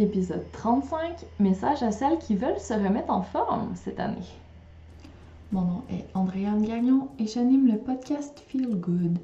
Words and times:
Épisode 0.00 0.50
35, 0.52 1.26
message 1.40 1.82
à 1.82 1.92
celles 1.92 2.16
qui 2.16 2.34
veulent 2.34 2.58
se 2.58 2.72
remettre 2.72 3.10
en 3.10 3.20
forme 3.20 3.72
cette 3.74 4.00
année. 4.00 4.24
Mon 5.52 5.60
nom 5.60 5.82
est 5.90 6.06
Andréane 6.14 6.64
Gagnon 6.64 7.08
et 7.18 7.26
j'anime 7.26 7.70
le 7.70 7.76
podcast 7.76 8.42
Feel 8.48 8.76
Good. 8.76 9.18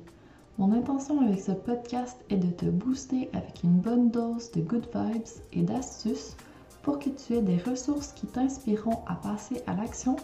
Mon 0.59 0.73
intention 0.73 1.23
avec 1.23 1.41
ce 1.41 1.53
podcast 1.53 2.23
est 2.29 2.37
de 2.37 2.51
te 2.51 2.67
booster 2.67 3.31
avec 3.33 3.63
une 3.65 3.79
bonne 3.79 4.11
dose 4.11 4.51
de 4.51 4.61
good 4.61 4.87
vibes 4.95 5.23
et 5.55 5.63
d'astuces 5.63 6.37
pour 6.83 6.99
que 6.99 7.09
tu 7.09 7.33
aies 7.33 7.41
des 7.41 7.57
ressources 7.57 8.13
qui 8.13 8.27
t'inspireront 8.27 8.99
à 9.07 9.15
passer 9.15 9.63
à 9.67 9.73
l'action 9.73 10.17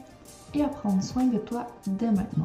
et 0.52 0.60
à 0.60 0.68
prendre 0.68 1.02
soin 1.02 1.24
de 1.24 1.38
toi 1.38 1.66
dès 1.86 2.10
maintenant. 2.10 2.44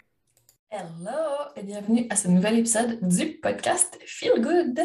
Hello 0.73 1.49
et 1.57 1.63
bienvenue 1.63 2.07
à 2.09 2.15
ce 2.15 2.29
nouvel 2.29 2.59
épisode 2.59 2.97
du 3.05 3.37
podcast 3.39 3.99
Feel 4.05 4.39
Good. 4.39 4.79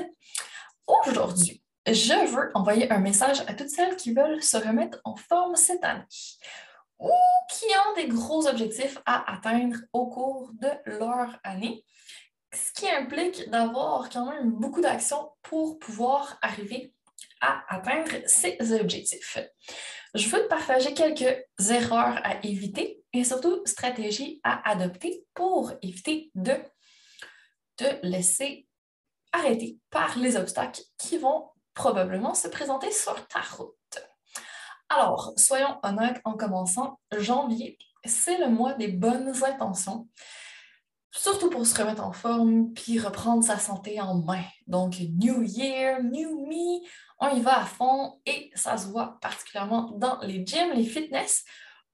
Aujourd'hui, 0.84 1.62
je 1.86 2.26
veux 2.28 2.50
envoyer 2.54 2.90
un 2.90 2.98
message 2.98 3.42
à 3.46 3.54
toutes 3.54 3.68
celles 3.68 3.94
qui 3.94 4.12
veulent 4.12 4.42
se 4.42 4.56
remettre 4.56 4.98
en 5.04 5.14
forme 5.14 5.54
cette 5.54 5.84
année 5.84 6.02
ou 6.98 7.12
qui 7.52 7.66
ont 7.66 7.94
des 7.94 8.08
gros 8.08 8.48
objectifs 8.48 8.98
à 9.06 9.32
atteindre 9.32 9.76
au 9.92 10.08
cours 10.08 10.50
de 10.54 10.98
leur 10.98 11.38
année, 11.44 11.84
ce 12.52 12.72
qui 12.72 12.90
implique 12.90 13.48
d'avoir 13.48 14.10
quand 14.10 14.28
même 14.28 14.50
beaucoup 14.50 14.80
d'actions 14.80 15.30
pour 15.42 15.78
pouvoir 15.78 16.36
arriver 16.42 16.94
à 17.40 17.62
atteindre 17.68 18.10
ces 18.26 18.58
objectifs. 18.72 19.38
Je 20.16 20.28
veux 20.30 20.42
te 20.42 20.48
partager 20.48 20.94
quelques 20.94 21.44
erreurs 21.70 22.18
à 22.24 22.44
éviter 22.44 23.04
et 23.18 23.24
surtout 23.24 23.62
stratégies 23.64 24.40
à 24.44 24.68
adopter 24.70 25.24
pour 25.34 25.72
éviter 25.82 26.30
de 26.34 26.54
te 27.76 27.84
laisser 28.02 28.66
arrêter 29.32 29.78
par 29.90 30.18
les 30.18 30.36
obstacles 30.36 30.82
qui 30.98 31.18
vont 31.18 31.50
probablement 31.74 32.34
se 32.34 32.48
présenter 32.48 32.90
sur 32.90 33.26
ta 33.28 33.40
route. 33.40 33.74
Alors, 34.88 35.32
soyons 35.36 35.78
honnêtes 35.82 36.20
en 36.24 36.36
commençant, 36.36 36.98
janvier, 37.18 37.76
c'est 38.04 38.38
le 38.38 38.48
mois 38.48 38.74
des 38.74 38.88
bonnes 38.88 39.32
intentions, 39.44 40.08
surtout 41.10 41.50
pour 41.50 41.66
se 41.66 41.76
remettre 41.80 42.04
en 42.04 42.12
forme 42.12 42.72
puis 42.72 42.98
reprendre 42.98 43.42
sa 43.42 43.58
santé 43.58 44.00
en 44.00 44.14
main. 44.14 44.44
Donc, 44.66 44.96
New 45.00 45.42
Year, 45.42 46.02
New 46.02 46.46
Me, 46.46 46.86
on 47.18 47.36
y 47.36 47.40
va 47.40 47.60
à 47.60 47.64
fond 47.64 48.20
et 48.26 48.50
ça 48.54 48.78
se 48.78 48.88
voit 48.88 49.18
particulièrement 49.20 49.92
dans 49.96 50.18
les 50.20 50.46
gyms, 50.46 50.72
les 50.72 50.84
fitness, 50.84 51.44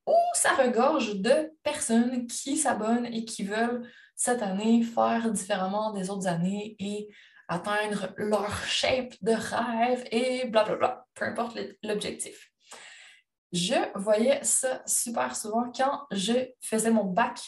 où 0.06 0.14
ça 0.34 0.54
regorge 0.54 1.16
de 1.16 1.52
personnes 1.62 2.26
qui 2.26 2.56
s'abonnent 2.56 3.06
et 3.06 3.24
qui 3.24 3.44
veulent 3.44 3.88
cette 4.16 4.42
année 4.42 4.82
faire 4.82 5.30
différemment 5.30 5.92
des 5.92 6.10
autres 6.10 6.26
années 6.26 6.76
et 6.78 7.08
atteindre 7.48 8.12
leur 8.16 8.64
shape 8.64 9.14
de 9.20 9.32
rêve 9.32 10.04
et 10.10 10.46
blablabla, 10.46 11.06
peu 11.14 11.24
importe 11.24 11.58
l'objectif. 11.82 12.50
Je 13.52 13.74
voyais 13.98 14.42
ça 14.42 14.82
super 14.86 15.36
souvent 15.36 15.70
quand 15.70 16.06
je 16.10 16.50
faisais 16.60 16.90
mon 16.90 17.04
bac 17.04 17.38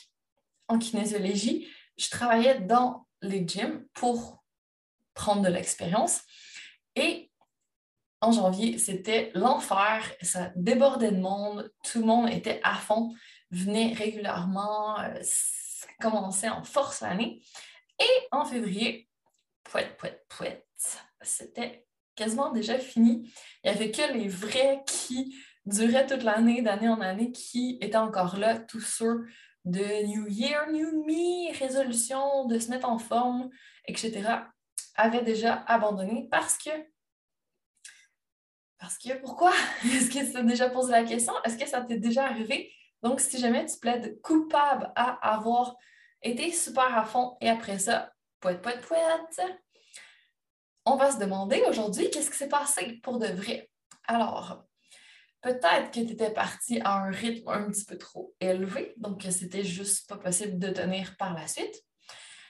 en 0.69 0.79
kinésiologie. 0.79 1.67
Je 1.97 2.11
travaillais 2.11 2.61
dans 2.61 3.07
les 3.23 3.47
gyms 3.47 3.87
pour 3.95 4.45
prendre 5.15 5.43
de 5.43 5.49
l'expérience 5.49 6.23
et 6.97 7.31
en 8.25 8.33
janvier, 8.33 8.79
c'était 8.79 9.31
l'enfer, 9.35 10.11
ça 10.23 10.51
débordait 10.57 11.13
de 11.13 11.21
monde, 11.21 11.71
tout 11.85 12.01
le 12.01 12.07
monde 12.07 12.31
était 12.31 12.61
à 12.63 12.75
fond, 12.75 13.15
venait 13.51 13.93
régulièrement, 13.93 14.99
euh, 15.01 15.15
ça 15.23 15.87
commençait 16.01 16.49
en 16.49 16.65
force 16.65 17.03
l'année. 17.03 17.43
Et 18.01 18.27
en 18.33 18.45
février, 18.45 19.09
pouet, 19.63 19.95
pouet, 19.99 20.23
pouet, 20.29 20.67
c'était 21.21 21.87
quasiment 22.17 22.51
déjà 22.51 22.79
fini. 22.79 23.31
Il 23.63 23.71
n'y 23.71 23.77
avait 23.77 23.91
que 23.91 24.13
les 24.13 24.29
vrais 24.29 24.83
qui 24.87 25.37
duraient 25.67 26.07
toute 26.07 26.23
l'année, 26.23 26.63
d'année 26.63 26.89
en 26.89 27.01
année, 27.01 27.31
qui 27.31 27.79
étaient 27.81 27.97
encore 27.97 28.37
là, 28.39 28.59
tous 28.59 28.81
ceux 28.81 29.27
de 29.65 30.07
New 30.07 30.27
Year, 30.29 30.71
New 30.71 31.05
Me, 31.05 31.57
résolution, 31.59 32.47
de 32.47 32.59
se 32.59 32.71
mettre 32.71 32.89
en 32.89 32.99
forme, 32.99 33.51
etc., 33.87 34.23
avaient 34.97 35.23
déjà 35.23 35.65
abandonné 35.67 36.29
parce 36.31 36.57
que 36.59 36.71
parce 38.79 38.99
que 38.99 39.15
pourquoi? 39.21 39.53
Est-ce 39.85 40.11
que 40.11 40.25
tu 40.25 40.33
t'es 40.33 40.45
déjà 40.45 40.69
posé 40.71 40.93
la 40.93 41.05
question? 41.05 41.33
Est-ce 41.45 41.57
que 41.57 41.67
ça 41.69 41.81
t'est 41.81 41.99
déjà 41.99 42.27
arrivé? 42.27 42.73
Donc, 43.03 43.21
si 43.21 43.39
jamais 43.39 43.67
tu 43.67 43.79
plaides 43.79 44.21
coupable 44.23 44.91
à 44.97 45.35
avoir 45.35 45.77
été 46.23 46.51
super 46.51 46.97
à 46.97 47.05
fond 47.05 47.37
et 47.41 47.49
après 47.51 47.79
ça, 47.79 48.13
poète, 48.41 48.63
poète, 48.63 48.81
poète, 48.81 49.41
on 50.87 50.97
va 50.97 51.11
se 51.11 51.19
demander 51.19 51.63
aujourd'hui 51.69 52.11
qu'est-ce 52.11 52.31
qui 52.31 52.37
s'est 52.37 52.49
passé 52.49 53.01
pour 53.03 53.19
de 53.19 53.27
vrai? 53.27 53.71
Alors, 54.07 54.65
peut-être 55.41 55.91
que 55.91 56.01
tu 56.01 56.13
étais 56.13 56.33
parti 56.33 56.81
à 56.81 57.05
un 57.05 57.11
rythme 57.11 57.49
un 57.49 57.71
petit 57.71 57.85
peu 57.85 57.99
trop 57.99 58.35
élevé, 58.41 58.95
donc 58.97 59.23
c'était 59.31 59.65
juste 59.65 60.09
pas 60.09 60.17
possible 60.17 60.59
de 60.59 60.69
tenir 60.69 61.17
par 61.17 61.35
la 61.35 61.47
suite. 61.47 61.75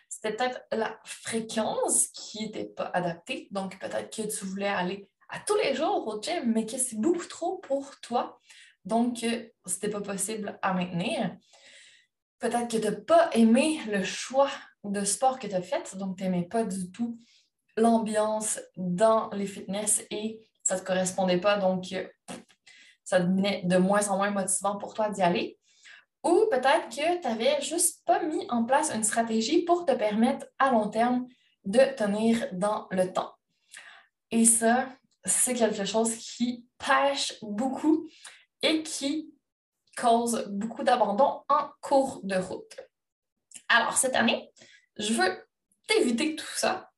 C'était 0.08 0.37
peut-être 0.37 0.60
la 0.72 0.99
fréquence 1.04 2.08
qui 2.08 2.44
n'était 2.44 2.66
pas 2.66 2.90
adaptée, 2.94 3.49
donc 3.50 3.78
peut-être 3.81 4.14
que 4.14 4.22
tu 4.22 4.44
voulais 4.44 4.69
aller 4.69 5.08
à 5.34 5.40
tous 5.40 5.56
les 5.56 5.75
jours 5.75 6.06
au 6.06 6.22
gym, 6.22 6.52
mais 6.52 6.64
que 6.64 6.78
c'est 6.78 6.96
beaucoup 6.96 7.26
trop 7.26 7.58
pour 7.58 7.98
toi. 8.00 8.38
Donc, 8.84 9.25
euh, 9.25 9.48
c'était 9.66 9.90
pas 9.90 10.00
possible 10.00 10.58
à 10.62 10.72
maintenir. 10.75 11.36
Peut-être 12.38 12.69
que 12.69 12.76
tu 12.76 12.84
n'as 12.84 12.92
pas 12.92 13.31
aimé 13.32 13.81
le 13.88 14.04
choix 14.04 14.50
de 14.84 15.04
sport 15.04 15.38
que 15.38 15.46
tu 15.46 15.54
as 15.54 15.62
fait, 15.62 15.96
donc 15.96 16.19
tu 16.19 16.25
n'aimais 16.25 16.44
pas 16.44 16.64
du 16.64 16.92
tout 16.92 17.19
l'ambiance 17.76 18.60
dans 18.76 19.28
les 19.31 19.46
fitness 19.46 20.04
et 20.10 20.40
ça 20.62 20.76
ne 20.76 20.81
te 20.81 20.84
correspondait 20.84 21.40
pas, 21.40 21.56
donc 21.56 21.92
euh, 21.92 22.06
ça 23.02 23.19
devenait 23.19 23.62
de 23.64 23.76
moins 23.76 24.08
en 24.08 24.19
moins 24.19 24.30
motivant 24.30 24.76
pour 24.76 24.94
toi 24.94 25.10
d'y 25.10 25.22
aller. 25.22 25.58
Ou 26.22 26.46
peut-être 26.50 26.88
que 26.90 27.20
tu 27.20 27.28
n'avais 27.28 27.60
juste 27.60 28.04
pas 28.06 28.22
mis 28.22 28.46
en 28.50 28.64
place 28.64 28.92
une 28.94 29.02
stratégie 29.02 29.64
pour 29.64 29.84
te 29.84 29.92
permettre 29.92 30.46
à 30.58 30.70
long 30.70 30.88
terme 30.88 31.26
de 31.64 31.80
tenir 31.96 32.46
dans 32.52 32.87
le 32.90 33.12
temps. 33.12 33.34
Et 34.30 34.44
ça, 34.44 34.88
c'est 35.25 35.55
quelque 35.55 35.85
chose 35.85 36.15
qui 36.17 36.67
pêche 36.79 37.35
beaucoup 37.43 38.09
et 38.62 38.82
qui 38.82 39.32
cause 39.97 40.47
beaucoup 40.50 40.82
d'abandon 40.82 41.43
en 41.49 41.71
cours 41.81 42.21
de 42.25 42.37
route. 42.37 42.81
Alors, 43.69 43.97
cette 43.97 44.17
année, 44.17 44.50
je 44.97 45.12
veux 45.15 45.47
t'éviter 45.87 46.37
tout 46.37 46.56
ça 46.56 46.91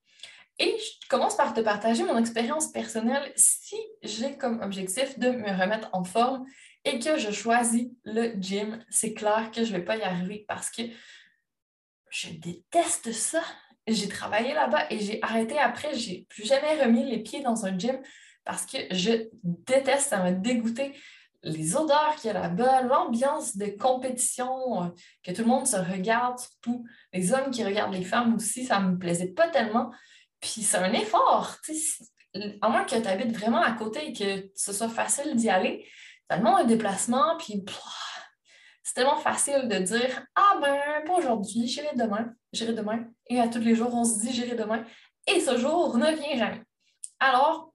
et 0.59 0.77
je 0.79 1.09
commence 1.09 1.37
par 1.37 1.53
te 1.53 1.61
partager 1.61 2.03
mon 2.03 2.17
expérience 2.17 2.73
personnelle 2.73 3.33
si 3.37 3.77
j'ai 4.03 4.37
comme 4.37 4.61
objectif 4.63 5.19
de 5.19 5.31
me 5.31 5.51
remettre 5.51 5.89
en 5.93 6.05
forme 6.05 6.47
et 6.85 6.99
que 6.99 7.19
je 7.19 7.31
choisis 7.31 7.89
le 8.05 8.35
gym. 8.41 8.85
C'est 8.89 9.13
clair 9.13 9.51
que 9.53 9.65
je 9.65 9.73
ne 9.73 9.79
vais 9.79 9.85
pas 9.85 9.97
y 9.97 10.03
arriver 10.03 10.45
parce 10.49 10.71
que 10.71 10.83
je 12.11 12.31
déteste 12.31 13.13
ça. 13.13 13.43
J'ai 13.87 14.09
travaillé 14.09 14.53
là-bas 14.55 14.87
et 14.91 14.99
j'ai 14.99 15.19
arrêté 15.23 15.59
après. 15.59 15.95
J'ai 15.95 16.27
plus 16.29 16.45
jamais 16.45 16.83
remis 16.83 17.05
les 17.09 17.23
pieds 17.23 17.43
dans 17.43 17.67
un 17.67 17.79
gym 17.79 17.99
parce 18.45 18.67
que 18.67 18.79
je 18.91 19.29
déteste, 19.43 20.09
ça 20.09 20.19
m'a 20.19 20.33
dégoûté 20.33 20.93
les 21.47 21.77
odeurs 21.77 22.17
qu'il 22.17 22.29
y 22.29 22.31
a 22.31 22.41
là-bas, 22.41 22.83
l'ambiance 22.83 23.57
de 23.57 23.67
compétition, 23.67 24.83
euh, 24.83 24.89
que 25.23 25.31
tout 25.31 25.43
le 25.43 25.49
monde 25.49 25.67
se 25.67 25.77
regarde, 25.77 26.39
surtout 26.39 26.85
les 27.13 27.33
hommes 27.33 27.51
qui 27.51 27.65
regardent 27.65 27.95
les 27.95 28.05
femmes 28.05 28.35
aussi, 28.35 28.65
ça 28.65 28.81
ne 28.81 28.91
me 28.91 28.99
plaisait 28.99 29.29
pas 29.29 29.49
tellement. 29.49 29.91
Puis 30.41 30.63
c'est 30.63 30.79
un 30.79 30.93
effort. 30.93 31.57
À 32.61 32.69
moins 32.69 32.85
que 32.85 33.01
tu 33.01 33.09
habites 33.09 33.37
vraiment 33.37 33.63
à 33.63 33.73
côté 33.73 34.09
et 34.09 34.13
que 34.13 34.51
ce 34.55 34.73
soit 34.73 34.89
facile 34.89 35.37
d'y 35.37 35.49
aller, 35.49 35.87
demande 36.31 36.61
un 36.61 36.65
déplacement, 36.65 37.37
puis 37.39 37.63
c'est 38.87 38.95
tellement 38.95 39.17
facile 39.17 39.67
de 39.67 39.79
dire 39.79 40.25
Ah 40.37 40.61
ben, 40.63 41.05
pas 41.05 41.15
aujourd'hui, 41.15 41.67
j'irai 41.67 41.97
demain, 41.97 42.33
j'irai 42.53 42.73
demain. 42.73 43.05
Et 43.29 43.41
à 43.41 43.49
tous 43.49 43.59
les 43.59 43.75
jours, 43.75 43.93
on 43.93 44.05
se 44.05 44.21
dit 44.21 44.33
j'irai 44.33 44.55
demain. 44.55 44.85
Et 45.27 45.41
ce 45.41 45.59
jour 45.59 45.99
ne 45.99 46.07
vient 46.13 46.39
jamais. 46.39 46.63
Alors, 47.19 47.73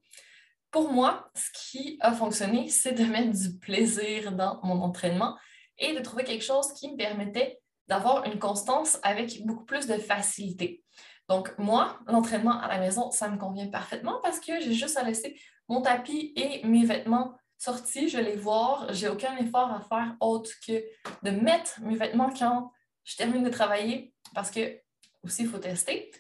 pour 0.71 0.89
moi, 0.89 1.29
ce 1.35 1.49
qui 1.53 1.97
a 1.99 2.13
fonctionné, 2.13 2.69
c'est 2.69 2.93
de 2.93 3.03
mettre 3.03 3.37
du 3.37 3.57
plaisir 3.57 4.31
dans 4.31 4.61
mon 4.63 4.81
entraînement 4.81 5.37
et 5.77 5.93
de 5.93 5.99
trouver 5.99 6.23
quelque 6.23 6.45
chose 6.45 6.71
qui 6.79 6.89
me 6.89 6.95
permettait 6.95 7.59
d'avoir 7.89 8.23
une 8.23 8.39
constance 8.39 8.97
avec 9.03 9.45
beaucoup 9.45 9.65
plus 9.65 9.87
de 9.87 9.95
facilité. 9.95 10.81
Donc, 11.27 11.53
moi, 11.57 11.99
l'entraînement 12.07 12.57
à 12.61 12.69
la 12.69 12.79
maison, 12.79 13.11
ça 13.11 13.27
me 13.27 13.37
convient 13.37 13.67
parfaitement 13.67 14.21
parce 14.23 14.39
que 14.39 14.61
j'ai 14.61 14.73
juste 14.73 14.95
à 14.95 15.03
laisser 15.03 15.37
mon 15.67 15.81
tapis 15.81 16.31
et 16.37 16.65
mes 16.65 16.85
vêtements 16.85 17.33
sortis, 17.61 18.09
je 18.09 18.17
les 18.17 18.35
voir. 18.35 18.91
J'ai 18.91 19.07
aucun 19.07 19.37
effort 19.37 19.71
à 19.71 19.81
faire 19.81 20.15
autre 20.19 20.49
que 20.65 20.83
de 21.21 21.29
mettre 21.29 21.79
mes 21.81 21.95
vêtements 21.95 22.33
quand 22.33 22.71
je 23.03 23.15
termine 23.15 23.43
de 23.43 23.49
travailler 23.49 24.15
parce 24.33 24.49
que 24.49 24.79
aussi, 25.23 25.43
il 25.43 25.47
faut 25.47 25.59
tester. 25.59 26.11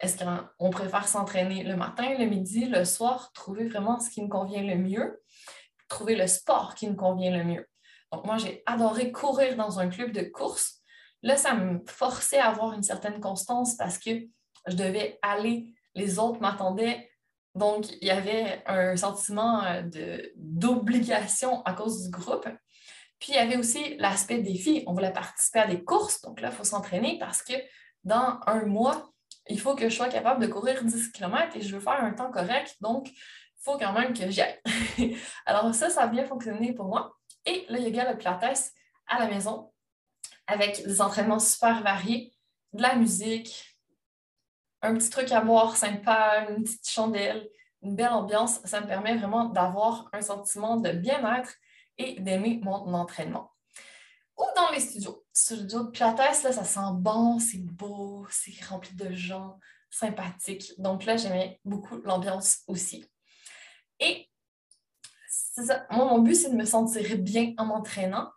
Est-ce 0.00 0.18
qu'on 0.18 0.70
préfère 0.70 1.06
s'entraîner 1.06 1.62
le 1.62 1.76
matin, 1.76 2.16
le 2.18 2.24
midi, 2.24 2.66
le 2.66 2.84
soir, 2.84 3.32
trouver 3.32 3.68
vraiment 3.68 4.00
ce 4.00 4.10
qui 4.10 4.22
me 4.22 4.28
convient 4.28 4.62
le 4.62 4.76
mieux, 4.76 5.22
trouver 5.88 6.16
le 6.16 6.26
sport 6.26 6.74
qui 6.74 6.88
me 6.88 6.94
convient 6.94 7.36
le 7.36 7.44
mieux. 7.44 7.68
Donc, 8.12 8.24
moi, 8.24 8.36
j'ai 8.38 8.64
adoré 8.66 9.12
courir 9.12 9.56
dans 9.56 9.78
un 9.78 9.88
club 9.88 10.10
de 10.10 10.22
course. 10.22 10.80
Là, 11.22 11.36
ça 11.36 11.54
me 11.54 11.80
forçait 11.86 12.38
à 12.38 12.48
avoir 12.48 12.72
une 12.72 12.82
certaine 12.82 13.20
constance 13.20 13.76
parce 13.76 13.98
que 13.98 14.10
je 14.66 14.74
devais 14.74 15.18
aller, 15.22 15.74
les 15.94 16.18
autres 16.18 16.40
m'attendaient. 16.40 17.07
Donc, 17.58 17.86
il 18.00 18.08
y 18.08 18.10
avait 18.10 18.62
un 18.66 18.96
sentiment 18.96 19.64
euh, 19.64 19.82
d'obligation 20.36 21.62
à 21.64 21.72
cause 21.72 22.04
du 22.04 22.10
groupe. 22.10 22.48
Puis, 23.18 23.32
il 23.32 23.34
y 23.34 23.38
avait 23.38 23.56
aussi 23.56 23.96
l'aspect 23.96 24.38
défi. 24.38 24.84
On 24.86 24.92
voulait 24.92 25.12
participer 25.12 25.58
à 25.60 25.66
des 25.66 25.82
courses. 25.82 26.20
Donc 26.22 26.40
là, 26.40 26.48
il 26.50 26.54
faut 26.54 26.64
s'entraîner 26.64 27.18
parce 27.18 27.42
que 27.42 27.54
dans 28.04 28.38
un 28.46 28.64
mois, 28.64 29.12
il 29.48 29.60
faut 29.60 29.74
que 29.74 29.88
je 29.88 29.94
sois 29.94 30.08
capable 30.08 30.42
de 30.42 30.46
courir 30.46 30.84
10 30.84 31.12
km 31.12 31.56
et 31.56 31.60
je 31.60 31.74
veux 31.74 31.80
faire 31.80 32.02
un 32.02 32.12
temps 32.12 32.30
correct, 32.30 32.76
donc 32.80 33.08
il 33.10 33.62
faut 33.62 33.78
quand 33.78 33.92
même 33.92 34.12
que 34.12 34.30
j'y 34.30 34.40
aille. 34.40 34.60
Alors 35.46 35.74
ça, 35.74 35.90
ça 35.90 36.02
a 36.02 36.06
bien 36.06 36.24
fonctionné 36.24 36.72
pour 36.72 36.86
moi. 36.86 37.16
Et 37.44 37.66
le 37.68 37.80
yoga, 37.80 38.10
le 38.10 38.18
pilates 38.18 38.72
à 39.06 39.18
la 39.18 39.26
maison, 39.26 39.72
avec 40.46 40.84
des 40.84 41.00
entraînements 41.00 41.38
super 41.38 41.82
variés, 41.82 42.32
de 42.74 42.82
la 42.82 42.96
musique, 42.96 43.67
un 44.82 44.94
petit 44.94 45.10
truc 45.10 45.32
à 45.32 45.40
boire 45.40 45.76
sympa, 45.76 46.46
une 46.48 46.62
petite 46.64 46.88
chandelle, 46.88 47.48
une 47.82 47.94
belle 47.94 48.12
ambiance, 48.12 48.60
ça 48.64 48.80
me 48.80 48.86
permet 48.86 49.16
vraiment 49.16 49.46
d'avoir 49.46 50.08
un 50.12 50.20
sentiment 50.20 50.76
de 50.76 50.90
bien-être 50.90 51.54
et 51.96 52.20
d'aimer 52.20 52.60
mon 52.62 52.92
entraînement 52.94 53.52
ou 54.38 54.44
dans 54.56 54.70
les 54.70 54.80
studios. 54.80 55.24
Studio 55.32 55.84
de 55.84 55.90
Pilates, 55.90 56.42
là, 56.42 56.52
ça 56.52 56.64
sent 56.64 56.80
bon, 56.92 57.38
c'est 57.38 57.58
beau, 57.58 58.26
c'est 58.30 58.64
rempli 58.64 58.94
de 58.94 59.12
gens 59.12 59.58
sympathiques. 59.90 60.72
Donc 60.78 61.04
là, 61.04 61.16
j'aimais 61.16 61.60
beaucoup 61.64 61.98
l'ambiance 61.98 62.62
aussi. 62.66 63.04
Et. 64.00 64.28
Moi, 65.90 66.04
mon 66.04 66.20
but, 66.20 66.36
c'est 66.36 66.50
de 66.50 66.56
me 66.56 66.64
sentir 66.64 67.18
bien 67.18 67.52
en 67.58 67.66
m'entraînant. 67.66 68.30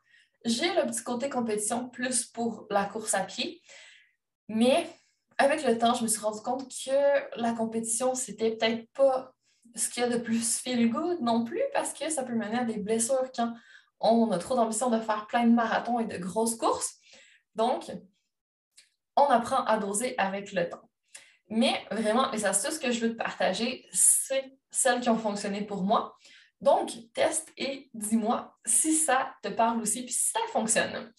J'ai 0.44 0.74
le 0.74 0.88
petit 0.88 1.04
côté 1.04 1.30
compétition 1.30 1.88
plus 1.88 2.26
pour 2.26 2.66
la 2.72 2.86
course 2.86 3.14
à 3.14 3.24
pied. 3.24 3.62
Mais 4.48 4.90
avec 5.42 5.64
le 5.64 5.78
temps, 5.78 5.94
je 5.94 6.04
me 6.04 6.08
suis 6.08 6.22
rendu 6.22 6.42
compte 6.42 6.68
que 6.70 7.40
la 7.40 7.54
compétition, 7.54 8.14
c'était 8.16 8.52
peut-être 8.52 8.88
pas 8.94 9.34
ce 9.76 9.90
qu'il 9.90 10.04
y 10.04 10.06
a 10.06 10.10
de 10.10 10.18
plus 10.18 10.60
feel 10.60 10.90
good 10.90 11.22
non 11.22 11.44
plus 11.44 11.62
parce 11.74 11.94
que 11.94 12.10
ça 12.10 12.24
peut 12.24 12.36
mener 12.36 12.60
à 12.60 12.64
des 12.64 12.78
blessures 12.78 13.32
quand 13.36 13.54
on 14.00 14.32
a 14.32 14.38
trop 14.38 14.56
d'ambition 14.56 14.90
de 14.90 15.00
faire 15.00 15.28
plein 15.28 15.46
de 15.46 15.54
marathons 15.54 16.00
et 16.00 16.06
de 16.06 16.18
grosses 16.18 16.56
courses. 16.56 16.96
Donc, 17.56 17.92
on 19.16 19.26
apprend 19.26 19.64
à 19.66 19.78
doser 19.78 20.16
avec 20.18 20.52
le 20.52 20.70
temps. 20.70 20.90
Mais 21.50 21.86
vraiment, 21.92 22.30
les 22.32 22.46
astuces 22.46 22.80
que 22.80 22.92
je 22.92 23.02
veux 23.02 23.12
te 23.12 23.18
partager, 23.18 23.86
c'est 23.92 24.58
celles 24.70 25.02
qui 25.02 25.10
ont 25.10 25.18
fonctionné 25.18 25.66
pour 25.66 25.84
moi. 25.84 26.16
Donc, 26.62 26.92
teste 27.14 27.52
et 27.58 27.90
dis-moi 27.94 28.56
si 28.66 28.94
ça 28.94 29.34
te 29.42 29.50
parle 29.50 29.82
aussi, 29.82 30.04
puis 30.04 30.14
si 30.14 30.32
ça 30.32 30.40
fonctionne. 30.52 31.12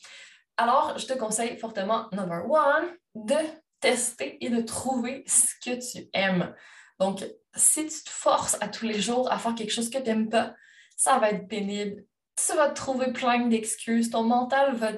Alors, 0.57 0.97
je 0.99 1.07
te 1.07 1.13
conseille 1.15 1.59
fortement, 1.59 2.09
number 2.13 2.49
one, 2.49 2.97
de 3.15 3.37
tester 3.83 4.43
et 4.43 4.49
de 4.49 4.63
trouver 4.63 5.25
ce 5.27 5.55
que 5.63 5.77
tu 5.77 6.09
aimes. 6.15 6.55
Donc, 6.99 7.25
si 7.55 7.87
tu 7.87 8.05
te 8.05 8.11
forces 8.11 8.57
à 8.61 8.69
tous 8.69 8.87
les 8.87 9.01
jours 9.01 9.31
à 9.31 9.39
faire 9.39 9.55
quelque 9.55 9.73
chose 9.73 9.91
que 9.91 9.99
tu 9.99 10.05
n'aimes 10.05 10.31
pas, 10.31 10.55
ça 10.97 11.19
va 11.19 11.31
être 11.31 11.49
pénible, 11.49 12.05
tu 12.37 12.57
vas 12.57 12.71
te 12.71 12.77
trouver 12.77 13.13
plein 13.13 13.47
d'excuses, 13.49 14.11
ton 14.11 14.23
mental 14.23 14.75
va 14.77 14.93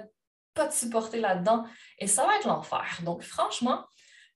pas 0.53 0.69
te 0.69 0.75
supporter 0.75 1.19
là-dedans 1.19 1.65
et 1.99 2.07
ça 2.07 2.27
va 2.27 2.37
être 2.37 2.47
l'enfer. 2.47 3.01
Donc, 3.05 3.23
franchement, 3.23 3.85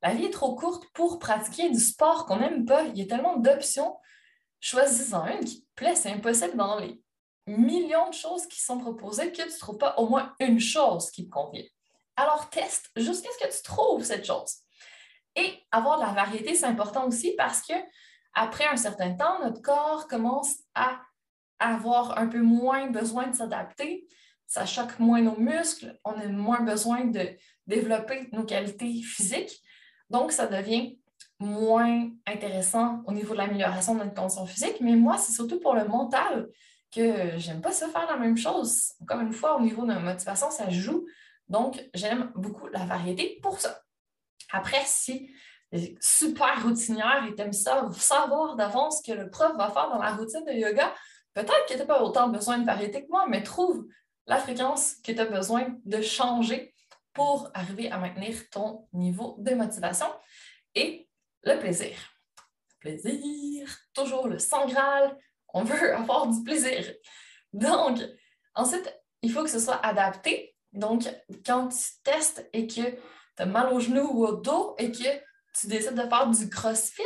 la 0.03 0.15
vie 0.15 0.25
est 0.25 0.31
trop 0.31 0.55
courte 0.55 0.85
pour 0.95 1.19
pratiquer 1.19 1.71
du 1.71 1.79
sport 1.79 2.27
qu'on 2.27 2.39
n'aime 2.39 2.65
pas. 2.65 2.85
Il 2.85 2.99
y 2.99 3.03
a 3.03 3.07
tellement 3.07 3.37
d'options. 3.37 3.97
Choisis-en 4.61 5.27
une 5.27 5.45
qui 5.45 5.63
te 5.63 5.69
plaît. 5.75 5.95
C'est 5.95 6.11
impossible 6.11 6.57
dans 6.57 6.79
les 6.79 7.01
millions 7.47 8.09
de 8.09 8.15
choses 8.15 8.47
qui 8.47 8.61
sont 8.61 8.79
proposées 8.79 9.31
que 9.31 9.43
tu 9.43 9.49
ne 9.49 9.59
trouves 9.59 9.79
pas 9.79 9.95
au 9.97 10.09
moins 10.09 10.35
une 10.41 10.61
chose 10.61 11.11
qui 11.11 11.27
te 11.27 11.31
convient. 11.31 11.65
Alors, 12.19 12.51
teste 12.51 12.91
jusqu'à 12.97 13.29
ce 13.31 13.47
que 13.47 13.57
tu 13.57 13.63
trouves 13.63 14.03
cette 14.03 14.27
chose. 14.27 14.57
Et 15.37 15.55
avoir 15.71 16.01
de 16.01 16.05
la 16.05 16.13
variété, 16.13 16.57
c'est 16.57 16.67
important 16.67 17.07
aussi 17.07 17.33
parce 17.37 17.63
que 17.63 17.75
après 18.35 18.67
un 18.67 18.77
certain 18.77 19.15
temps, 19.15 19.39
notre 19.41 19.63
corps 19.63 20.09
commence 20.09 20.57
à 20.75 21.01
avoir 21.61 22.19
un 22.19 22.27
peu 22.27 22.41
moins 22.41 22.91
besoin 22.91 23.29
de 23.29 23.37
s'adapter, 23.37 24.09
ça 24.49 24.67
choque 24.67 24.99
moins 24.99 25.21
nos 25.21 25.37
muscles, 25.37 25.97
on 26.05 26.13
a 26.13 26.27
moins 26.27 26.63
besoin 26.63 27.05
de 27.05 27.37
développer 27.69 28.29
nos 28.33 28.45
qualités 28.45 29.01
physiques. 29.01 29.63
Donc, 30.11 30.33
ça 30.33 30.49
devient 30.49 30.99
moins 31.39 32.11
intéressant 32.27 33.01
au 33.07 33.13
niveau 33.13 33.35
de 33.35 33.39
l'amélioration 33.39 33.95
de 33.95 34.01
notre 34.01 34.15
condition 34.15 34.45
physique. 34.45 34.81
Mais 34.81 34.97
moi, 34.97 35.19
c'est 35.19 35.33
surtout 35.33 35.61
pour 35.61 35.75
le 35.75 35.85
mental 35.85 36.49
que 36.93 37.39
j'aime 37.39 37.61
pas 37.61 37.71
ça 37.71 37.87
faire 37.89 38.09
la 38.09 38.17
même 38.17 38.37
chose. 38.37 38.95
Comme 39.07 39.21
une 39.21 39.33
fois, 39.33 39.57
au 39.57 39.61
niveau 39.61 39.83
de 39.83 39.93
la 39.93 40.01
motivation, 40.01 40.51
ça 40.51 40.69
joue. 40.69 41.07
Donc, 41.49 41.83
j'aime 41.95 42.33
beaucoup 42.35 42.69
la 42.69 42.85
variété 42.85 43.39
pour 43.43 43.61
ça. 43.61 43.83
Après, 44.51 44.85
si 44.85 45.31
super 46.01 46.63
routinière 46.63 47.25
et 47.29 47.35
t'aimes 47.35 47.53
ça, 47.53 47.89
savoir 47.93 48.57
d'avance 48.57 49.03
que 49.03 49.13
le 49.13 49.31
prof 49.31 49.57
va 49.57 49.71
faire 49.71 49.91
dans 49.91 49.99
la 49.99 50.15
routine 50.15 50.45
de 50.45 50.53
yoga, 50.53 50.95
Peut-être 51.39 51.67
que 51.67 51.73
tu 51.75 51.79
n'as 51.79 51.85
pas 51.85 52.03
autant 52.03 52.29
besoin 52.29 52.59
de 52.59 52.67
variété 52.67 53.05
que 53.05 53.11
moi, 53.11 53.27
mais 53.29 53.45
trouve 53.45 53.87
la 54.27 54.39
fréquence 54.39 54.97
que 55.05 55.13
tu 55.13 55.21
as 55.21 55.25
besoin 55.25 55.69
de 55.85 56.03
changer 56.03 56.75
pour 57.13 57.49
arriver 57.55 57.93
à 57.93 57.99
maintenir 57.99 58.51
ton 58.51 58.89
niveau 58.93 59.37
de 59.39 59.55
motivation 59.55 60.09
et 60.75 61.09
le 61.45 61.57
plaisir. 61.61 61.97
Plaisir, 62.81 63.69
toujours 63.95 64.27
le 64.27 64.41
sang 64.41 64.67
Graal, 64.67 65.17
on 65.55 65.63
veut 65.63 65.95
avoir 65.97 66.27
du 66.27 66.43
plaisir. 66.43 66.93
Donc, 67.53 68.01
ensuite, 68.57 68.93
il 69.23 69.31
faut 69.31 69.45
que 69.45 69.51
ce 69.51 69.61
soit 69.61 69.87
adapté. 69.87 70.57
Donc, 70.73 71.09
quand 71.47 71.69
tu 71.69 71.85
testes 72.05 72.49
et 72.53 72.67
que 72.67 72.91
tu 72.91 72.99
as 73.39 73.47
mal 73.47 73.73
au 73.73 73.81
genou 73.81 74.09
ou 74.13 74.27
au 74.27 74.33
dos 74.37 74.75
et 74.79 74.91
que 74.91 75.19
tu 75.59 75.67
décides 75.67 75.95
de 75.95 76.09
faire 76.09 76.29
du 76.29 76.49
crossfit, 76.51 77.03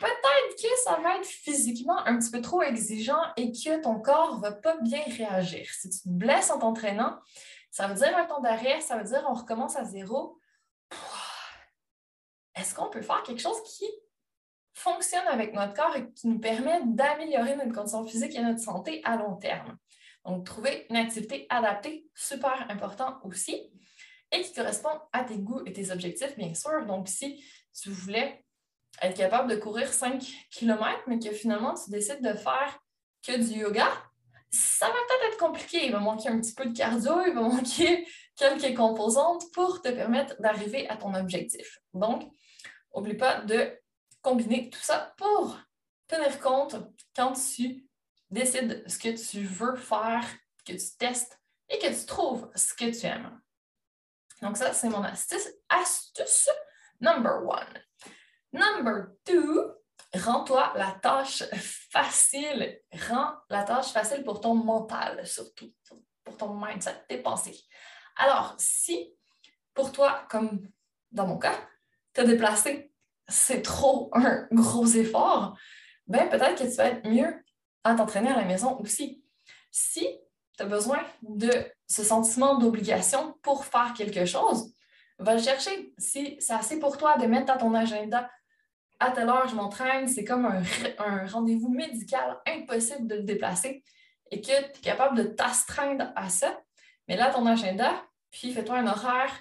peut-être 0.00 0.56
que 0.56 0.68
ça 0.84 0.98
va 1.02 1.16
être 1.16 1.26
physiquement 1.26 1.98
un 2.06 2.18
petit 2.18 2.30
peu 2.30 2.40
trop 2.40 2.62
exigeant 2.62 3.22
et 3.36 3.52
que 3.52 3.80
ton 3.80 4.00
corps 4.00 4.36
ne 4.36 4.42
va 4.42 4.52
pas 4.52 4.76
bien 4.78 5.02
réagir. 5.16 5.66
Si 5.70 5.88
tu 5.90 5.98
te 6.00 6.08
blesses 6.08 6.50
en 6.50 6.58
t'entraînant, 6.58 7.18
ça 7.70 7.88
veut 7.88 7.94
dire 7.94 8.16
un 8.16 8.26
temps 8.26 8.40
d'arrêt, 8.40 8.80
ça 8.80 8.98
veut 8.98 9.04
dire 9.04 9.24
on 9.28 9.34
recommence 9.34 9.76
à 9.76 9.84
zéro. 9.84 10.38
est-ce 12.54 12.74
qu'on 12.74 12.90
peut 12.90 13.02
faire 13.02 13.22
quelque 13.22 13.40
chose 13.40 13.62
qui 13.64 13.86
fonctionne 14.74 15.26
avec 15.28 15.54
notre 15.54 15.74
corps 15.74 15.96
et 15.96 16.10
qui 16.12 16.28
nous 16.28 16.38
permet 16.38 16.80
d'améliorer 16.84 17.56
notre 17.56 17.72
condition 17.72 18.04
physique 18.04 18.34
et 18.34 18.42
notre 18.42 18.60
santé 18.60 19.00
à 19.04 19.16
long 19.16 19.36
terme? 19.36 19.78
Donc, 20.24 20.46
trouver 20.46 20.86
une 20.88 20.96
activité 20.96 21.46
adaptée, 21.48 22.06
super 22.14 22.66
important 22.70 23.18
aussi, 23.24 23.70
et 24.30 24.42
qui 24.42 24.52
correspond 24.52 25.00
à 25.12 25.24
tes 25.24 25.38
goûts 25.38 25.62
et 25.66 25.72
tes 25.72 25.90
objectifs, 25.90 26.36
bien 26.36 26.54
sûr. 26.54 26.86
Donc, 26.86 27.08
si 27.08 27.44
tu 27.74 27.90
voulais 27.90 28.44
être 29.00 29.16
capable 29.16 29.50
de 29.50 29.56
courir 29.56 29.92
5 29.92 30.22
km, 30.50 31.00
mais 31.06 31.18
que 31.18 31.30
finalement 31.32 31.74
tu 31.74 31.90
décides 31.90 32.22
de 32.22 32.34
faire 32.34 32.78
que 33.26 33.36
du 33.36 33.60
yoga, 33.60 33.88
ça 34.50 34.86
va 34.86 34.92
peut-être 34.92 35.32
être 35.32 35.38
compliqué. 35.38 35.86
Il 35.86 35.92
va 35.92 36.00
manquer 36.00 36.28
un 36.28 36.40
petit 36.40 36.54
peu 36.54 36.66
de 36.66 36.76
cardio, 36.76 37.22
il 37.26 37.34
va 37.34 37.40
manquer 37.48 38.06
quelques 38.36 38.76
composantes 38.76 39.44
pour 39.52 39.80
te 39.80 39.88
permettre 39.88 40.40
d'arriver 40.40 40.88
à 40.88 40.96
ton 40.96 41.14
objectif. 41.14 41.78
Donc, 41.94 42.30
n'oublie 42.94 43.16
pas 43.16 43.40
de 43.40 43.78
combiner 44.20 44.70
tout 44.70 44.82
ça 44.82 45.14
pour 45.16 45.58
tenir 46.06 46.38
compte 46.40 46.76
quand 47.16 47.32
tu 47.32 47.86
décides 48.32 48.82
ce 48.88 48.98
que 48.98 49.10
tu 49.10 49.44
veux 49.44 49.76
faire, 49.76 50.24
que 50.64 50.72
tu 50.72 50.96
testes 50.98 51.38
et 51.68 51.78
que 51.78 51.88
tu 51.88 52.06
trouves 52.06 52.50
ce 52.54 52.74
que 52.74 52.98
tu 52.98 53.06
aimes. 53.06 53.40
Donc, 54.40 54.56
ça, 54.56 54.72
c'est 54.72 54.88
mon 54.88 55.02
astuce, 55.02 55.48
astuce 55.68 56.48
number 57.00 57.44
one. 57.44 57.82
Number 58.52 59.12
two, 59.24 59.72
rends-toi 60.14 60.72
la 60.76 60.92
tâche 61.00 61.44
facile. 61.90 62.80
Rends 63.08 63.34
la 63.48 63.62
tâche 63.62 63.92
facile 63.92 64.24
pour 64.24 64.40
ton 64.40 64.54
mental, 64.54 65.26
surtout, 65.26 65.72
pour 66.24 66.36
ton 66.36 66.54
mindset, 66.54 67.04
tes 67.08 67.18
pensées. 67.18 67.58
Alors, 68.16 68.54
si 68.58 69.14
pour 69.74 69.92
toi, 69.92 70.26
comme 70.28 70.68
dans 71.10 71.26
mon 71.26 71.38
cas, 71.38 71.58
te 72.12 72.20
déplacer, 72.20 72.92
c'est 73.28 73.62
trop 73.62 74.10
un 74.12 74.46
gros 74.50 74.86
effort, 74.86 75.56
ben 76.06 76.28
peut-être 76.28 76.62
que 76.62 76.68
tu 76.68 76.76
vas 76.76 76.88
être 76.88 77.08
mieux 77.08 77.41
à 77.84 77.94
t'entraîner 77.94 78.30
à 78.30 78.36
la 78.36 78.44
maison 78.44 78.78
aussi. 78.80 79.22
Si 79.70 80.06
tu 80.56 80.62
as 80.62 80.66
besoin 80.66 81.00
de 81.22 81.50
ce 81.86 82.02
sentiment 82.02 82.58
d'obligation 82.58 83.34
pour 83.42 83.64
faire 83.64 83.94
quelque 83.96 84.24
chose, 84.24 84.72
va 85.18 85.34
le 85.34 85.42
chercher. 85.42 85.92
Si 85.98 86.36
c'est 86.40 86.54
assez 86.54 86.78
pour 86.78 86.98
toi 86.98 87.16
de 87.16 87.26
mettre 87.26 87.46
dans 87.46 87.58
ton 87.58 87.74
agenda 87.74 88.30
à 89.00 89.10
telle 89.10 89.28
heure, 89.28 89.48
je 89.48 89.54
m'entraîne, 89.54 90.06
c'est 90.06 90.24
comme 90.24 90.46
un, 90.46 91.26
rendez-vous 91.26 91.68
médical 91.68 92.38
impossible 92.46 93.08
de 93.08 93.16
le 93.16 93.22
déplacer 93.22 93.82
et 94.30 94.40
que 94.40 94.46
tu 94.46 94.52
es 94.52 94.80
capable 94.82 95.16
de 95.16 95.24
t'astreindre 95.24 96.12
à 96.14 96.28
ça, 96.28 96.60
mais 97.08 97.16
là, 97.16 97.30
ton 97.30 97.46
agenda, 97.46 98.02
puis 98.30 98.52
fais-toi 98.52 98.78
un 98.78 98.86
horaire 98.86 99.32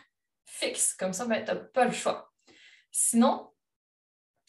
fixe. 0.46 0.94
Comme 0.94 1.14
ça, 1.14 1.26
ben, 1.26 1.46
tu 1.46 1.52
n'as 1.52 1.58
pas 1.58 1.86
le 1.86 1.92
choix. 1.92 2.32
Sinon, 2.92 3.52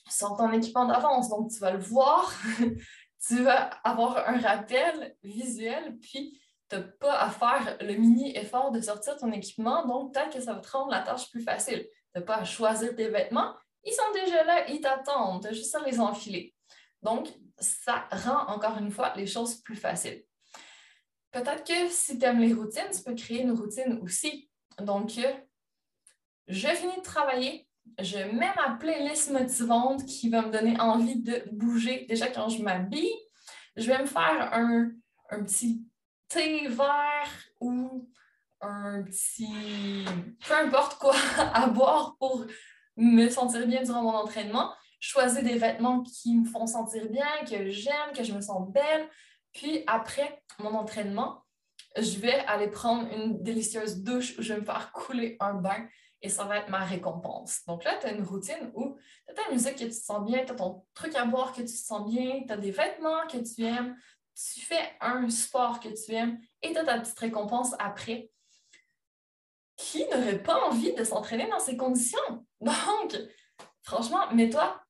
sors 0.08 0.36
ton 0.36 0.50
équipement 0.52 0.86
d'avance, 0.86 1.28
donc 1.28 1.50
tu 1.50 1.58
vas 1.58 1.70
le 1.70 1.78
voir, 1.78 2.32
tu 3.26 3.42
vas 3.42 3.64
avoir 3.84 4.28
un 4.28 4.38
rappel 4.38 5.16
visuel, 5.22 5.98
puis 5.98 6.40
tu 6.68 6.76
n'as 6.76 6.82
pas 6.82 7.18
à 7.18 7.30
faire 7.30 7.76
le 7.80 7.94
mini 7.94 8.36
effort 8.36 8.70
de 8.72 8.80
sortir 8.80 9.16
ton 9.16 9.30
équipement, 9.32 9.86
donc 9.86 10.12
peut-être 10.12 10.32
que 10.32 10.40
ça 10.40 10.54
va 10.54 10.60
te 10.60 10.70
rendre 10.70 10.90
la 10.90 11.00
tâche 11.00 11.30
plus 11.30 11.42
facile. 11.42 11.86
Tu 12.12 12.18
n'as 12.18 12.22
pas 12.22 12.36
à 12.36 12.44
choisir 12.44 12.94
tes 12.94 13.08
vêtements, 13.08 13.54
ils 13.84 13.92
sont 13.92 14.12
déjà 14.12 14.44
là, 14.44 14.68
ils 14.68 14.80
t'attendent, 14.80 15.42
tu 15.42 15.48
as 15.48 15.52
juste 15.52 15.74
à 15.74 15.80
les 15.80 16.00
enfiler. 16.00 16.54
Donc, 17.02 17.28
ça 17.58 18.08
rend 18.10 18.46
encore 18.48 18.78
une 18.78 18.90
fois 18.90 19.12
les 19.16 19.26
choses 19.26 19.56
plus 19.56 19.76
faciles. 19.76 20.24
Peut-être 21.30 21.64
que 21.64 21.88
si 21.88 22.18
tu 22.18 22.24
aimes 22.24 22.40
les 22.40 22.52
routines, 22.52 22.90
tu 22.92 23.02
peux 23.02 23.14
créer 23.14 23.42
une 23.42 23.52
routine 23.52 23.98
aussi. 24.02 24.50
Donc, 24.78 25.12
je 26.46 26.68
finis 26.68 26.96
de 26.96 27.02
travailler, 27.02 27.68
je 27.98 28.18
mets 28.18 28.52
ma 28.56 28.76
playlist 28.78 29.30
motivante 29.30 30.04
qui 30.06 30.28
va 30.28 30.42
me 30.42 30.50
donner 30.50 30.78
envie 30.80 31.20
de 31.20 31.44
bouger. 31.52 32.06
Déjà, 32.08 32.28
quand 32.28 32.48
je 32.48 32.62
m'habille, 32.62 33.12
je 33.76 33.86
vais 33.86 33.98
me 33.98 34.06
faire 34.06 34.50
un, 34.52 34.90
un 35.30 35.42
petit 35.44 35.82
thé 36.28 36.68
vert 36.68 37.28
ou 37.60 38.08
un 38.60 39.02
petit 39.02 40.04
peu 40.46 40.54
importe 40.54 40.98
quoi 40.98 41.14
à 41.38 41.66
boire 41.66 42.16
pour 42.18 42.46
me 42.96 43.28
sentir 43.28 43.66
bien 43.66 43.82
durant 43.82 44.02
mon 44.02 44.14
entraînement, 44.14 44.72
choisir 45.00 45.42
des 45.42 45.58
vêtements 45.58 46.02
qui 46.02 46.36
me 46.36 46.44
font 46.44 46.66
sentir 46.66 47.08
bien, 47.08 47.26
que 47.48 47.70
j'aime, 47.70 48.12
que 48.14 48.22
je 48.22 48.32
me 48.32 48.40
sens 48.40 48.70
belle. 48.70 49.08
Puis 49.52 49.82
après 49.86 50.42
mon 50.58 50.74
entraînement, 50.74 51.44
je 51.96 52.18
vais 52.18 52.38
aller 52.46 52.68
prendre 52.68 53.10
une 53.12 53.42
délicieuse 53.42 54.02
douche 54.02 54.38
où 54.38 54.42
je 54.42 54.54
vais 54.54 54.60
me 54.60 54.64
faire 54.64 54.92
couler 54.92 55.36
un 55.40 55.54
bain 55.54 55.88
et 56.22 56.28
ça 56.28 56.44
va 56.44 56.58
être 56.58 56.70
ma 56.70 56.84
récompense. 56.84 57.60
Donc 57.66 57.84
là, 57.84 57.98
tu 58.00 58.06
as 58.06 58.12
une 58.12 58.22
routine 58.22 58.70
où 58.74 58.96
tu 59.26 59.32
as 59.32 59.34
ta 59.34 59.50
musique 59.50 59.74
que 59.74 59.84
tu 59.84 59.90
te 59.90 59.94
sens 59.94 60.24
bien, 60.24 60.44
tu 60.44 60.52
as 60.52 60.54
ton 60.54 60.86
truc 60.94 61.14
à 61.16 61.24
boire 61.24 61.52
que 61.52 61.60
tu 61.60 61.66
te 61.66 61.70
sens 61.70 62.08
bien, 62.08 62.44
tu 62.46 62.52
as 62.52 62.56
des 62.56 62.70
vêtements 62.70 63.26
que 63.26 63.38
tu 63.38 63.64
aimes, 63.64 63.96
tu 64.34 64.60
fais 64.60 64.96
un 65.00 65.28
sport 65.28 65.80
que 65.80 65.88
tu 65.88 66.14
aimes 66.14 66.40
et 66.62 66.72
tu 66.72 66.78
as 66.78 66.84
ta 66.84 67.00
petite 67.00 67.18
récompense 67.18 67.74
après 67.78 68.30
qui 69.76 70.06
n'aurait 70.08 70.42
pas 70.42 70.64
envie 70.66 70.94
de 70.94 71.02
s'entraîner 71.02 71.48
dans 71.48 71.58
ces 71.58 71.76
conditions? 71.76 72.18
Donc, 72.60 73.16
franchement, 73.82 74.32
mets-toi 74.32 74.80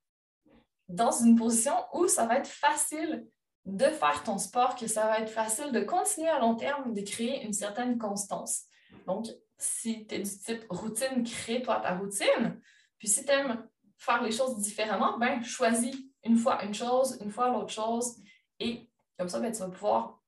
dans 0.88 1.10
une 1.10 1.36
position 1.36 1.72
où 1.94 2.06
ça 2.06 2.26
va 2.26 2.36
être 2.36 2.48
facile 2.48 3.26
de 3.64 3.86
faire 3.86 4.22
ton 4.24 4.38
sport, 4.38 4.74
que 4.74 4.86
ça 4.86 5.06
va 5.06 5.20
être 5.20 5.30
facile 5.30 5.72
de 5.72 5.80
continuer 5.80 6.28
à 6.28 6.40
long 6.40 6.56
terme, 6.56 6.92
de 6.92 7.00
créer 7.00 7.42
une 7.44 7.52
certaine 7.52 7.96
constance. 7.96 8.64
Donc, 9.06 9.28
si 9.62 10.06
tu 10.06 10.14
es 10.14 10.18
du 10.18 10.38
type 10.38 10.64
routine, 10.68 11.24
crée-toi 11.24 11.80
ta 11.80 11.96
routine. 11.96 12.60
Puis 12.98 13.08
si 13.08 13.24
tu 13.24 13.30
aimes 13.30 13.68
faire 13.96 14.22
les 14.22 14.32
choses 14.32 14.58
différemment, 14.58 15.18
ben 15.18 15.42
choisis 15.42 15.96
une 16.24 16.36
fois 16.36 16.62
une 16.64 16.74
chose, 16.74 17.18
une 17.20 17.30
fois 17.30 17.48
l'autre 17.48 17.72
chose. 17.72 18.16
Et 18.58 18.90
comme 19.18 19.28
ça, 19.28 19.40
ben, 19.40 19.52
tu 19.52 19.58
vas 19.58 19.68
pouvoir 19.68 20.20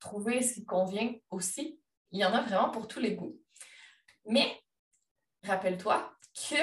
trouver 0.00 0.42
ce 0.42 0.54
qui 0.54 0.64
convient 0.64 1.12
aussi. 1.30 1.80
Il 2.10 2.20
y 2.20 2.24
en 2.24 2.32
a 2.32 2.42
vraiment 2.42 2.70
pour 2.70 2.86
tous 2.86 3.00
les 3.00 3.14
goûts. 3.14 3.36
Mais 4.26 4.60
rappelle-toi 5.44 6.12
que 6.34 6.56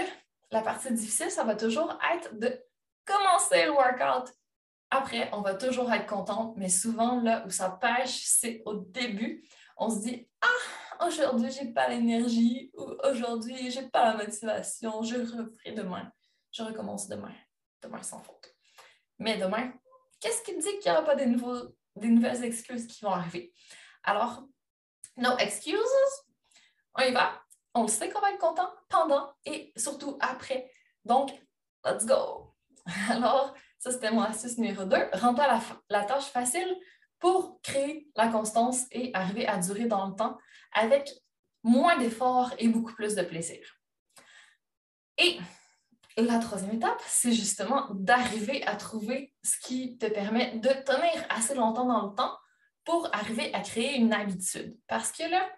la 0.52 0.62
partie 0.62 0.94
difficile, 0.94 1.32
ça 1.32 1.44
va 1.44 1.56
toujours 1.56 1.98
être 2.14 2.38
de 2.38 2.64
commencer 3.06 3.66
le 3.66 3.72
workout. 3.72 4.34
Après, 4.90 5.30
on 5.34 5.42
va 5.42 5.56
toujours 5.56 5.92
être 5.92 6.06
content, 6.06 6.54
mais 6.58 6.70
souvent, 6.70 7.20
là 7.22 7.46
où 7.46 7.50
ça 7.50 7.70
pêche, 7.70 8.24
c'est 8.26 8.62
au 8.66 8.76
début. 8.76 9.48
On 9.78 9.90
se 9.90 10.02
dit 10.02 10.30
Ah, 10.42 10.85
aujourd'hui, 11.06 11.52
j'ai 11.52 11.72
pas 11.72 11.90
l'énergie, 11.90 12.72
ou 12.76 12.96
aujourd'hui, 13.04 13.72
j'ai 13.72 13.88
pas 13.88 14.14
la 14.14 14.24
motivation, 14.24 15.04
je 15.04 15.16
referai 15.16 15.72
demain. 15.72 16.12
Je 16.52 16.64
recommence 16.64 17.08
demain. 17.08 17.34
Demain 17.82 18.02
sans 18.04 18.22
faute. 18.22 18.54
Mais 19.20 19.38
demain, 19.38 19.74
qu'est-ce 20.20 20.44
qui 20.44 20.58
dit 20.58 20.80
qu'il 20.80 20.92
n'y 20.92 20.98
aura 20.98 21.06
pas 21.06 21.16
des, 21.16 21.26
nouveaux, 21.26 21.76
des 21.96 22.10
nouvelles 22.10 22.44
excuses 22.44 22.88
qui 22.88 23.04
vont 23.04 23.12
arriver? 23.12 23.54
Alors, 24.04 24.46
no 25.18 25.38
excuses, 25.38 25.76
on 26.96 27.02
y 27.02 27.12
va 27.12 27.42
on 27.76 27.84
le 27.84 27.88
sait 27.90 28.10
qu'on 28.10 28.22
va 28.22 28.32
être 28.32 28.40
content 28.40 28.70
pendant 28.90 29.34
et 29.46 29.72
surtout 29.76 30.18
après. 30.22 30.72
Donc, 31.04 31.32
let's 31.84 32.06
go! 32.06 32.54
Alors, 33.10 33.54
ça, 33.78 33.92
c'était 33.92 34.12
mon 34.12 34.22
astuce 34.22 34.58
numéro 34.58 34.86
2. 34.86 34.98
Rends-toi 35.14 35.46
la, 35.46 35.60
la, 35.90 36.06
tâche 36.06 36.26
facile 36.26 36.76
pour 37.20 37.60
créer 37.62 38.08
la 38.16 38.30
constance 38.30 38.86
et 38.92 39.12
arriver 39.14 39.46
à 39.46 39.58
durer 39.58 39.86
dans 39.86 40.08
le 40.08 40.16
temps 40.16 40.38
avec 40.76 41.10
moins 41.64 41.98
d'efforts 41.98 42.54
et 42.60 42.68
beaucoup 42.68 42.94
plus 42.94 43.16
de 43.16 43.24
plaisir. 43.24 43.60
Et 45.18 45.40
la 46.18 46.40
troisième 46.40 46.76
étape, 46.76 47.02
c'est 47.08 47.34
justement 47.34 47.88
d'arriver 47.94 48.64
à 48.68 48.76
trouver 48.76 49.34
ce 49.44 49.58
qui 49.60 49.98
te 49.98 50.06
permet 50.06 50.58
de 50.60 50.70
tenir 50.70 51.26
assez 51.30 51.56
longtemps 51.56 51.86
dans 51.86 52.10
le 52.10 52.16
temps 52.16 52.38
pour 52.84 53.10
arriver 53.14 53.54
à 53.54 53.62
créer 53.62 53.96
une 53.96 54.14
habitude. 54.14 54.78
Parce 54.88 55.12
que 55.12 55.24
là, 55.24 55.50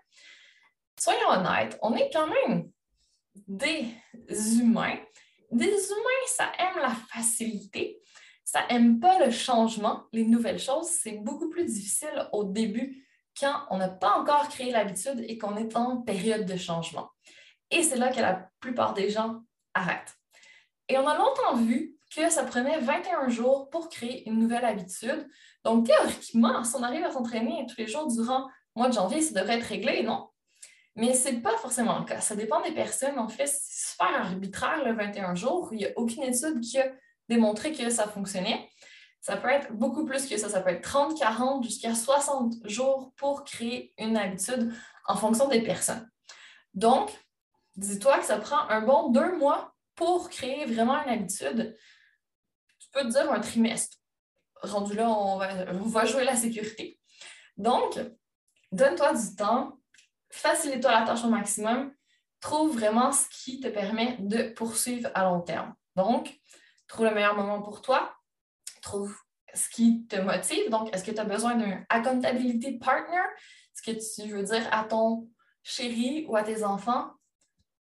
soyons 0.97 1.29
honnêtes, 1.29 1.77
on 1.81 1.93
est 1.95 2.09
quand 2.11 2.27
même 2.27 2.71
des 3.47 3.87
humains. 4.59 4.99
Des 5.51 5.65
humains, 5.65 6.25
ça 6.27 6.51
aime 6.59 6.81
la 6.81 6.95
facilité, 7.13 8.01
ça 8.43 8.65
aime 8.69 8.99
pas 8.99 9.23
le 9.23 9.31
changement, 9.31 10.05
les 10.11 10.25
nouvelles 10.25 10.59
choses. 10.59 10.87
C'est 10.87 11.19
beaucoup 11.19 11.49
plus 11.49 11.65
difficile 11.65 12.27
au 12.31 12.45
début 12.45 13.06
quand 13.39 13.65
on 13.69 13.77
n'a 13.77 13.89
pas 13.89 14.17
encore 14.17 14.47
créé 14.49 14.71
l'habitude 14.71 15.23
et 15.27 15.37
qu'on 15.37 15.57
est 15.57 15.75
en 15.75 15.97
période 15.97 16.45
de 16.45 16.57
changement. 16.57 17.09
Et 17.71 17.83
c'est 17.83 17.97
là 17.97 18.09
que 18.09 18.19
la 18.19 18.49
plupart 18.59 18.93
des 18.93 19.09
gens 19.09 19.41
arrêtent. 19.73 20.15
Et 20.89 20.97
on 20.97 21.07
a 21.07 21.17
longtemps 21.17 21.55
vu 21.55 21.95
que 22.15 22.29
ça 22.29 22.43
prenait 22.43 22.79
21 22.79 23.29
jours 23.29 23.69
pour 23.69 23.89
créer 23.89 24.27
une 24.27 24.39
nouvelle 24.39 24.63
habitude. 24.63 25.27
Donc, 25.63 25.85
théoriquement, 25.85 26.63
si 26.63 26.75
on 26.75 26.83
arrive 26.83 27.03
à 27.03 27.11
s'entraîner 27.11 27.65
tous 27.67 27.77
les 27.77 27.87
jours 27.87 28.07
durant 28.07 28.47
le 28.75 28.79
mois 28.79 28.87
de 28.87 28.93
janvier, 28.93 29.21
ça 29.21 29.39
devrait 29.39 29.57
être 29.57 29.65
réglé, 29.65 30.03
non? 30.03 30.29
Mais 30.95 31.13
ce 31.13 31.29
n'est 31.29 31.41
pas 31.41 31.55
forcément 31.57 31.99
le 31.99 32.05
cas. 32.05 32.21
Ça 32.21 32.35
dépend 32.35 32.61
des 32.61 32.71
personnes. 32.71 33.19
En 33.19 33.27
fait, 33.27 33.45
c'est 33.45 33.91
super 33.91 34.21
arbitraire 34.21 34.83
le 34.83 34.93
21 34.93 35.35
jours. 35.35 35.69
Il 35.71 35.77
n'y 35.77 35.85
a 35.85 35.91
aucune 35.95 36.23
étude 36.23 36.59
qui 36.61 36.79
a 36.79 36.91
démontré 37.29 37.71
que 37.71 37.89
ça 37.89 38.07
fonctionnait. 38.07 38.67
Ça 39.21 39.37
peut 39.37 39.49
être 39.49 39.73
beaucoup 39.73 40.05
plus 40.05 40.27
que 40.27 40.37
ça. 40.37 40.49
Ça 40.49 40.61
peut 40.61 40.69
être 40.69 40.83
30, 40.83 41.17
40, 41.17 41.63
jusqu'à 41.63 41.93
60 41.93 42.55
jours 42.65 43.13
pour 43.17 43.43
créer 43.43 43.93
une 43.97 44.15
habitude 44.15 44.73
en 45.05 45.15
fonction 45.15 45.47
des 45.47 45.61
personnes. 45.61 46.09
Donc, 46.73 47.11
dis-toi 47.75 48.19
que 48.19 48.25
ça 48.25 48.37
prend 48.37 48.67
un 48.69 48.81
bon 48.81 49.09
deux 49.09 49.37
mois 49.37 49.73
pour 49.95 50.29
créer 50.29 50.65
vraiment 50.65 51.03
une 51.03 51.09
habitude, 51.09 51.75
tu 52.79 52.87
peux 52.91 53.01
te 53.01 53.07
dire 53.07 53.31
un 53.31 53.39
trimestre. 53.39 53.97
Rendu 54.61 54.95
là, 54.95 55.09
on 55.09 55.37
va, 55.37 56.05
jouer 56.05 56.23
la 56.23 56.35
sécurité. 56.35 56.99
Donc, 57.57 57.99
donne-toi 58.71 59.13
du 59.13 59.35
temps, 59.35 59.79
facilite-toi 60.31 60.91
la 60.91 61.05
tâche 61.05 61.23
au 61.23 61.29
maximum, 61.29 61.93
trouve 62.39 62.73
vraiment 62.73 63.11
ce 63.11 63.27
qui 63.29 63.59
te 63.59 63.67
permet 63.67 64.17
de 64.19 64.53
poursuivre 64.53 65.09
à 65.13 65.23
long 65.23 65.41
terme. 65.41 65.73
Donc, 65.95 66.39
trouve 66.87 67.05
le 67.05 67.13
meilleur 67.13 67.35
moment 67.35 67.61
pour 67.61 67.81
toi, 67.81 68.16
trouve 68.81 69.15
ce 69.53 69.69
qui 69.69 70.05
te 70.07 70.17
motive? 70.17 70.69
Donc, 70.69 70.93
est-ce 70.93 71.03
que 71.03 71.11
tu 71.11 71.19
as 71.19 71.25
besoin 71.25 71.55
d'un 71.55 71.83
accountability 71.89 72.77
partner? 72.77 73.21
Ce 73.73 73.81
que 73.81 73.97
tu 73.97 74.29
veux 74.29 74.43
dire 74.43 74.67
à 74.71 74.83
ton 74.83 75.29
chéri 75.63 76.25
ou 76.27 76.35
à 76.35 76.43
tes 76.43 76.63
enfants? 76.63 77.11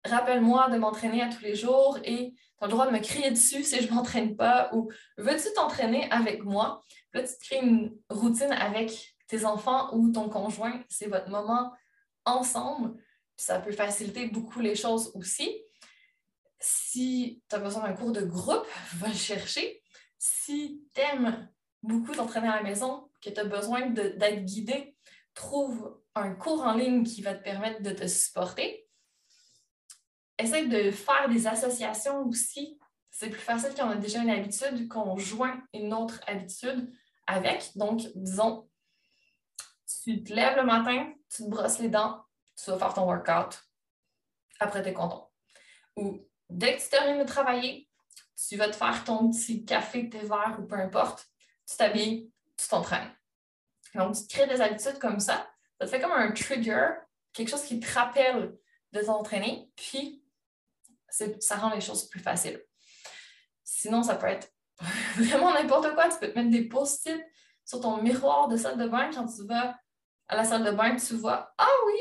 Rappelle-moi 0.05 0.71
de 0.71 0.79
m'entraîner 0.79 1.23
à 1.23 1.29
tous 1.29 1.43
les 1.43 1.55
jours 1.55 1.99
et 2.05 2.33
tu 2.33 2.65
as 2.65 2.67
le 2.67 2.71
droit 2.71 2.87
de 2.87 2.93
me 2.93 3.01
crier 3.01 3.31
dessus 3.31 3.65
si 3.65 3.81
je 3.83 3.89
ne 3.89 3.95
m'entraîne 3.95 4.37
pas 4.37 4.71
ou 4.73 4.91
veux-tu 5.19 5.53
t'entraîner 5.55 6.11
avec 6.11 6.45
moi? 6.45 6.83
Là, 7.13 7.23
tu 7.23 7.35
te 7.35 7.45
crées 7.45 7.65
une 7.65 7.95
routine 8.09 8.53
avec 8.53 9.15
tes 9.27 9.45
enfants 9.45 9.95
ou 9.95 10.11
ton 10.11 10.29
conjoint. 10.29 10.83
C'est 10.89 11.07
votre 11.07 11.29
moment 11.29 11.73
ensemble. 12.25 12.95
ça 13.37 13.59
peut 13.59 13.73
faciliter 13.73 14.27
beaucoup 14.27 14.61
les 14.61 14.75
choses 14.75 15.13
aussi. 15.15 15.63
Si 16.59 17.43
tu 17.49 17.57
as 17.57 17.59
besoin 17.59 17.85
d'un 17.85 17.95
cours 17.95 18.13
de 18.13 18.23
groupe, 18.23 18.67
va 18.97 19.09
le 19.09 19.15
chercher. 19.15 19.80
Si 20.23 20.87
tu 20.95 21.01
aimes 21.01 21.49
beaucoup 21.83 22.15
t'entraîner 22.15 22.49
à 22.49 22.57
la 22.57 22.63
maison, 22.63 23.11
que 23.23 23.31
tu 23.31 23.41
as 23.41 23.45
besoin 23.45 23.87
d'être 23.89 24.45
guidé, 24.45 24.95
trouve 25.33 25.99
un 26.15 26.35
cours 26.35 26.61
en 26.61 26.75
ligne 26.75 27.05
qui 27.05 27.23
va 27.23 27.35
te 27.35 27.43
permettre 27.43 27.83
de 27.83 27.91
te 27.91 28.07
supporter. 28.07 28.87
Essaye 30.37 30.69
de 30.69 30.91
faire 30.91 31.27
des 31.31 31.47
associations 31.47 32.27
aussi. 32.27 32.79
C'est 33.11 33.31
plus 33.31 33.41
facile 33.41 33.73
quand 33.75 33.89
on 33.89 33.93
a 33.93 33.97
déjà 33.97 34.21
une 34.21 34.29
habitude 34.29 34.89
qu'on 34.89 35.17
joint 35.17 35.59
une 35.73 35.95
autre 35.95 36.21
habitude 36.27 36.93
avec. 37.27 37.71
Donc, 37.77 38.03
disons, 38.15 38.69
tu 40.05 40.23
te 40.23 40.35
lèves 40.35 40.57
le 40.57 40.65
matin, 40.65 41.15
tu 41.35 41.45
te 41.45 41.49
brosses 41.49 41.79
les 41.79 41.89
dents, 41.89 42.23
tu 42.63 42.71
vas 42.71 42.79
faire 42.79 42.93
ton 42.93 43.07
workout. 43.07 43.59
Après, 44.59 44.83
tu 44.83 44.91
es 44.91 44.93
content. 44.93 45.33
Ou 45.97 46.29
dès 46.51 46.77
que 46.77 46.83
tu 46.83 46.91
termines 46.91 47.23
de 47.23 47.27
travailler, 47.27 47.90
tu 48.49 48.57
vas 48.57 48.69
te 48.69 48.77
faire 48.77 49.05
ton 49.05 49.31
petit 49.31 49.65
café, 49.65 50.09
tes 50.09 50.21
verres 50.21 50.57
ou 50.59 50.67
peu 50.67 50.77
importe. 50.77 51.27
Tu 51.69 51.77
t'habilles, 51.77 52.33
tu 52.57 52.69
t'entraînes. 52.69 53.13
Donc, 53.95 54.15
tu 54.17 54.27
crées 54.27 54.47
des 54.47 54.61
habitudes 54.61 54.99
comme 54.99 55.21
ça. 55.21 55.51
Ça 55.79 55.87
te 55.87 55.91
fait 55.91 56.01
comme 56.01 56.13
un 56.13 56.33
trigger, 56.33 56.91
quelque 57.33 57.49
chose 57.49 57.65
qui 57.65 57.81
te 57.81 57.93
rappelle 57.93 58.57
de 58.93 59.01
t'entraîner, 59.01 59.71
puis 59.77 60.25
ça 61.41 61.57
rend 61.57 61.71
les 61.71 61.81
choses 61.81 62.09
plus 62.09 62.21
faciles. 62.21 62.63
Sinon, 63.65 64.03
ça 64.03 64.17
peut 64.17 64.27
être 64.27 64.53
vraiment 65.17 65.53
n'importe 65.53 65.95
quoi. 65.95 66.09
Tu 66.09 66.19
peux 66.19 66.33
te 66.33 66.39
mettre 66.39 66.51
des 66.51 66.69
post-it 66.69 67.21
sur 67.65 67.81
ton 67.81 68.03
miroir 68.03 68.49
de 68.49 68.57
salle 68.57 68.79
de 68.79 68.89
bain 68.89 69.11
quand 69.13 69.27
tu 69.27 69.47
vas 69.47 69.79
à 70.29 70.37
la 70.37 70.45
salle 70.45 70.65
de 70.65 70.71
bain, 70.71 70.97
tu 70.97 71.15
vois 71.15 71.53
Ah 71.59 71.73
oui, 71.87 71.99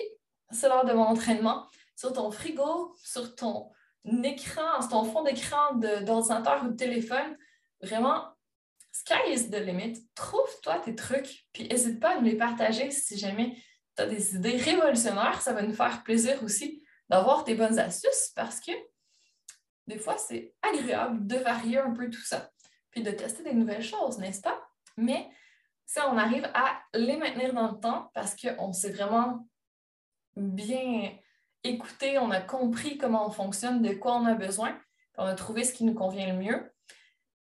c'est 0.52 0.68
l'heure 0.68 0.86
de 0.86 0.94
mon 0.94 1.04
entraînement. 1.04 1.68
Sur 1.96 2.14
ton 2.14 2.32
frigo, 2.32 2.96
sur 3.04 3.36
ton 3.36 3.72
écran, 4.06 4.88
ton 4.90 5.04
fond 5.04 5.24
d'écran 5.24 5.76
d'ordinateur 5.76 6.64
ou 6.64 6.70
de 6.70 6.76
téléphone, 6.76 7.38
vraiment, 7.82 8.30
sky 8.92 9.32
is 9.32 9.50
the 9.50 9.56
limit. 9.56 10.08
Trouve-toi 10.16 10.80
tes 10.80 10.96
trucs, 10.96 11.46
puis 11.54 11.68
n'hésite 11.68 12.00
pas 12.00 12.16
à 12.16 12.16
nous 12.16 12.26
les 12.26 12.38
partager 12.38 12.92
si 12.92 13.18
jamais 13.18 13.56
tu 13.96 14.04
as 14.04 14.06
des 14.06 14.36
idées 14.36 14.58
révolutionnaires. 14.58 15.42
Ça 15.42 15.54
va 15.54 15.62
nous 15.62 15.74
faire 15.74 16.04
plaisir 16.04 16.44
aussi 16.44 16.84
d'avoir 17.10 17.44
tes 17.44 17.56
bonnes 17.56 17.80
astuces 17.80 18.32
parce 18.36 18.60
que 18.60 18.72
des 19.88 19.98
fois, 19.98 20.18
c'est 20.18 20.54
agréable 20.62 21.26
de 21.26 21.38
varier 21.38 21.80
un 21.80 21.92
peu 21.92 22.10
tout 22.10 22.22
ça, 22.22 22.52
puis 22.92 23.02
de 23.02 23.10
tester 23.10 23.42
des 23.42 23.54
nouvelles 23.54 23.84
choses, 23.84 24.20
n'est-ce 24.20 24.42
pas? 24.42 24.62
Mais 24.98 25.28
si 25.86 26.00
on 26.02 26.16
arrive 26.18 26.48
à 26.54 26.80
les 26.94 27.18
maintenir 27.18 27.54
dans 27.54 27.72
le 27.72 27.80
temps 27.80 28.12
parce 28.14 28.36
qu'on 28.36 28.72
s'est 28.72 28.92
vraiment 28.92 29.48
bien 30.36 31.18
écouté, 31.64 32.18
on 32.18 32.32
a 32.32 32.42
compris 32.42 32.98
comment 32.98 33.28
on 33.28 33.32
fonctionne, 33.32 33.82
de 33.82 33.94
quoi 33.94 34.16
on 34.16 34.26
a 34.26 34.34
besoin, 34.34 34.78
on 35.18 35.26
a 35.26 35.36
trouvé 35.36 35.64
ce 35.64 35.74
qui 35.74 35.84
nous 35.84 35.94
convient 35.94 36.34
le 36.34 36.40
mieux, 36.40 36.72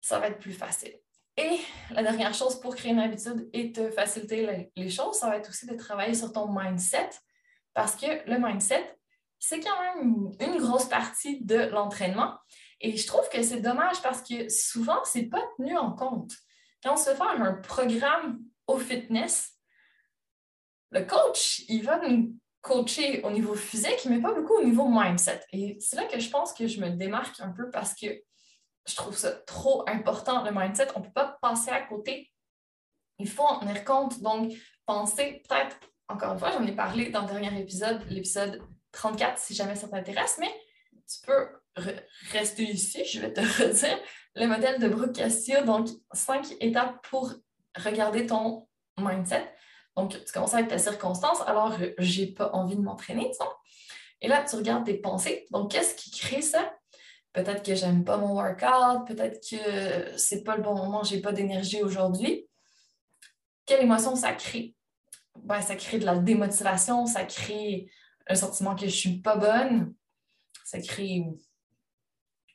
ça 0.02 0.20
va 0.20 0.28
être 0.28 0.40
plus 0.40 0.54
facile. 0.54 0.94
Et 1.38 1.60
la 1.92 2.02
dernière 2.02 2.34
chose 2.34 2.60
pour 2.62 2.76
créer 2.76 2.92
une 2.94 3.00
habitude 3.00 3.50
et 3.52 3.74
te 3.74 3.90
faciliter 3.92 4.72
les 4.76 4.90
choses, 4.90 5.18
ça 5.18 5.28
va 5.28 5.38
être 5.38 5.50
aussi 5.50 5.66
de 5.66 5.76
travailler 5.76 6.14
sur 6.14 6.32
ton 6.32 6.48
mindset 6.48 7.10
parce 7.74 7.96
que 7.98 8.06
le 8.30 8.38
mindset, 8.40 8.98
c'est 9.38 9.60
quand 9.60 9.80
même 9.82 10.32
une 10.40 10.58
grosse 10.58 10.86
partie 10.86 11.44
de 11.44 11.58
l'entraînement. 11.58 12.38
Et 12.80 12.96
je 12.96 13.06
trouve 13.06 13.28
que 13.30 13.44
c'est 13.44 13.60
dommage 13.60 14.02
parce 14.02 14.22
que 14.22 14.48
souvent, 14.48 15.04
ce 15.04 15.20
n'est 15.20 15.26
pas 15.26 15.44
tenu 15.58 15.78
en 15.78 15.92
compte. 15.92 16.32
Quand 16.82 16.94
on 16.94 16.98
se 16.98 17.14
fait 17.14 17.22
un 17.22 17.54
programme 17.54 18.40
au 18.68 18.78
fitness, 18.78 19.52
le 20.92 21.04
coach, 21.04 21.64
il 21.68 21.84
va 21.84 22.00
nous 22.08 22.34
coacher 22.66 23.22
au 23.24 23.30
niveau 23.30 23.54
physique, 23.54 24.06
mais 24.10 24.20
pas 24.20 24.34
beaucoup 24.34 24.56
au 24.56 24.64
niveau 24.64 24.90
mindset. 24.90 25.42
Et 25.52 25.78
c'est 25.80 25.96
là 25.96 26.06
que 26.06 26.20
je 26.20 26.30
pense 26.32 26.52
que 26.52 26.68
je 26.68 26.82
me 26.82 26.90
démarque 26.90 27.40
un 27.40 27.52
peu 27.52 27.70
parce 27.70 27.94
que 27.94 28.08
je 28.88 28.96
trouve 28.96 29.16
ça 29.16 29.32
trop 29.32 29.88
important, 29.88 30.44
le 30.44 30.52
mindset. 30.52 30.88
On 30.96 31.00
ne 31.00 31.06
peut 31.06 31.14
pas 31.14 31.38
passer 31.42 31.70
à 31.70 31.82
côté. 31.82 32.32
Il 33.20 33.30
faut 33.30 33.44
en 33.44 33.60
tenir 33.60 33.86
compte. 33.86 34.20
Donc, 34.22 34.52
penser 34.88 35.44
peut-être, 35.48 35.78
encore 36.08 36.34
une 36.34 36.40
fois, 36.40 36.52
j'en 36.52 36.66
ai 36.66 36.76
parlé 36.76 37.10
dans 37.12 37.22
le 37.22 37.28
dernier 37.28 37.60
épisode, 37.60 38.02
l'épisode 38.10 38.60
34, 38.94 39.38
si 39.38 39.54
jamais 39.54 39.76
ça 39.76 39.88
t'intéresse, 39.88 40.38
mais 40.40 40.52
tu 41.08 41.22
peux 41.24 41.48
rester 42.32 42.64
ici, 42.64 43.06
je 43.06 43.20
vais 43.20 43.32
te 43.32 43.42
redire 43.62 44.00
le 44.34 44.48
modèle 44.48 44.80
de 44.80 44.88
Brooke 44.88 45.14
Castillo. 45.14 45.64
Donc, 45.64 45.88
cinq 46.14 46.48
étapes 46.60 47.08
pour 47.10 47.32
regarder 47.78 48.26
ton 48.26 48.68
mindset. 49.00 49.54
Donc, 49.96 50.12
tu 50.12 50.32
commences 50.34 50.54
avec 50.54 50.68
ta 50.68 50.78
circonstance. 50.78 51.40
Alors, 51.48 51.78
j'ai 51.98 52.28
pas 52.28 52.52
envie 52.54 52.76
de 52.76 52.82
m'entraîner, 52.82 53.30
disons. 53.30 53.46
Et 54.22 54.28
là, 54.28 54.44
tu 54.44 54.56
regardes 54.56 54.86
tes 54.86 54.98
pensées. 54.98 55.46
Donc, 55.52 55.72
qu'est-ce 55.72 55.96
qui 55.96 56.12
crée 56.12 56.42
ça? 56.42 56.74
Peut-être 57.34 57.64
que 57.64 57.76
j'aime 57.76 58.04
pas 58.04 58.18
mon 58.18 58.34
workout, 58.34 59.06
peut-être 59.08 59.40
que 59.50 60.18
c'est 60.18 60.44
pas 60.44 60.56
le 60.56 60.64
bon 60.64 60.76
moment, 60.76 61.04
j'ai 61.04 61.22
pas 61.22 61.34
d'énergie 61.34 61.84
aujourd'hui. 61.84 62.48
Quelle 63.66 63.84
émotion 63.84 64.16
ça 64.16 64.32
crée? 64.34 64.74
Ben, 65.44 65.62
ça 65.62 65.76
crée 65.76 66.00
de 66.00 66.06
la 66.06 66.18
démotivation, 66.18 67.06
ça 67.06 67.26
crée 67.26 67.90
un 68.28 68.36
sentiment 68.36 68.76
que 68.76 68.86
je 68.86 68.96
suis 68.96 69.20
pas 69.20 69.36
bonne, 69.36 69.94
ça 70.64 70.80
crée 70.80 71.26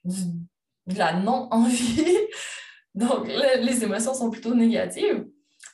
de 0.05 0.99
la 0.99 1.13
non-envie. 1.13 2.17
Donc, 2.95 3.29
les 3.29 3.85
émotions 3.85 4.15
sont 4.15 4.31
plutôt 4.31 4.55
négatives. 4.55 5.27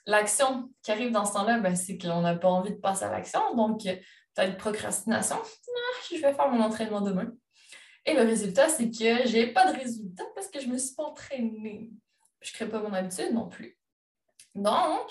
L'action 0.06 0.70
qui 0.82 0.92
arrive 0.92 1.10
dans 1.10 1.24
ce 1.24 1.34
temps-là, 1.34 1.58
ben, 1.58 1.74
c'est 1.74 1.98
qu'on 1.98 2.20
n'a 2.20 2.36
pas 2.36 2.48
envie 2.48 2.72
de 2.72 2.80
passer 2.80 3.04
à 3.04 3.10
l'action. 3.10 3.54
Donc, 3.54 3.82
as 4.36 4.46
une 4.46 4.56
procrastination. 4.56 5.36
Ah, 5.36 6.00
je 6.10 6.20
vais 6.20 6.32
faire 6.32 6.48
mon 6.48 6.62
entraînement 6.62 7.00
demain. 7.00 7.32
Et 8.04 8.14
le 8.14 8.22
résultat, 8.22 8.68
c'est 8.68 8.90
que 8.90 9.26
je 9.26 9.32
n'ai 9.32 9.46
pas 9.48 9.72
de 9.72 9.78
résultat 9.78 10.24
parce 10.34 10.48
que 10.48 10.60
je 10.60 10.68
ne 10.68 10.74
me 10.74 10.78
suis 10.78 10.94
pas 10.94 11.04
entraînée. 11.04 11.90
Je 12.40 12.52
ne 12.52 12.54
crée 12.54 12.68
pas 12.68 12.80
mon 12.80 12.92
habitude 12.92 13.32
non 13.32 13.48
plus. 13.48 13.76
Donc, 14.54 15.10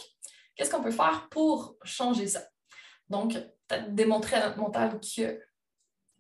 qu'est-ce 0.56 0.72
qu'on 0.72 0.82
peut 0.82 0.92
faire 0.92 1.28
pour 1.30 1.76
changer 1.84 2.28
ça? 2.28 2.48
Donc, 3.10 3.34
peut-être 3.68 3.94
démontrer 3.94 4.38
à 4.38 4.48
notre 4.48 4.60
mental 4.60 5.00
que 5.00 5.42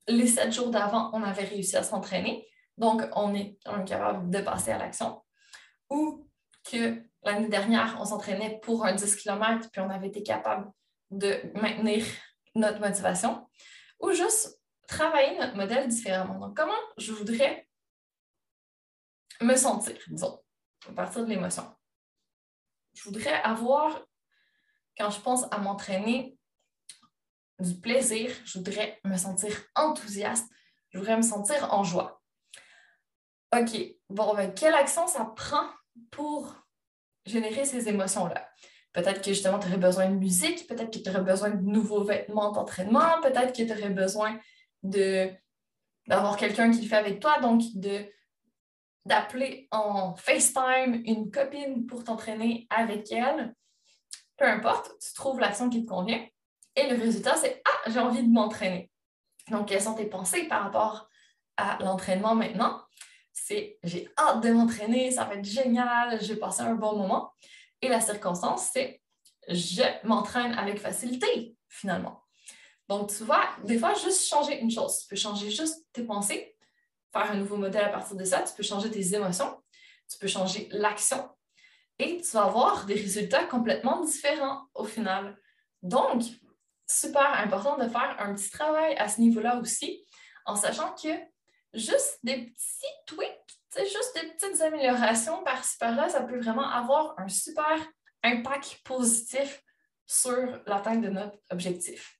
les 0.07 0.27
sept 0.27 0.51
jours 0.51 0.69
d'avant, 0.69 1.11
on 1.13 1.23
avait 1.23 1.45
réussi 1.45 1.77
à 1.77 1.83
s'entraîner. 1.83 2.47
Donc, 2.77 3.03
on 3.15 3.33
est 3.33 3.57
capable 3.85 4.29
de 4.29 4.39
passer 4.41 4.71
à 4.71 4.77
l'action. 4.77 5.23
Ou 5.89 6.27
que 6.69 7.01
l'année 7.25 7.49
dernière, 7.49 7.97
on 7.99 8.05
s'entraînait 8.05 8.59
pour 8.61 8.85
un 8.85 8.93
10 8.93 9.15
km 9.15 9.69
puis 9.71 9.81
on 9.81 9.89
avait 9.89 10.07
été 10.07 10.23
capable 10.23 10.71
de 11.11 11.41
maintenir 11.59 12.05
notre 12.55 12.79
motivation. 12.79 13.47
Ou 13.99 14.11
juste 14.11 14.59
travailler 14.87 15.37
notre 15.37 15.55
modèle 15.55 15.87
différemment. 15.87 16.39
Donc, 16.39 16.55
comment 16.55 16.73
je 16.97 17.11
voudrais 17.11 17.67
me 19.41 19.55
sentir, 19.55 19.97
disons, 20.07 20.39
à 20.89 20.93
partir 20.93 21.23
de 21.23 21.29
l'émotion? 21.29 21.75
Je 22.93 23.03
voudrais 23.03 23.41
avoir, 23.41 24.05
quand 24.97 25.09
je 25.09 25.19
pense 25.19 25.45
à 25.51 25.57
m'entraîner, 25.57 26.37
du 27.59 27.79
plaisir, 27.79 28.31
je 28.43 28.57
voudrais 28.57 28.99
me 29.05 29.17
sentir 29.17 29.51
enthousiaste, 29.75 30.49
je 30.89 30.97
voudrais 30.97 31.17
me 31.17 31.21
sentir 31.21 31.73
en 31.73 31.83
joie. 31.83 32.21
OK, 33.53 33.77
bon, 34.09 34.35
ben, 34.35 34.53
quelle 34.53 34.73
action 34.73 35.07
ça 35.07 35.25
prend 35.35 35.69
pour 36.11 36.64
générer 37.25 37.65
ces 37.65 37.89
émotions-là? 37.89 38.47
Peut-être 38.93 39.21
que 39.21 39.27
justement, 39.27 39.59
tu 39.59 39.67
aurais 39.67 39.77
besoin 39.77 40.09
de 40.09 40.15
musique, 40.15 40.67
peut-être 40.67 40.91
que 40.91 40.99
tu 40.99 41.09
aurais 41.09 41.23
besoin 41.23 41.49
de 41.49 41.61
nouveaux 41.61 42.03
vêtements 42.03 42.51
d'entraînement, 42.51 43.19
peut-être 43.21 43.51
que 43.51 43.63
tu 43.63 43.71
aurais 43.71 43.89
besoin 43.89 44.39
d'avoir 44.83 46.37
quelqu'un 46.37 46.71
qui 46.71 46.81
le 46.81 46.87
fait 46.87 46.95
avec 46.95 47.19
toi, 47.19 47.39
donc 47.39 47.61
d'appeler 49.05 49.67
en 49.71 50.15
FaceTime 50.15 51.01
une 51.05 51.29
copine 51.29 51.85
pour 51.85 52.03
t'entraîner 52.05 52.67
avec 52.69 53.11
elle. 53.11 53.53
Peu 54.37 54.45
importe, 54.45 54.91
tu 54.99 55.13
trouves 55.13 55.39
l'action 55.39 55.69
qui 55.69 55.83
te 55.83 55.89
convient. 55.89 56.25
Et 56.75 56.89
le 56.89 56.97
résultat, 56.97 57.35
c'est 57.35 57.61
Ah, 57.65 57.89
j'ai 57.89 57.99
envie 57.99 58.23
de 58.23 58.31
m'entraîner. 58.31 58.91
Donc, 59.49 59.67
quelles 59.67 59.81
sont 59.81 59.93
tes 59.93 60.07
pensées 60.07 60.47
par 60.47 60.63
rapport 60.63 61.09
à 61.57 61.77
l'entraînement 61.81 62.33
maintenant? 62.33 62.84
C'est 63.45 63.77
j'ai 63.83 64.09
hâte 64.17 64.41
de 64.41 64.49
m'entraîner, 64.49 65.11
ça 65.11 65.23
va 65.25 65.35
être 65.35 65.45
génial, 65.45 66.19
je 66.19 66.33
vais 66.33 66.39
passer 66.39 66.63
un 66.63 66.73
bon 66.73 66.95
moment. 66.97 67.31
Et 67.79 67.87
la 67.87 68.01
circonstance, 68.01 68.71
c'est 68.73 69.03
je 69.47 69.83
m'entraîne 70.03 70.53
avec 70.53 70.79
facilité, 70.79 71.55
finalement. 71.69 72.23
Donc, 72.89 73.15
tu 73.15 73.23
vois, 73.23 73.47
des 73.63 73.77
fois, 73.77 73.93
juste 73.93 74.27
changer 74.27 74.59
une 74.59 74.71
chose. 74.71 74.97
Tu 74.97 75.07
peux 75.09 75.15
changer 75.15 75.51
juste 75.51 75.85
tes 75.93 76.03
pensées, 76.03 76.57
faire 77.13 77.29
un 77.29 77.35
nouveau 77.35 77.57
modèle 77.57 77.85
à 77.85 77.89
partir 77.89 78.15
de 78.15 78.23
ça. 78.23 78.41
Tu 78.41 78.55
peux 78.55 78.63
changer 78.63 78.89
tes 78.89 79.13
émotions, 79.13 79.55
tu 80.09 80.17
peux 80.17 80.27
changer 80.27 80.67
l'action 80.71 81.29
et 81.99 82.17
tu 82.17 82.31
vas 82.31 82.45
avoir 82.45 82.87
des 82.87 82.95
résultats 82.95 83.45
complètement 83.45 84.03
différents 84.03 84.63
au 84.73 84.85
final. 84.85 85.37
Donc, 85.83 86.23
super 86.87 87.31
important 87.33 87.77
de 87.77 87.87
faire 87.87 88.15
un 88.17 88.33
petit 88.33 88.49
travail 88.49 88.95
à 88.95 89.07
ce 89.07 89.21
niveau-là 89.21 89.59
aussi, 89.59 90.03
en 90.47 90.55
sachant 90.55 90.95
que 90.95 91.09
juste 91.75 92.19
des 92.23 92.45
petits 92.45 92.93
tweaks, 93.05 93.59
juste 93.77 94.15
des 94.15 94.29
petites 94.29 94.61
améliorations 94.61 95.43
par-ci 95.43 95.77
par-là, 95.77 96.09
ça 96.09 96.23
peut 96.23 96.39
vraiment 96.39 96.67
avoir 96.67 97.15
un 97.19 97.27
super 97.27 97.85
impact 98.23 98.81
positif 98.83 99.61
sur 100.07 100.61
l'atteinte 100.65 101.01
de 101.01 101.09
notre 101.09 101.37
objectif. 101.51 102.19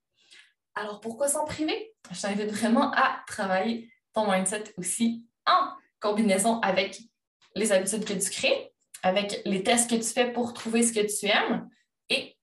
Alors, 0.76 1.00
pourquoi 1.00 1.28
s'en 1.28 1.46
priver? 1.46 1.96
Je 2.12 2.22
t'invite 2.22 2.52
vraiment 2.52 2.92
à 2.92 3.24
travailler 3.28 3.92
ton 4.14 4.30
mindset 4.32 4.74
aussi 4.78 5.28
en 5.46 5.72
combinaison 6.00 6.60
avec 6.62 7.00
les 7.56 7.72
habitudes 7.72 8.06
que 8.06 8.14
tu 8.14 8.30
crées, 8.30 8.74
avec 9.02 9.42
les 9.46 9.64
tests 9.64 9.90
que 9.90 9.96
tu 9.96 10.04
fais 10.04 10.32
pour 10.32 10.54
trouver 10.54 10.84
ce 10.84 10.92
que 10.92 11.00
tu 11.00 11.28
aimes 11.28 11.70
et 12.10 12.38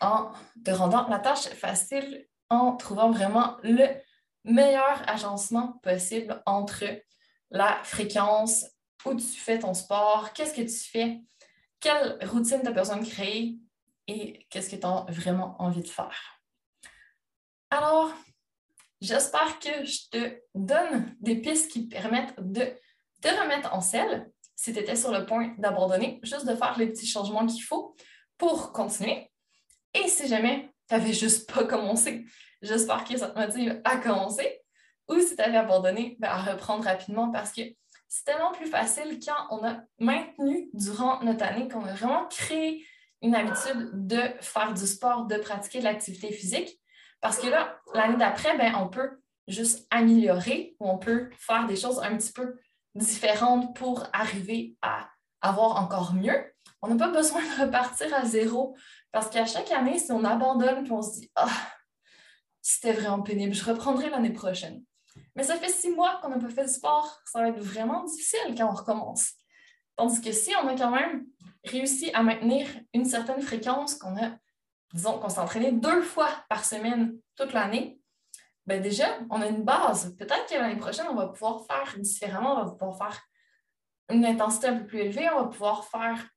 en 0.00 0.32
te 0.64 0.70
rendant 0.70 1.06
la 1.08 1.18
tâche 1.18 1.48
facile, 1.50 2.26
en 2.48 2.76
trouvant 2.76 3.10
vraiment 3.10 3.58
le 3.62 3.86
meilleur 4.44 5.08
agencement 5.08 5.78
possible 5.82 6.42
entre 6.46 6.84
la 7.50 7.82
fréquence, 7.84 8.64
où 9.04 9.14
tu 9.14 9.26
fais 9.26 9.58
ton 9.58 9.74
sport, 9.74 10.32
qu'est-ce 10.32 10.54
que 10.54 10.62
tu 10.62 10.90
fais, 10.90 11.20
quelle 11.80 12.18
routine 12.26 12.60
tu 12.60 12.68
as 12.68 12.72
besoin 12.72 12.98
de 12.98 13.06
créer 13.06 13.58
et 14.06 14.46
qu'est-ce 14.50 14.70
que 14.70 14.76
tu 14.76 14.86
as 14.86 15.06
vraiment 15.08 15.56
envie 15.60 15.82
de 15.82 15.88
faire. 15.88 16.40
Alors, 17.70 18.12
j'espère 19.00 19.58
que 19.58 19.84
je 19.84 20.10
te 20.10 20.40
donne 20.54 21.16
des 21.20 21.36
pistes 21.36 21.70
qui 21.70 21.86
permettent 21.86 22.34
de 22.38 22.72
te 23.22 23.28
remettre 23.28 23.72
en 23.74 23.80
selle 23.80 24.30
si 24.56 24.72
tu 24.72 24.78
étais 24.78 24.96
sur 24.96 25.10
le 25.10 25.24
point 25.24 25.54
d'abandonner, 25.58 26.20
juste 26.22 26.46
de 26.46 26.54
faire 26.54 26.76
les 26.78 26.88
petits 26.88 27.06
changements 27.06 27.46
qu'il 27.46 27.62
faut 27.62 27.96
pour 28.36 28.72
continuer. 28.72 29.30
Et 29.94 30.06
si 30.08 30.28
jamais 30.28 30.70
tu 30.90 30.96
n'avais 30.96 31.12
juste 31.12 31.52
pas 31.52 31.62
commencé, 31.64 32.26
j'espère 32.62 33.04
que 33.04 33.16
ça 33.16 33.28
te 33.28 33.38
motive 33.38 33.80
à 33.84 33.96
commencer. 33.98 34.60
Ou 35.08 35.20
si 35.20 35.36
tu 35.36 35.42
avais 35.42 35.56
abandonné, 35.56 36.16
ben, 36.18 36.28
à 36.28 36.42
reprendre 36.42 36.84
rapidement 36.84 37.30
parce 37.30 37.52
que 37.52 37.62
c'est 38.08 38.24
tellement 38.24 38.50
plus 38.50 38.66
facile 38.66 39.20
quand 39.24 39.46
on 39.50 39.64
a 39.64 39.82
maintenu 40.00 40.68
durant 40.74 41.22
notre 41.22 41.44
année, 41.44 41.68
qu'on 41.68 41.84
a 41.84 41.94
vraiment 41.94 42.26
créé 42.26 42.84
une 43.22 43.36
habitude 43.36 43.90
de 43.92 44.20
faire 44.40 44.74
du 44.74 44.84
sport, 44.84 45.26
de 45.26 45.36
pratiquer 45.36 45.78
de 45.78 45.84
l'activité 45.84 46.32
physique. 46.32 46.80
Parce 47.20 47.38
que 47.38 47.46
là, 47.46 47.78
l'année 47.94 48.16
d'après, 48.16 48.56
ben, 48.58 48.74
on 48.74 48.88
peut 48.88 49.20
juste 49.46 49.86
améliorer 49.90 50.74
ou 50.80 50.90
on 50.90 50.98
peut 50.98 51.30
faire 51.38 51.66
des 51.66 51.76
choses 51.76 52.00
un 52.02 52.16
petit 52.16 52.32
peu 52.32 52.58
différentes 52.96 53.76
pour 53.76 54.08
arriver 54.12 54.76
à 54.82 55.08
avoir 55.40 55.80
encore 55.80 56.14
mieux. 56.14 56.52
On 56.82 56.88
n'a 56.88 56.96
pas 56.96 57.12
besoin 57.12 57.42
de 57.42 57.62
repartir 57.62 58.12
à 58.14 58.24
zéro 58.24 58.76
parce 59.12 59.28
qu'à 59.30 59.46
chaque 59.46 59.70
année, 59.72 59.98
si 59.98 60.12
on 60.12 60.24
abandonne 60.24 60.86
et 60.86 60.90
on 60.90 61.02
se 61.02 61.20
dit 61.20 61.30
Ah, 61.34 61.48
c'était 62.62 62.92
vraiment 62.92 63.22
pénible, 63.22 63.54
je 63.54 63.64
reprendrai 63.64 64.10
l'année 64.10 64.32
prochaine. 64.32 64.82
Mais 65.34 65.42
ça 65.42 65.56
fait 65.56 65.68
six 65.68 65.90
mois 65.90 66.18
qu'on 66.20 66.28
n'a 66.28 66.38
pas 66.38 66.48
fait 66.48 66.64
de 66.64 66.70
sport, 66.70 67.20
ça 67.24 67.40
va 67.40 67.48
être 67.48 67.60
vraiment 67.60 68.04
difficile 68.04 68.54
quand 68.56 68.68
on 68.68 68.74
recommence. 68.74 69.32
Tandis 69.96 70.20
que 70.20 70.32
si 70.32 70.52
on 70.62 70.68
a 70.68 70.76
quand 70.76 70.90
même 70.90 71.26
réussi 71.64 72.10
à 72.14 72.22
maintenir 72.22 72.66
une 72.94 73.04
certaine 73.04 73.42
fréquence 73.42 73.94
qu'on 73.94 74.16
a 74.16 74.30
disons 74.92 75.18
qu'on 75.18 75.28
s'est 75.28 75.40
entraîné 75.40 75.72
deux 75.72 76.02
fois 76.02 76.28
par 76.48 76.64
semaine 76.64 77.16
toute 77.36 77.52
l'année, 77.52 78.00
ben 78.66 78.80
déjà, 78.80 79.18
on 79.30 79.40
a 79.40 79.46
une 79.46 79.64
base. 79.64 80.16
Peut-être 80.16 80.46
que 80.48 80.54
l'année 80.54 80.76
prochaine, 80.76 81.06
on 81.08 81.14
va 81.14 81.28
pouvoir 81.28 81.64
faire 81.66 81.98
différemment, 81.98 82.60
on 82.60 82.64
va 82.64 82.70
pouvoir 82.72 82.98
faire 82.98 83.20
une 84.10 84.24
intensité 84.24 84.68
un 84.68 84.76
peu 84.76 84.86
plus 84.86 84.98
élevée, 85.00 85.28
on 85.30 85.42
va 85.42 85.48
pouvoir 85.48 85.84
faire 85.84 86.28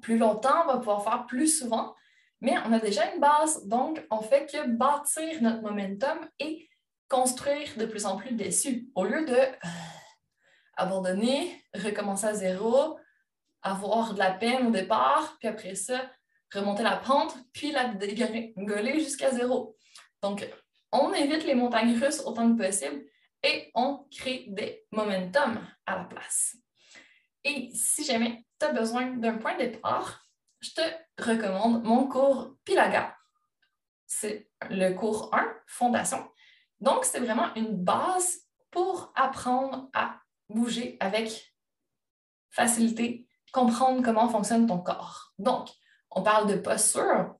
plus 0.00 0.18
longtemps, 0.18 0.64
on 0.64 0.72
va 0.72 0.78
pouvoir 0.78 1.04
faire 1.04 1.26
plus 1.26 1.58
souvent, 1.58 1.94
mais 2.40 2.54
on 2.66 2.72
a 2.72 2.78
déjà 2.78 3.12
une 3.12 3.20
base, 3.20 3.66
donc 3.66 4.04
on 4.10 4.20
fait 4.20 4.46
que 4.46 4.66
bâtir 4.66 5.42
notre 5.42 5.62
momentum 5.62 6.18
et 6.38 6.68
construire 7.08 7.68
de 7.76 7.86
plus 7.86 8.06
en 8.06 8.16
plus 8.16 8.34
dessus, 8.34 8.88
au 8.94 9.04
lieu 9.04 9.24
de 9.26 9.34
euh, 9.34 9.52
abandonner, 10.76 11.62
recommencer 11.74 12.26
à 12.26 12.34
zéro, 12.34 12.98
avoir 13.62 14.14
de 14.14 14.18
la 14.18 14.32
peine 14.32 14.66
au 14.66 14.70
départ, 14.70 15.36
puis 15.38 15.48
après 15.48 15.74
ça, 15.74 16.10
remonter 16.52 16.82
la 16.82 16.96
pente, 16.96 17.36
puis 17.52 17.70
la 17.70 17.88
dégoler 17.88 19.00
jusqu'à 19.00 19.30
zéro. 19.30 19.76
Donc, 20.22 20.48
on 20.90 21.12
évite 21.12 21.44
les 21.44 21.54
montagnes 21.54 21.98
russes 21.98 22.20
autant 22.20 22.52
que 22.52 22.62
possible 22.62 23.04
et 23.42 23.70
on 23.74 24.06
crée 24.10 24.46
des 24.48 24.84
momentum 24.92 25.66
à 25.86 25.96
la 25.96 26.04
place. 26.04 26.56
Et 27.44 27.70
si 27.74 28.04
jamais 28.04 28.44
tu 28.58 28.66
as 28.66 28.72
besoin 28.72 29.06
d'un 29.16 29.38
point 29.38 29.54
de 29.54 29.64
départ, 29.64 30.24
je 30.60 30.70
te 30.70 30.80
recommande 31.18 31.82
mon 31.82 32.06
cours 32.06 32.56
Pilaga. 32.64 33.16
C'est 34.06 34.48
le 34.70 34.92
cours 34.94 35.34
1, 35.34 35.52
Fondation. 35.66 36.28
Donc, 36.80 37.04
c'est 37.04 37.20
vraiment 37.20 37.54
une 37.54 37.76
base 37.76 38.40
pour 38.70 39.12
apprendre 39.14 39.88
à 39.92 40.20
bouger 40.48 40.96
avec 41.00 41.54
facilité, 42.50 43.26
comprendre 43.52 44.02
comment 44.02 44.28
fonctionne 44.28 44.66
ton 44.66 44.78
corps. 44.78 45.32
Donc, 45.38 45.68
on 46.10 46.22
parle 46.22 46.48
de 46.48 46.56
posture, 46.56 47.34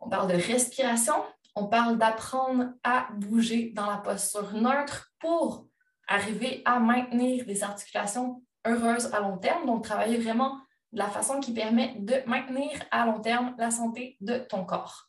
on 0.00 0.08
parle 0.08 0.28
de 0.28 0.34
respiration, 0.34 1.14
on 1.54 1.68
parle 1.68 1.98
d'apprendre 1.98 2.72
à 2.82 3.08
bouger 3.12 3.70
dans 3.74 3.86
la 3.86 3.98
posture 3.98 4.52
neutre 4.52 5.12
pour 5.18 5.68
arriver 6.08 6.62
à 6.64 6.80
maintenir 6.80 7.46
des 7.46 7.62
articulations 7.62 8.42
heureuses 8.66 9.12
à 9.12 9.20
long 9.20 9.38
terme. 9.38 9.66
Donc, 9.66 9.84
travailler 9.84 10.18
vraiment 10.18 10.58
de 10.92 10.98
la 10.98 11.08
façon 11.08 11.40
qui 11.40 11.52
permet 11.52 11.94
de 11.98 12.16
maintenir 12.26 12.70
à 12.90 13.06
long 13.06 13.20
terme 13.20 13.54
la 13.58 13.70
santé 13.70 14.16
de 14.20 14.38
ton 14.38 14.64
corps 14.64 15.08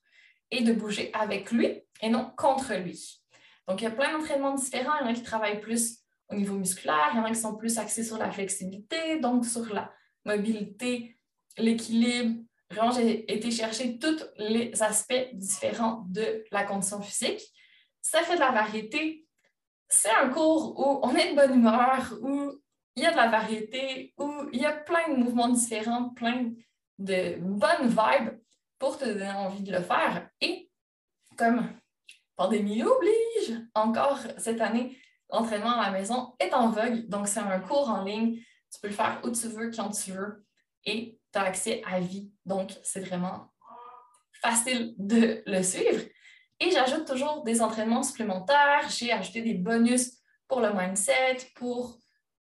et 0.51 0.61
de 0.61 0.73
bouger 0.73 1.11
avec 1.13 1.51
lui 1.51 1.81
et 2.01 2.09
non 2.09 2.31
contre 2.37 2.73
lui. 2.75 3.21
Donc, 3.67 3.81
il 3.81 3.85
y 3.85 3.87
a 3.87 3.91
plein 3.91 4.17
d'entraînements 4.17 4.55
différents. 4.55 4.95
Il 5.01 5.05
y 5.05 5.09
en 5.09 5.11
a 5.11 5.13
qui 5.13 5.23
travaillent 5.23 5.61
plus 5.61 5.99
au 6.29 6.35
niveau 6.35 6.55
musculaire, 6.55 7.09
il 7.13 7.17
y 7.17 7.19
en 7.19 7.25
a 7.25 7.29
qui 7.29 7.35
sont 7.35 7.55
plus 7.55 7.77
axés 7.77 8.03
sur 8.03 8.17
la 8.17 8.31
flexibilité, 8.31 9.19
donc 9.19 9.45
sur 9.45 9.71
la 9.73 9.91
mobilité, 10.25 11.19
l'équilibre, 11.57 12.45
Vraiment, 12.71 12.91
j'ai 12.91 13.31
été 13.31 13.51
chercher 13.51 13.99
tous 13.99 14.23
les 14.37 14.81
aspects 14.81 15.29
différents 15.33 16.03
de 16.09 16.43
la 16.51 16.63
condition 16.63 17.01
physique. 17.01 17.41
Ça 18.01 18.21
fait 18.21 18.35
de 18.35 18.39
la 18.39 18.51
variété. 18.51 19.27
C'est 19.87 20.09
un 20.09 20.29
cours 20.29 20.79
où 20.79 20.99
on 21.03 21.15
est 21.15 21.31
de 21.31 21.35
bonne 21.35 21.59
humeur, 21.59 22.13
où 22.21 22.51
il 22.95 23.03
y 23.03 23.05
a 23.05 23.11
de 23.11 23.17
la 23.17 23.29
variété, 23.29 24.13
où 24.17 24.31
il 24.53 24.61
y 24.61 24.65
a 24.65 24.71
plein 24.71 25.09
de 25.09 25.15
mouvements 25.15 25.49
différents, 25.49 26.09
plein 26.09 26.51
de 26.97 27.37
bonnes 27.39 27.87
vibes 27.87 28.39
pour 28.79 28.97
te 28.97 29.05
donner 29.05 29.31
envie 29.31 29.63
de 29.63 29.71
le 29.71 29.81
faire. 29.81 30.29
Et 30.41 30.69
comme 31.37 31.69
pandémie 32.35 32.83
oblige, 32.83 33.61
encore 33.73 34.19
cette 34.37 34.61
année, 34.61 34.97
l'entraînement 35.29 35.79
à 35.79 35.87
la 35.87 35.91
maison 35.91 36.35
est 36.39 36.53
en 36.53 36.69
vogue. 36.69 37.07
Donc, 37.07 37.27
c'est 37.27 37.39
un 37.39 37.59
cours 37.59 37.89
en 37.89 38.03
ligne. 38.03 38.39
Tu 38.71 38.79
peux 38.81 38.87
le 38.87 38.93
faire 38.93 39.19
où 39.23 39.31
tu 39.31 39.47
veux, 39.47 39.71
quand 39.71 39.89
tu 39.89 40.11
veux. 40.11 40.45
Et 40.85 41.19
accès 41.33 41.81
à 41.85 41.99
vie. 41.99 42.31
Donc, 42.45 42.71
c'est 42.83 43.01
vraiment 43.01 43.51
facile 44.41 44.93
de 44.97 45.43
le 45.45 45.61
suivre. 45.63 46.03
Et 46.59 46.71
j'ajoute 46.71 47.05
toujours 47.05 47.43
des 47.43 47.61
entraînements 47.61 48.03
supplémentaires. 48.03 48.87
J'ai 48.89 49.11
ajouté 49.11 49.41
des 49.41 49.55
bonus 49.55 50.17
pour 50.47 50.61
le 50.61 50.73
mindset, 50.73 51.37
pour 51.55 51.97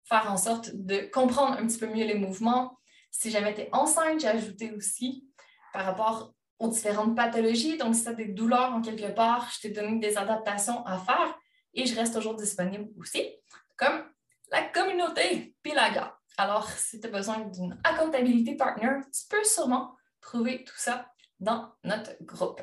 faire 0.04 0.30
en 0.30 0.36
sorte 0.36 0.70
de 0.74 1.10
comprendre 1.12 1.58
un 1.58 1.66
petit 1.66 1.78
peu 1.78 1.86
mieux 1.86 2.04
les 2.04 2.14
mouvements. 2.14 2.78
Si 3.10 3.30
jamais 3.30 3.54
tu 3.54 3.62
es 3.62 3.68
enceinte, 3.72 4.20
j'ai 4.20 4.28
ajouté 4.28 4.72
aussi 4.72 5.26
par 5.72 5.84
rapport 5.84 6.34
aux 6.58 6.68
différentes 6.68 7.16
pathologies. 7.16 7.76
Donc, 7.76 7.94
si 7.94 8.04
tu 8.04 8.08
as 8.08 8.14
des 8.14 8.28
douleurs 8.28 8.72
en 8.72 8.80
quelque 8.80 9.12
part, 9.12 9.50
je 9.54 9.60
t'ai 9.60 9.70
donné 9.70 9.98
des 9.98 10.16
adaptations 10.16 10.84
à 10.86 10.98
faire 10.98 11.38
et 11.74 11.86
je 11.86 11.94
reste 11.94 12.14
toujours 12.14 12.34
disponible 12.34 12.88
aussi, 12.98 13.36
comme 13.76 14.04
la 14.50 14.62
communauté 14.64 15.54
Pilaga. 15.62 16.18
Alors, 16.36 16.68
si 16.70 17.00
tu 17.00 17.06
as 17.06 17.10
besoin 17.10 17.40
d'une 17.40 17.78
accountability 17.84 18.54
partner, 18.54 19.00
tu 19.12 19.26
peux 19.28 19.44
sûrement 19.44 19.96
trouver 20.20 20.64
tout 20.64 20.76
ça 20.76 21.10
dans 21.40 21.72
notre 21.84 22.12
groupe. 22.22 22.62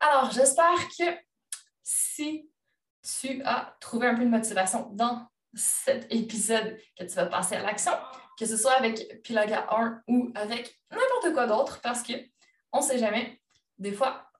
Alors, 0.00 0.30
j'espère 0.30 0.88
que 0.98 1.04
si 1.82 2.50
tu 3.02 3.42
as 3.44 3.76
trouvé 3.80 4.06
un 4.08 4.14
peu 4.14 4.24
de 4.24 4.30
motivation 4.30 4.90
dans 4.92 5.26
cet 5.54 6.06
épisode, 6.12 6.78
que 6.98 7.04
tu 7.04 7.14
vas 7.14 7.26
passer 7.26 7.56
à 7.56 7.62
l'action, 7.62 7.92
que 8.38 8.46
ce 8.46 8.56
soit 8.56 8.72
avec 8.72 9.22
Pilaga 9.22 9.66
1 9.70 10.02
ou 10.08 10.30
avec 10.34 10.78
n'importe 10.90 11.34
quoi 11.34 11.46
d'autre, 11.46 11.80
parce 11.82 12.02
que 12.02 12.12
on 12.72 12.78
ne 12.78 12.84
sait 12.84 12.98
jamais. 12.98 13.40
Des 13.78 13.92
fois, 13.92 14.30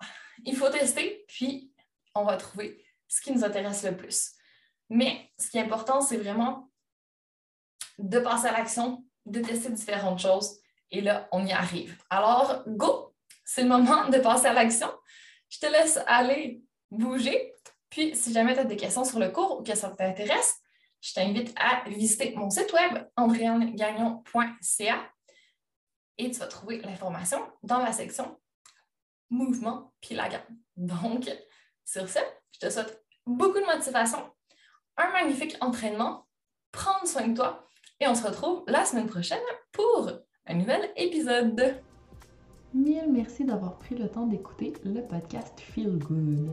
il 0.44 0.56
faut 0.56 0.68
tester, 0.70 1.24
puis 1.28 1.72
on 2.14 2.24
va 2.24 2.36
trouver 2.36 2.84
ce 3.08 3.20
qui 3.20 3.32
nous 3.32 3.44
intéresse 3.44 3.82
le 3.84 3.96
plus. 3.96 4.32
Mais 4.88 5.30
ce 5.38 5.50
qui 5.50 5.58
est 5.58 5.62
important, 5.62 6.00
c'est 6.00 6.16
vraiment 6.16 6.70
de 7.98 8.18
passer 8.18 8.46
à 8.46 8.52
l'action, 8.52 9.04
de 9.26 9.40
tester 9.40 9.70
différentes 9.70 10.20
choses. 10.20 10.60
Et 10.90 11.00
là, 11.00 11.28
on 11.32 11.44
y 11.44 11.52
arrive. 11.52 11.96
Alors, 12.10 12.62
go! 12.66 13.14
C'est 13.44 13.62
le 13.62 13.68
moment 13.68 14.08
de 14.08 14.18
passer 14.18 14.46
à 14.46 14.52
l'action. 14.52 14.90
Je 15.48 15.58
te 15.58 15.66
laisse 15.66 15.98
aller 16.06 16.62
bouger. 16.90 17.54
Puis, 17.88 18.14
si 18.14 18.32
jamais 18.32 18.54
tu 18.54 18.60
as 18.60 18.64
des 18.64 18.76
questions 18.76 19.04
sur 19.04 19.18
le 19.18 19.30
cours 19.30 19.60
ou 19.60 19.62
que 19.62 19.74
ça 19.74 19.90
t'intéresse, 19.90 20.59
je 21.00 21.14
t'invite 21.14 21.52
à 21.56 21.88
visiter 21.88 22.34
mon 22.36 22.50
site 22.50 22.72
web 22.72 23.04
andréannegagnon.ca 23.16 25.10
et 26.18 26.30
tu 26.30 26.38
vas 26.38 26.46
trouver 26.46 26.80
l'information 26.82 27.40
dans 27.62 27.78
la 27.78 27.92
section 27.92 28.38
mouvement 29.30 29.92
puis 30.00 30.14
la 30.14 30.28
gamme. 30.28 30.42
Donc, 30.76 31.30
sur 31.84 32.08
ce, 32.08 32.18
je 32.52 32.58
te 32.58 32.70
souhaite 32.70 33.02
beaucoup 33.26 33.60
de 33.60 33.64
motivation, 33.64 34.18
un 34.96 35.10
magnifique 35.12 35.56
entraînement, 35.60 36.26
prendre 36.72 37.06
soin 37.06 37.28
de 37.28 37.36
toi 37.36 37.66
et 38.00 38.08
on 38.08 38.14
se 38.14 38.26
retrouve 38.26 38.64
la 38.66 38.84
semaine 38.84 39.06
prochaine 39.06 39.40
pour 39.72 40.10
un 40.46 40.54
nouvel 40.54 40.90
épisode. 40.96 41.82
Mille 42.72 43.10
merci 43.10 43.44
d'avoir 43.44 43.78
pris 43.78 43.96
le 43.96 44.08
temps 44.08 44.26
d'écouter 44.26 44.72
le 44.84 45.02
podcast 45.02 45.58
Feel 45.60 45.98
Good. 45.98 46.52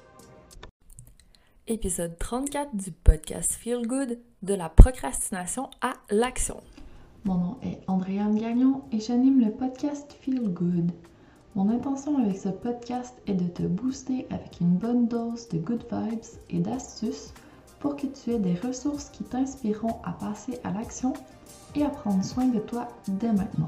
Épisode 1.67 2.17
34 2.17 2.75
du 2.75 2.91
podcast 2.91 3.53
Feel 3.53 3.85
Good 3.85 4.17
de 4.41 4.53
la 4.55 4.67
procrastination 4.67 5.69
à 5.79 5.93
l'action. 6.09 6.59
Mon 7.23 7.35
nom 7.35 7.57
est 7.61 7.79
Andréane 7.87 8.35
Gagnon 8.35 8.81
et 8.91 8.99
j'anime 8.99 9.39
le 9.39 9.51
podcast 9.51 10.11
Feel 10.21 10.49
Good. 10.49 10.91
Mon 11.55 11.69
intention 11.69 12.17
avec 12.17 12.37
ce 12.37 12.49
podcast 12.49 13.15
est 13.27 13.35
de 13.35 13.47
te 13.47 13.61
booster 13.61 14.25
avec 14.31 14.59
une 14.59 14.75
bonne 14.75 15.07
dose 15.07 15.47
de 15.49 15.59
good 15.59 15.85
vibes 15.91 16.25
et 16.49 16.59
d'astuces 16.59 17.31
pour 17.79 17.95
que 17.95 18.07
tu 18.07 18.31
aies 18.31 18.39
des 18.39 18.55
ressources 18.55 19.09
qui 19.09 19.23
t'inspireront 19.23 20.01
à 20.03 20.13
passer 20.13 20.59
à 20.63 20.71
l'action 20.71 21.13
et 21.75 21.83
à 21.83 21.89
prendre 21.89 22.25
soin 22.25 22.47
de 22.47 22.59
toi 22.59 22.87
dès 23.07 23.31
maintenant. 23.31 23.67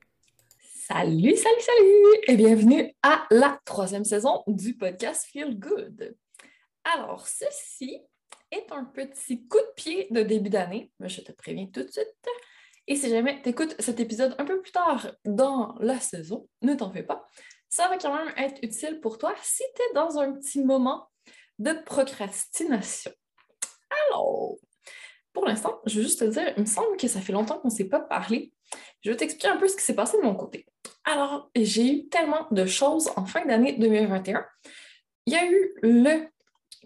Salut, 0.93 1.37
salut, 1.37 1.61
salut 1.61 2.21
et 2.27 2.35
bienvenue 2.35 2.93
à 3.01 3.25
la 3.31 3.57
troisième 3.63 4.03
saison 4.03 4.43
du 4.45 4.75
podcast 4.75 5.25
Feel 5.31 5.57
Good. 5.57 6.17
Alors, 6.83 7.27
ceci 7.27 8.01
est 8.51 8.69
un 8.71 8.83
petit 8.83 9.47
coup 9.47 9.57
de 9.57 9.73
pied 9.77 10.07
de 10.11 10.21
début 10.21 10.49
d'année, 10.49 10.91
mais 10.99 11.07
je 11.07 11.21
te 11.21 11.31
préviens 11.31 11.67
tout 11.67 11.83
de 11.83 11.89
suite. 11.89 12.27
Et 12.87 12.97
si 12.97 13.09
jamais 13.09 13.41
tu 13.41 13.49
écoutes 13.49 13.73
cet 13.79 14.01
épisode 14.01 14.35
un 14.37 14.43
peu 14.43 14.59
plus 14.61 14.73
tard 14.73 15.15
dans 15.23 15.77
la 15.79 15.97
saison, 15.97 16.49
ne 16.61 16.73
t'en 16.73 16.91
fais 16.91 17.03
pas, 17.03 17.25
ça 17.69 17.87
va 17.87 17.97
quand 17.97 18.13
même 18.13 18.33
être 18.35 18.59
utile 18.61 18.99
pour 18.99 19.17
toi 19.17 19.33
si 19.41 19.63
tu 19.73 19.81
es 19.81 19.93
dans 19.93 20.19
un 20.19 20.33
petit 20.33 20.61
moment 20.61 21.07
de 21.57 21.71
procrastination. 21.85 23.11
Alors, 24.09 24.57
pour 25.31 25.45
l'instant, 25.45 25.79
je 25.85 25.97
veux 25.97 26.03
juste 26.03 26.19
te 26.19 26.25
dire, 26.25 26.53
il 26.57 26.63
me 26.63 26.67
semble 26.67 26.97
que 26.97 27.07
ça 27.07 27.21
fait 27.21 27.31
longtemps 27.31 27.59
qu'on 27.59 27.69
ne 27.69 27.73
s'est 27.73 27.87
pas 27.87 28.01
parlé. 28.01 28.51
Je 29.01 29.11
vais 29.11 29.17
t'expliquer 29.17 29.47
un 29.47 29.57
peu 29.57 29.67
ce 29.67 29.75
qui 29.75 29.83
s'est 29.83 29.95
passé 29.95 30.17
de 30.17 30.23
mon 30.23 30.35
côté. 30.35 30.65
Alors, 31.03 31.49
j'ai 31.55 31.93
eu 31.93 32.09
tellement 32.09 32.47
de 32.51 32.65
choses 32.65 33.09
en 33.15 33.25
fin 33.25 33.45
d'année 33.45 33.73
2021. 33.73 34.45
Il 35.25 35.33
y 35.33 35.35
a 35.35 35.45
eu 35.45 35.73
le 35.81 36.27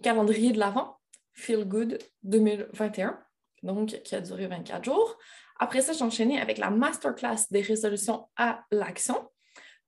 calendrier 0.01 0.51
de 0.51 0.59
l'Avent, 0.59 0.97
Feel 1.33 1.65
Good 1.65 1.99
2021, 2.23 3.19
donc 3.63 4.01
qui 4.03 4.15
a 4.15 4.21
duré 4.21 4.47
24 4.47 4.83
jours. 4.83 5.17
Après 5.59 5.81
ça, 5.81 5.93
j'ai 5.93 6.03
enchaîné 6.03 6.39
avec 6.39 6.57
la 6.57 6.69
masterclass 6.69 7.47
des 7.51 7.61
résolutions 7.61 8.27
à 8.37 8.63
l'action 8.71 9.29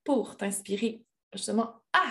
pour 0.04 0.38
t'inspirer 0.38 1.04
justement 1.34 1.82
à 1.94 2.06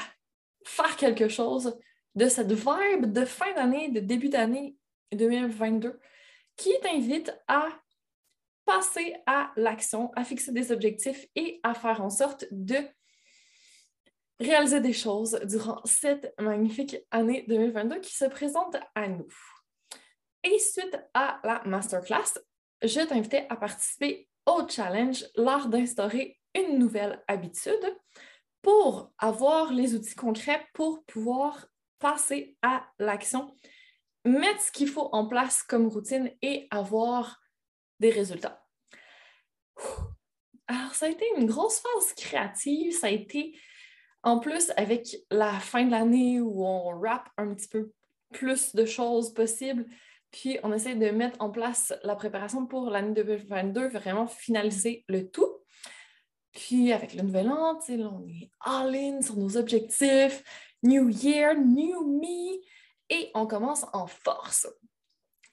faire 0.64 0.96
quelque 0.96 1.28
chose 1.28 1.78
de 2.14 2.28
cette 2.28 2.52
vibe 2.52 3.12
de 3.12 3.24
fin 3.24 3.52
d'année, 3.54 3.90
de 3.90 4.00
début 4.00 4.28
d'année 4.28 4.76
2022 5.12 5.98
qui 6.56 6.72
t'invite 6.82 7.36
à 7.48 7.68
passer 8.66 9.16
à 9.26 9.52
l'action, 9.56 10.12
à 10.14 10.24
fixer 10.24 10.52
des 10.52 10.72
objectifs 10.72 11.26
et 11.34 11.60
à 11.62 11.72
faire 11.72 12.02
en 12.02 12.10
sorte 12.10 12.44
de 12.50 12.76
réaliser 14.38 14.80
des 14.80 14.92
choses 14.92 15.40
durant 15.44 15.80
cette 15.84 16.34
magnifique 16.38 16.96
année 17.10 17.44
2022 17.48 18.00
qui 18.00 18.14
se 18.14 18.26
présente 18.26 18.76
à 18.94 19.08
nous. 19.08 19.28
Et 20.44 20.58
suite 20.58 20.98
à 21.14 21.40
la 21.42 21.62
masterclass, 21.64 22.38
je 22.82 23.00
t'invitais 23.00 23.46
à 23.48 23.56
participer 23.56 24.28
au 24.44 24.68
challenge 24.68 25.24
lors 25.36 25.68
d'instaurer 25.68 26.38
une 26.54 26.78
nouvelle 26.78 27.22
habitude 27.28 27.96
pour 28.62 29.12
avoir 29.18 29.72
les 29.72 29.94
outils 29.94 30.14
concrets 30.14 30.66
pour 30.74 31.04
pouvoir 31.04 31.66
passer 31.98 32.56
à 32.62 32.86
l'action, 32.98 33.54
mettre 34.24 34.60
ce 34.60 34.72
qu'il 34.72 34.88
faut 34.88 35.08
en 35.12 35.26
place 35.26 35.62
comme 35.62 35.86
routine 35.86 36.30
et 36.42 36.66
avoir 36.70 37.40
des 38.00 38.10
résultats. 38.10 38.64
Alors, 40.66 40.94
ça 40.94 41.06
a 41.06 41.08
été 41.08 41.24
une 41.36 41.46
grosse 41.46 41.80
phase 41.80 42.12
créative, 42.14 42.92
ça 42.92 43.06
a 43.06 43.10
été 43.10 43.56
en 44.26 44.40
plus, 44.40 44.72
avec 44.76 45.16
la 45.30 45.52
fin 45.52 45.84
de 45.84 45.92
l'année 45.92 46.40
où 46.40 46.66
on 46.66 46.90
wrap 46.98 47.28
un 47.36 47.54
petit 47.54 47.68
peu 47.68 47.92
plus 48.32 48.74
de 48.74 48.84
choses 48.84 49.32
possibles, 49.32 49.86
Puis 50.32 50.58
on 50.64 50.72
essaie 50.72 50.96
de 50.96 51.10
mettre 51.10 51.40
en 51.40 51.50
place 51.50 51.94
la 52.02 52.16
préparation 52.16 52.66
pour 52.66 52.90
l'année 52.90 53.14
2022, 53.14 53.88
vraiment 53.88 54.26
finaliser 54.26 55.04
le 55.08 55.30
tout. 55.30 55.50
Puis 56.52 56.92
avec 56.92 57.14
le 57.14 57.22
nouvel 57.22 57.48
an, 57.48 57.78
on 57.88 58.26
est 58.28 58.50
all-in 58.60 59.22
sur 59.22 59.36
nos 59.36 59.56
objectifs. 59.56 60.42
New 60.82 61.08
Year, 61.08 61.54
New 61.54 62.20
Me. 62.20 62.60
Et 63.08 63.30
on 63.34 63.46
commence 63.46 63.86
en 63.92 64.08
force. 64.08 64.66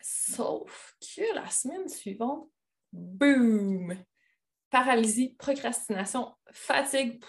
Sauf 0.05 0.97
que 0.99 1.33
la 1.33 1.49
semaine 1.49 1.87
suivante, 1.87 2.49
boum! 2.91 3.95
Paralysie, 4.69 5.33
procrastination, 5.39 6.35
fatigue. 6.51 7.23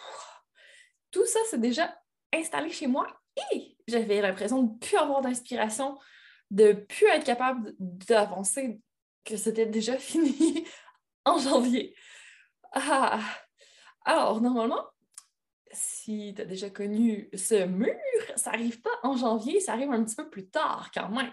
Tout 1.12 1.24
ça, 1.24 1.38
c'est 1.48 1.60
déjà 1.60 1.96
installé 2.32 2.70
chez 2.70 2.88
moi 2.88 3.06
et 3.52 3.76
j'avais 3.86 4.20
l'impression 4.20 4.64
de 4.64 4.72
ne 4.72 4.78
plus 4.78 4.96
avoir 4.96 5.20
d'inspiration, 5.20 5.96
de 6.50 6.64
ne 6.64 6.72
plus 6.72 7.06
être 7.06 7.24
capable 7.24 7.74
d'avancer, 7.78 8.80
que 9.24 9.36
c'était 9.36 9.66
déjà 9.66 9.96
fini 9.98 10.66
en 11.24 11.38
janvier. 11.38 11.94
Ah. 12.72 13.20
Alors, 14.04 14.40
normalement, 14.40 14.84
si 15.70 16.34
tu 16.34 16.42
as 16.42 16.44
déjà 16.44 16.70
connu 16.70 17.30
ce 17.34 17.66
mur, 17.66 17.94
ça 18.34 18.50
n'arrive 18.50 18.80
pas 18.80 18.98
en 19.04 19.16
janvier, 19.16 19.60
ça 19.60 19.74
arrive 19.74 19.92
un 19.92 20.02
petit 20.02 20.16
peu 20.16 20.28
plus 20.28 20.48
tard 20.48 20.90
quand 20.92 21.08
même, 21.10 21.32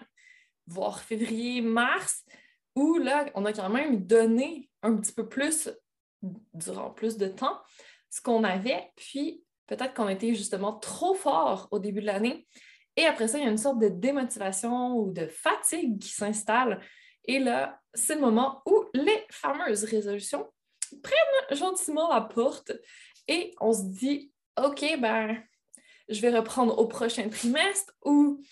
voire 0.72 1.00
février, 1.00 1.60
mars, 1.60 2.24
où 2.74 2.98
là, 2.98 3.26
on 3.34 3.44
a 3.44 3.52
quand 3.52 3.68
même 3.68 4.06
donné 4.06 4.70
un 4.82 4.96
petit 4.96 5.12
peu 5.12 5.28
plus, 5.28 5.70
durant 6.54 6.90
plus 6.90 7.16
de 7.16 7.26
temps, 7.26 7.60
ce 8.10 8.20
qu'on 8.20 8.44
avait, 8.44 8.90
puis 8.96 9.44
peut-être 9.66 9.94
qu'on 9.94 10.08
était 10.08 10.34
justement 10.34 10.74
trop 10.78 11.14
fort 11.14 11.68
au 11.70 11.78
début 11.78 12.00
de 12.00 12.06
l'année. 12.06 12.46
Et 12.96 13.06
après 13.06 13.28
ça, 13.28 13.38
il 13.38 13.44
y 13.44 13.46
a 13.46 13.50
une 13.50 13.58
sorte 13.58 13.78
de 13.78 13.88
démotivation 13.88 14.96
ou 14.96 15.12
de 15.12 15.26
fatigue 15.26 15.98
qui 15.98 16.10
s'installe. 16.10 16.80
Et 17.24 17.38
là, 17.38 17.80
c'est 17.94 18.16
le 18.16 18.20
moment 18.20 18.62
où 18.66 18.84
les 18.94 19.26
fameuses 19.30 19.84
résolutions 19.84 20.50
prennent 21.02 21.56
gentiment 21.56 22.12
la 22.12 22.20
porte 22.20 22.72
et 23.28 23.54
on 23.60 23.72
se 23.72 23.84
dit, 23.84 24.32
OK, 24.62 24.84
ben, 25.00 25.42
je 26.08 26.20
vais 26.20 26.36
reprendre 26.36 26.78
au 26.78 26.86
prochain 26.86 27.28
trimestre 27.28 27.94
ou 28.04 28.42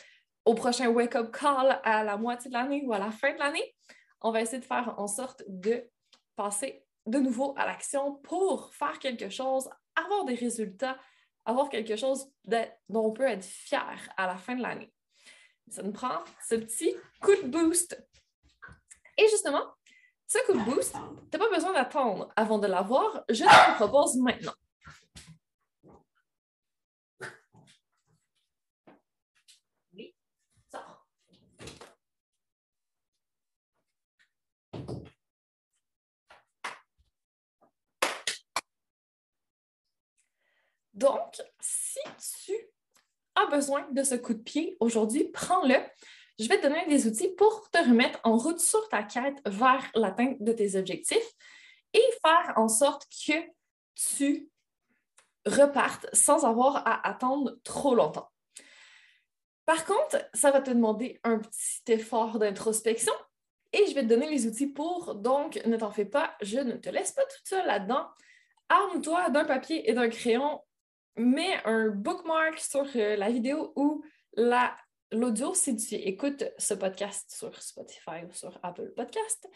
au 0.44 0.54
prochain 0.54 0.88
wake-up 0.88 1.34
call 1.36 1.80
à 1.84 2.04
la 2.04 2.16
moitié 2.16 2.50
de 2.50 2.54
l'année 2.54 2.82
ou 2.84 2.92
à 2.92 2.98
la 2.98 3.10
fin 3.10 3.32
de 3.32 3.38
l'année. 3.38 3.74
On 4.20 4.30
va 4.30 4.42
essayer 4.42 4.58
de 4.58 4.64
faire 4.64 4.94
en 4.98 5.06
sorte 5.06 5.42
de 5.48 5.88
passer 6.36 6.84
de 7.06 7.18
nouveau 7.18 7.54
à 7.56 7.66
l'action 7.66 8.16
pour 8.16 8.72
faire 8.74 8.98
quelque 8.98 9.30
chose, 9.30 9.68
avoir 9.94 10.24
des 10.24 10.34
résultats, 10.34 10.98
avoir 11.44 11.68
quelque 11.68 11.96
chose 11.96 12.30
dont 12.44 13.06
on 13.06 13.12
peut 13.12 13.28
être 13.28 13.44
fier 13.44 14.12
à 14.16 14.26
la 14.26 14.36
fin 14.36 14.54
de 14.54 14.62
l'année. 14.62 14.92
Ça 15.68 15.82
nous 15.82 15.92
prend 15.92 16.24
ce 16.48 16.56
petit 16.56 16.94
coup 17.20 17.34
de 17.34 17.48
boost. 17.48 18.02
Et 19.16 19.28
justement, 19.28 19.64
ce 20.26 20.38
coup 20.46 20.58
de 20.58 20.64
boost, 20.64 20.92
tu 21.30 21.38
n'as 21.38 21.44
pas 21.44 21.54
besoin 21.54 21.72
d'attendre 21.72 22.32
avant 22.36 22.58
de 22.58 22.66
l'avoir, 22.66 23.24
je 23.28 23.44
te 23.44 23.70
le 23.70 23.74
propose 23.76 24.16
maintenant. 24.16 24.54
Donc, 41.00 41.40
si 41.60 41.98
tu 42.44 42.52
as 43.34 43.46
besoin 43.46 43.88
de 43.90 44.02
ce 44.02 44.16
coup 44.16 44.34
de 44.34 44.42
pied 44.42 44.76
aujourd'hui, 44.80 45.24
prends-le. 45.24 45.76
Je 46.38 46.46
vais 46.46 46.58
te 46.58 46.66
donner 46.66 46.86
des 46.88 47.06
outils 47.06 47.30
pour 47.36 47.70
te 47.70 47.78
remettre 47.78 48.20
en 48.22 48.36
route 48.36 48.60
sur 48.60 48.86
ta 48.90 49.02
quête 49.02 49.38
vers 49.46 49.90
l'atteinte 49.94 50.36
de 50.42 50.52
tes 50.52 50.76
objectifs 50.76 51.32
et 51.94 52.04
faire 52.20 52.52
en 52.56 52.68
sorte 52.68 53.06
que 53.26 53.32
tu 53.94 54.50
repartes 55.46 56.06
sans 56.14 56.44
avoir 56.44 56.86
à 56.86 57.08
attendre 57.08 57.58
trop 57.64 57.94
longtemps. 57.94 58.30
Par 59.64 59.86
contre, 59.86 60.18
ça 60.34 60.50
va 60.50 60.60
te 60.60 60.70
demander 60.70 61.18
un 61.24 61.38
petit 61.38 61.80
effort 61.92 62.38
d'introspection 62.38 63.14
et 63.72 63.86
je 63.86 63.94
vais 63.94 64.02
te 64.02 64.08
donner 64.08 64.28
les 64.28 64.46
outils 64.46 64.66
pour. 64.66 65.14
Donc, 65.14 65.58
ne 65.64 65.78
t'en 65.78 65.92
fais 65.92 66.04
pas, 66.04 66.36
je 66.42 66.58
ne 66.58 66.76
te 66.76 66.90
laisse 66.90 67.12
pas 67.12 67.24
toute 67.24 67.48
seule 67.48 67.66
là-dedans. 67.66 68.06
Arme-toi 68.68 69.30
d'un 69.30 69.46
papier 69.46 69.88
et 69.88 69.94
d'un 69.94 70.10
crayon 70.10 70.60
mets 71.20 71.60
un 71.64 71.88
bookmark 71.88 72.58
sur 72.58 72.86
euh, 72.96 73.16
la 73.16 73.30
vidéo 73.30 73.72
ou 73.76 74.02
l'audio 75.12 75.54
si 75.54 75.76
tu 75.76 75.94
écoutes 75.94 76.44
ce 76.58 76.74
podcast 76.74 77.30
sur 77.30 77.60
Spotify 77.62 78.24
ou 78.28 78.32
sur 78.32 78.58
Apple 78.62 78.92
Podcast 78.96 79.48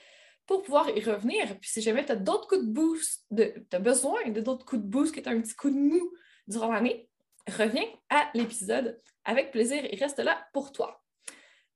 pour 0.47 0.63
pouvoir 0.63 0.91
y 0.91 1.01
revenir. 1.01 1.59
Puis 1.61 1.71
si 1.71 1.81
jamais 1.81 2.05
tu 2.05 2.13
as 2.13 2.17
d'autres 2.17 2.49
coups 2.49 2.63
de 2.63 2.73
boost, 2.73 3.27
tu 3.37 3.65
as 3.73 3.79
besoin 3.79 4.29
de 4.29 4.41
d'autres 4.41 4.65
coups 4.65 4.83
de 4.83 4.87
boost, 4.87 5.15
que 5.15 5.21
tu 5.21 5.29
as 5.29 5.33
un 5.33 5.41
petit 5.41 5.55
coup 5.55 5.71
de 5.71 5.77
mou 5.77 6.13
durant 6.47 6.73
l'année, 6.73 7.09
reviens 7.49 7.87
à 8.11 8.31
l'épisode 8.35 9.01
avec 9.25 9.51
plaisir 9.51 9.83
et 9.85 9.97
reste 9.97 10.19
là 10.19 10.47
pour 10.53 10.73
toi. 10.73 11.03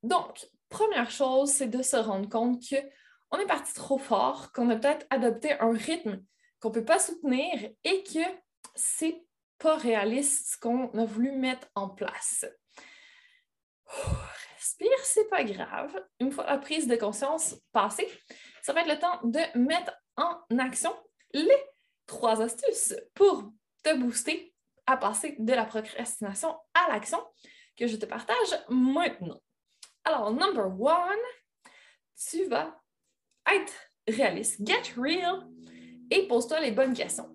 Donc, 0.03 0.47
première 0.69 1.09
chose, 1.09 1.49
c'est 1.49 1.67
de 1.67 1.81
se 1.81 1.97
rendre 1.97 2.29
compte 2.29 2.61
qu'on 3.31 3.39
est 3.39 3.47
parti 3.47 3.73
trop 3.73 3.97
fort, 3.97 4.51
qu'on 4.51 4.69
a 4.69 4.75
peut-être 4.75 5.05
adopté 5.09 5.53
un 5.59 5.71
rythme 5.71 6.23
qu'on 6.59 6.69
ne 6.69 6.73
peut 6.73 6.85
pas 6.85 6.99
soutenir 6.99 7.69
et 7.83 8.03
que 8.03 8.19
c'est 8.75 9.23
pas 9.59 9.75
réaliste 9.75 10.53
ce 10.53 10.57
qu'on 10.57 10.89
a 10.97 11.05
voulu 11.05 11.31
mettre 11.31 11.67
en 11.75 11.89
place. 11.89 12.45
respire, 14.55 14.99
c'est 15.03 15.29
pas 15.29 15.43
grave. 15.43 15.95
Une 16.19 16.31
fois 16.31 16.45
la 16.45 16.57
prise 16.57 16.87
de 16.87 16.95
conscience 16.95 17.55
passée, 17.71 18.07
ça 18.61 18.73
va 18.73 18.81
être 18.81 18.89
le 18.89 18.99
temps 18.99 19.19
de 19.23 19.39
mettre 19.57 19.93
en 20.17 20.39
action 20.57 20.93
les 21.33 21.61
trois 22.05 22.41
astuces 22.41 22.95
pour 23.13 23.51
te 23.83 23.95
booster 23.95 24.53
à 24.87 24.97
passer 24.97 25.35
de 25.37 25.53
la 25.53 25.65
procrastination 25.65 26.57
à 26.73 26.91
l'action 26.91 27.19
que 27.77 27.87
je 27.87 27.95
te 27.95 28.05
partage 28.05 28.59
maintenant. 28.69 29.39
Alors, 30.03 30.31
number 30.31 30.67
one, 30.79 31.19
tu 32.29 32.45
vas 32.45 32.81
être 33.45 33.73
réaliste, 34.07 34.65
get 34.65 34.93
real 34.97 35.47
et 36.09 36.27
pose-toi 36.27 36.59
les 36.59 36.71
bonnes 36.71 36.93
questions. 36.93 37.29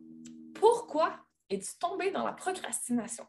Pourquoi 0.54 1.23
es-tu 1.50 1.78
tombé 1.78 2.10
dans 2.10 2.24
la 2.24 2.32
procrastination? 2.32 3.26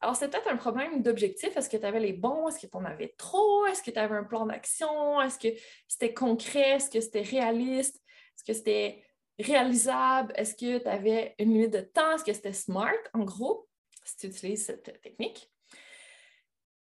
Alors, 0.00 0.16
c'est 0.16 0.28
peut-être 0.28 0.48
un 0.48 0.56
problème 0.56 1.02
d'objectif. 1.02 1.56
Est-ce 1.56 1.70
que 1.70 1.76
tu 1.76 1.86
avais 1.86 2.00
les 2.00 2.12
bons? 2.12 2.48
Est-ce 2.48 2.58
que 2.58 2.66
tu 2.66 2.76
en 2.76 2.84
avais 2.84 3.14
trop? 3.16 3.64
Est-ce 3.66 3.82
que 3.82 3.90
tu 3.90 3.98
avais 3.98 4.16
un 4.16 4.24
plan 4.24 4.44
d'action? 4.44 5.20
Est-ce 5.22 5.38
que 5.38 5.48
c'était 5.88 6.12
concret? 6.12 6.72
Est-ce 6.72 6.90
que 6.90 7.00
c'était 7.00 7.22
réaliste? 7.22 7.96
Est-ce 7.96 8.44
que 8.44 8.52
c'était 8.52 9.04
réalisable? 9.38 10.32
Est-ce 10.36 10.54
que 10.54 10.78
tu 10.78 10.88
avais 10.88 11.34
une 11.38 11.54
limite 11.54 11.72
de 11.72 11.80
temps? 11.80 12.16
Est-ce 12.16 12.24
que 12.24 12.32
c'était 12.32 12.52
smart, 12.52 12.92
en 13.14 13.24
gros, 13.24 13.68
si 14.04 14.16
tu 14.16 14.26
utilises 14.26 14.66
cette 14.66 15.00
technique? 15.00 15.50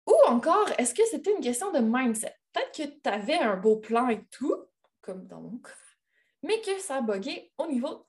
Ou 0.06 0.14
encore, 0.26 0.70
est-ce 0.78 0.94
que 0.94 1.04
c'était 1.04 1.34
une 1.34 1.42
question 1.42 1.70
de 1.72 1.80
mindset? 1.80 2.34
Peut-être 2.52 2.74
que 2.74 3.00
tu 3.00 3.08
avais 3.08 3.38
un 3.38 3.56
beau 3.56 3.76
plan 3.76 4.08
et 4.08 4.24
tout, 4.26 4.64
comme 5.02 5.26
dans 5.26 5.40
mon 5.40 5.58
cas, 5.58 5.70
mais 6.42 6.60
que 6.62 6.78
ça 6.80 6.96
a 6.96 7.00
bugué 7.02 7.52
au 7.58 7.66
niveau 7.66 8.06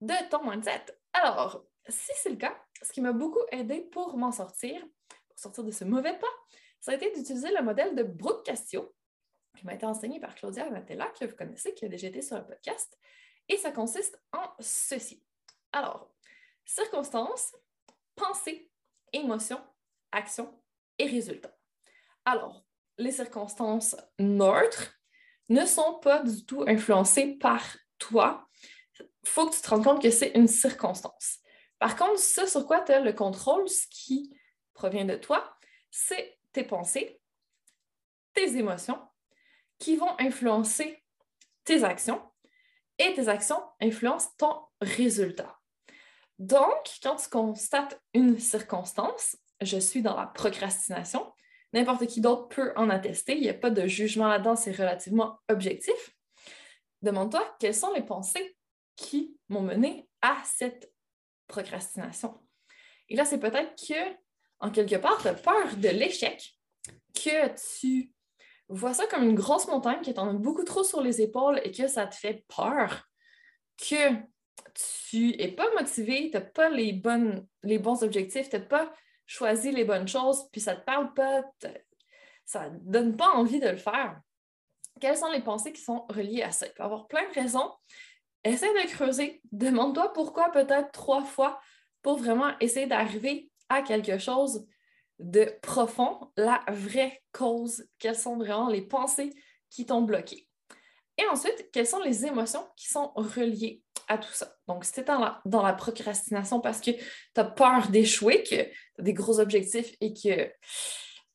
de 0.00 0.14
ton 0.30 0.48
mindset. 0.48 0.86
Alors, 1.12 1.64
si 1.88 2.12
c'est 2.16 2.30
le 2.30 2.36
cas, 2.36 2.56
ce 2.82 2.92
qui 2.92 3.00
m'a 3.00 3.12
beaucoup 3.12 3.42
aidé 3.50 3.80
pour 3.80 4.16
m'en 4.16 4.32
sortir, 4.32 4.80
pour 5.28 5.38
sortir 5.38 5.64
de 5.64 5.70
ce 5.70 5.84
mauvais 5.84 6.18
pas, 6.18 6.26
ça 6.80 6.92
a 6.92 6.94
été 6.94 7.12
d'utiliser 7.12 7.50
le 7.50 7.62
modèle 7.62 7.94
de 7.94 8.02
Brooke 8.02 8.44
Castio, 8.44 8.94
qui 9.56 9.66
m'a 9.66 9.74
été 9.74 9.86
enseigné 9.86 10.20
par 10.20 10.34
Claudia 10.34 10.70
Matella, 10.70 11.06
que 11.18 11.24
vous 11.24 11.36
connaissez, 11.36 11.74
qui 11.74 11.84
a 11.84 11.88
déjà 11.88 12.08
été 12.08 12.22
sur 12.22 12.36
un 12.36 12.42
podcast. 12.42 12.98
Et 13.48 13.56
ça 13.56 13.72
consiste 13.72 14.20
en 14.32 14.48
ceci. 14.60 15.24
Alors, 15.72 16.12
circonstances, 16.64 17.54
pensée, 18.14 18.70
émotion, 19.12 19.60
action 20.12 20.52
et 20.98 21.06
résultat. 21.06 21.54
Alors, 22.24 22.64
les 22.96 23.12
circonstances 23.12 23.96
neutres 24.18 24.94
ne 25.48 25.66
sont 25.66 25.98
pas 26.00 26.22
du 26.22 26.44
tout 26.46 26.64
influencées 26.66 27.36
par 27.38 27.62
toi, 27.98 28.48
faut 29.24 29.48
que 29.48 29.54
tu 29.54 29.60
te 29.60 29.70
rendes 29.70 29.84
compte 29.84 30.02
que 30.02 30.10
c'est 30.10 30.32
une 30.34 30.48
circonstance. 30.48 31.38
Par 31.78 31.96
contre, 31.96 32.18
ce 32.18 32.46
sur 32.46 32.66
quoi 32.66 32.80
tu 32.80 32.92
as 32.92 33.00
le 33.00 33.12
contrôle, 33.12 33.68
ce 33.68 33.86
qui 33.90 34.36
provient 34.74 35.04
de 35.04 35.16
toi, 35.16 35.56
c'est 35.90 36.38
tes 36.52 36.64
pensées, 36.64 37.20
tes 38.34 38.56
émotions 38.56 39.00
qui 39.78 39.96
vont 39.96 40.14
influencer 40.18 41.02
tes 41.64 41.84
actions 41.84 42.22
et 42.98 43.14
tes 43.14 43.28
actions 43.28 43.62
influencent 43.80 44.30
ton 44.36 44.60
résultat. 44.80 45.58
Donc, 46.38 46.98
quand 47.02 47.16
tu 47.16 47.28
constates 47.28 48.00
une 48.14 48.38
circonstance, 48.38 49.36
je 49.60 49.78
suis 49.78 50.02
dans 50.02 50.16
la 50.16 50.26
procrastination, 50.26 51.32
n'importe 51.72 52.06
qui 52.06 52.20
d'autre 52.20 52.48
peut 52.48 52.72
en 52.76 52.90
attester, 52.90 53.36
il 53.36 53.42
n'y 53.42 53.48
a 53.48 53.54
pas 53.54 53.70
de 53.70 53.86
jugement 53.86 54.28
là-dedans, 54.28 54.56
c'est 54.56 54.72
relativement 54.72 55.38
objectif. 55.48 56.16
Demande-toi 57.02 57.56
quelles 57.58 57.74
sont 57.74 57.92
les 57.92 58.02
pensées 58.02 58.56
qui 59.00 59.34
m'ont 59.48 59.62
mené 59.62 60.08
à 60.20 60.36
cette 60.44 60.92
procrastination. 61.46 62.38
Et 63.08 63.16
là, 63.16 63.24
c'est 63.24 63.40
peut-être 63.40 63.74
que, 63.76 64.16
en 64.60 64.70
quelque 64.70 64.96
part, 64.96 65.20
tu 65.20 65.28
as 65.28 65.34
peur 65.34 65.76
de 65.76 65.88
l'échec, 65.88 66.54
que 67.14 67.80
tu 67.80 68.12
vois 68.68 68.94
ça 68.94 69.06
comme 69.06 69.24
une 69.24 69.34
grosse 69.34 69.66
montagne 69.66 70.02
qui 70.02 70.12
t'en 70.12 70.28
a 70.28 70.32
beaucoup 70.34 70.64
trop 70.64 70.84
sur 70.84 71.00
les 71.00 71.22
épaules 71.22 71.60
et 71.64 71.72
que 71.72 71.88
ça 71.88 72.06
te 72.06 72.14
fait 72.14 72.44
peur, 72.54 73.08
que 73.78 74.12
tu 75.08 75.36
n'es 75.36 75.52
pas 75.52 75.72
motivé, 75.72 76.30
tu 76.30 76.36
n'as 76.36 76.42
pas 76.42 76.68
les, 76.68 76.92
bonnes, 76.92 77.46
les 77.62 77.78
bons 77.78 78.02
objectifs, 78.02 78.50
tu 78.50 78.56
n'as 78.56 78.62
pas 78.62 78.92
choisi 79.26 79.72
les 79.72 79.84
bonnes 79.84 80.08
choses, 80.08 80.48
puis 80.52 80.60
ça 80.60 80.74
ne 80.74 80.80
te 80.80 80.84
parle 80.84 81.14
pas, 81.14 81.42
ça 82.44 82.68
ne 82.68 82.78
donne 82.80 83.16
pas 83.16 83.30
envie 83.30 83.60
de 83.60 83.68
le 83.68 83.76
faire. 83.76 84.20
Quelles 85.00 85.16
sont 85.16 85.30
les 85.30 85.42
pensées 85.42 85.72
qui 85.72 85.80
sont 85.80 86.04
reliées 86.10 86.42
à 86.42 86.52
ça? 86.52 86.66
Il 86.66 86.74
peut 86.74 86.82
y 86.82 86.86
avoir 86.86 87.06
plein 87.08 87.26
de 87.28 87.34
raisons. 87.34 87.72
Essaie 88.44 88.72
de 88.72 88.88
creuser. 88.88 89.42
Demande-toi 89.52 90.12
pourquoi 90.12 90.50
peut-être 90.50 90.92
trois 90.92 91.24
fois 91.24 91.60
pour 92.02 92.18
vraiment 92.18 92.58
essayer 92.60 92.86
d'arriver 92.86 93.50
à 93.68 93.82
quelque 93.82 94.18
chose 94.18 94.66
de 95.18 95.52
profond, 95.60 96.32
la 96.36 96.62
vraie 96.68 97.22
cause, 97.32 97.86
quelles 97.98 98.16
sont 98.16 98.38
vraiment 98.38 98.68
les 98.68 98.82
pensées 98.82 99.30
qui 99.68 99.84
t'ont 99.84 100.02
bloqué. 100.02 100.48
Et 101.18 101.26
ensuite, 101.26 101.70
quelles 101.72 101.86
sont 101.86 102.00
les 102.00 102.24
émotions 102.24 102.66
qui 102.76 102.88
sont 102.88 103.12
reliées 103.14 103.82
à 104.08 104.16
tout 104.16 104.32
ça? 104.32 104.56
Donc, 104.66 104.84
si 104.84 104.94
tu 104.94 105.00
es 105.00 105.04
dans 105.04 105.62
la, 105.62 105.72
procrastination 105.74 106.60
parce 106.60 106.80
que 106.80 106.92
tu 106.92 107.04
as 107.36 107.44
peur 107.44 107.88
d'échouer, 107.88 108.42
que 108.42 108.62
tu 108.64 109.00
as 109.00 109.02
des 109.02 109.12
gros 109.12 109.38
objectifs 109.38 109.94
et 110.00 110.14
que 110.14 110.50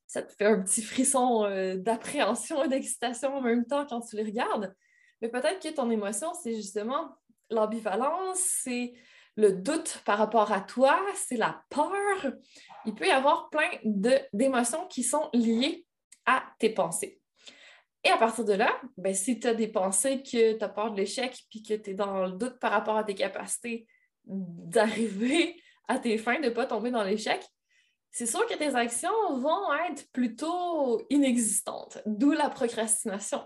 ça 0.07 0.23
te 0.23 0.33
fait 0.33 0.45
un 0.45 0.61
petit 0.61 0.81
frisson 0.81 1.45
euh, 1.45 1.75
d'appréhension 1.75 2.63
et 2.63 2.67
d'excitation 2.67 3.35
en 3.35 3.41
même 3.41 3.65
temps 3.65 3.85
quand 3.85 4.01
tu 4.01 4.15
les 4.15 4.23
regardes, 4.23 4.73
mais 5.21 5.29
peut-être 5.29 5.61
que 5.61 5.73
ton 5.73 5.89
émotion, 5.89 6.33
c'est 6.33 6.55
justement 6.55 7.15
l'ambivalence, 7.49 8.39
c'est 8.39 8.93
le 9.35 9.51
doute 9.51 10.01
par 10.05 10.17
rapport 10.17 10.51
à 10.51 10.61
toi, 10.61 10.99
c'est 11.15 11.37
la 11.37 11.61
peur. 11.69 12.33
Il 12.85 12.95
peut 12.95 13.07
y 13.07 13.11
avoir 13.11 13.49
plein 13.49 13.69
d'émotions 14.33 14.87
qui 14.87 15.03
sont 15.03 15.29
liées 15.33 15.85
à 16.25 16.43
tes 16.59 16.69
pensées. 16.69 17.19
Et 18.03 18.09
à 18.09 18.17
partir 18.17 18.45
de 18.45 18.53
là, 18.53 18.71
ben, 18.97 19.13
si 19.13 19.39
tu 19.39 19.47
as 19.47 19.55
des 19.55 19.67
pensées 19.67 20.21
que 20.21 20.57
tu 20.57 20.63
as 20.63 20.69
peur 20.69 20.91
de 20.91 20.97
l'échec 20.97 21.35
puis 21.49 21.63
que 21.63 21.73
tu 21.73 21.89
es 21.89 21.93
dans 21.95 22.25
le 22.25 22.31
doute 22.33 22.59
par 22.59 22.71
rapport 22.71 22.97
à 22.97 23.03
tes 23.03 23.15
capacités 23.15 23.87
d'arriver 24.25 25.59
à 25.87 25.99
tes 25.99 26.17
fins, 26.17 26.39
de 26.39 26.45
ne 26.45 26.49
pas 26.49 26.65
tomber 26.65 26.91
dans 26.91 27.03
l'échec, 27.03 27.43
c'est 28.11 28.25
sûr 28.25 28.45
que 28.47 28.55
tes 28.55 28.75
actions 28.75 29.37
vont 29.37 29.73
être 29.89 30.09
plutôt 30.11 31.01
inexistantes, 31.09 31.99
d'où 32.05 32.31
la 32.31 32.49
procrastination. 32.49 33.45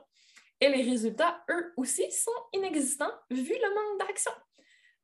Et 0.62 0.70
les 0.70 0.82
résultats, 0.84 1.44
eux 1.50 1.74
aussi, 1.78 2.12
sont 2.12 2.32
inexistants 2.54 3.12
vu 3.30 3.54
le 3.54 3.76
manque 3.76 4.00
d'action. 4.08 4.32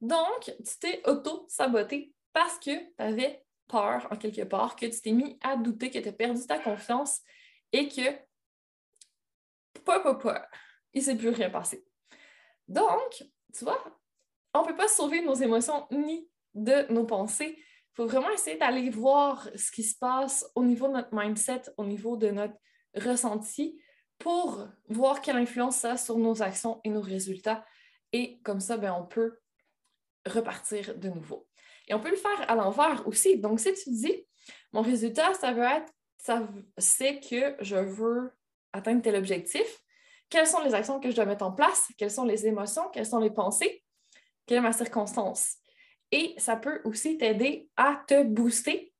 Donc, 0.01 0.43
tu 0.43 0.79
t'es 0.79 1.01
auto-saboté 1.07 2.13
parce 2.33 2.59
que 2.59 2.71
tu 2.71 2.93
avais 2.97 3.45
peur 3.67 4.07
en 4.11 4.17
quelque 4.17 4.43
part, 4.43 4.75
que 4.75 4.85
tu 4.85 5.01
t'es 5.01 5.11
mis 5.11 5.39
à 5.41 5.55
douter, 5.55 5.89
que 5.89 5.99
tu 5.99 6.09
as 6.09 6.13
perdu 6.13 6.45
ta 6.45 6.59
confiance 6.59 7.21
et 7.71 7.87
que, 7.87 8.11
pas, 9.83 9.99
pas, 10.01 10.15
pas, 10.15 10.47
il 10.93 10.99
ne 10.99 11.05
s'est 11.05 11.15
plus 11.15 11.29
rien 11.29 11.49
passé. 11.49 11.85
Donc, 12.67 13.23
tu 13.53 13.63
vois, 13.63 13.83
on 14.53 14.61
ne 14.61 14.67
peut 14.67 14.75
pas 14.75 14.87
sauver 14.87 15.21
nos 15.21 15.33
émotions 15.33 15.87
ni 15.91 16.29
de 16.53 16.91
nos 16.91 17.05
pensées. 17.05 17.55
Il 17.57 17.95
faut 17.95 18.07
vraiment 18.07 18.29
essayer 18.29 18.57
d'aller 18.57 18.89
voir 18.89 19.47
ce 19.55 19.71
qui 19.71 19.83
se 19.83 19.97
passe 19.97 20.45
au 20.55 20.63
niveau 20.63 20.87
de 20.87 20.93
notre 20.93 21.13
mindset, 21.13 21.63
au 21.77 21.85
niveau 21.85 22.17
de 22.17 22.29
notre 22.29 22.55
ressenti, 22.95 23.81
pour 24.17 24.67
voir 24.89 25.21
quelle 25.21 25.37
influence 25.37 25.77
ça 25.77 25.91
a 25.93 25.97
sur 25.97 26.17
nos 26.17 26.41
actions 26.41 26.79
et 26.83 26.89
nos 26.89 27.01
résultats. 27.01 27.65
Et 28.11 28.39
comme 28.43 28.59
ça, 28.59 28.77
ben, 28.77 28.93
on 28.93 29.05
peut 29.05 29.39
repartir 30.25 30.97
de 30.97 31.09
nouveau. 31.09 31.47
Et 31.87 31.93
on 31.93 31.99
peut 31.99 32.09
le 32.09 32.15
faire 32.15 32.49
à 32.49 32.55
l'envers 32.55 33.07
aussi. 33.07 33.37
Donc, 33.37 33.59
si 33.59 33.73
tu 33.73 33.91
dis, 33.91 34.25
mon 34.71 34.81
résultat, 34.81 35.33
ça 35.33 35.53
veut 35.53 35.63
être, 35.63 35.91
ça, 36.17 36.47
c'est 36.77 37.19
que 37.19 37.55
je 37.59 37.75
veux 37.75 38.31
atteindre 38.73 39.01
tel 39.01 39.15
objectif, 39.15 39.81
quelles 40.29 40.47
sont 40.47 40.61
les 40.61 40.73
actions 40.73 40.99
que 40.99 41.09
je 41.09 41.15
dois 41.15 41.25
mettre 41.25 41.45
en 41.45 41.51
place, 41.51 41.87
quelles 41.97 42.11
sont 42.11 42.25
les 42.25 42.47
émotions, 42.47 42.89
quelles 42.91 43.05
sont 43.05 43.19
les 43.19 43.29
pensées, 43.29 43.83
quelle 44.45 44.57
est 44.57 44.61
ma 44.61 44.73
circonstance? 44.73 45.57
Et 46.11 46.33
ça 46.37 46.55
peut 46.55 46.81
aussi 46.83 47.17
t'aider 47.17 47.69
à 47.77 48.03
te 48.07 48.23
booster. 48.23 48.93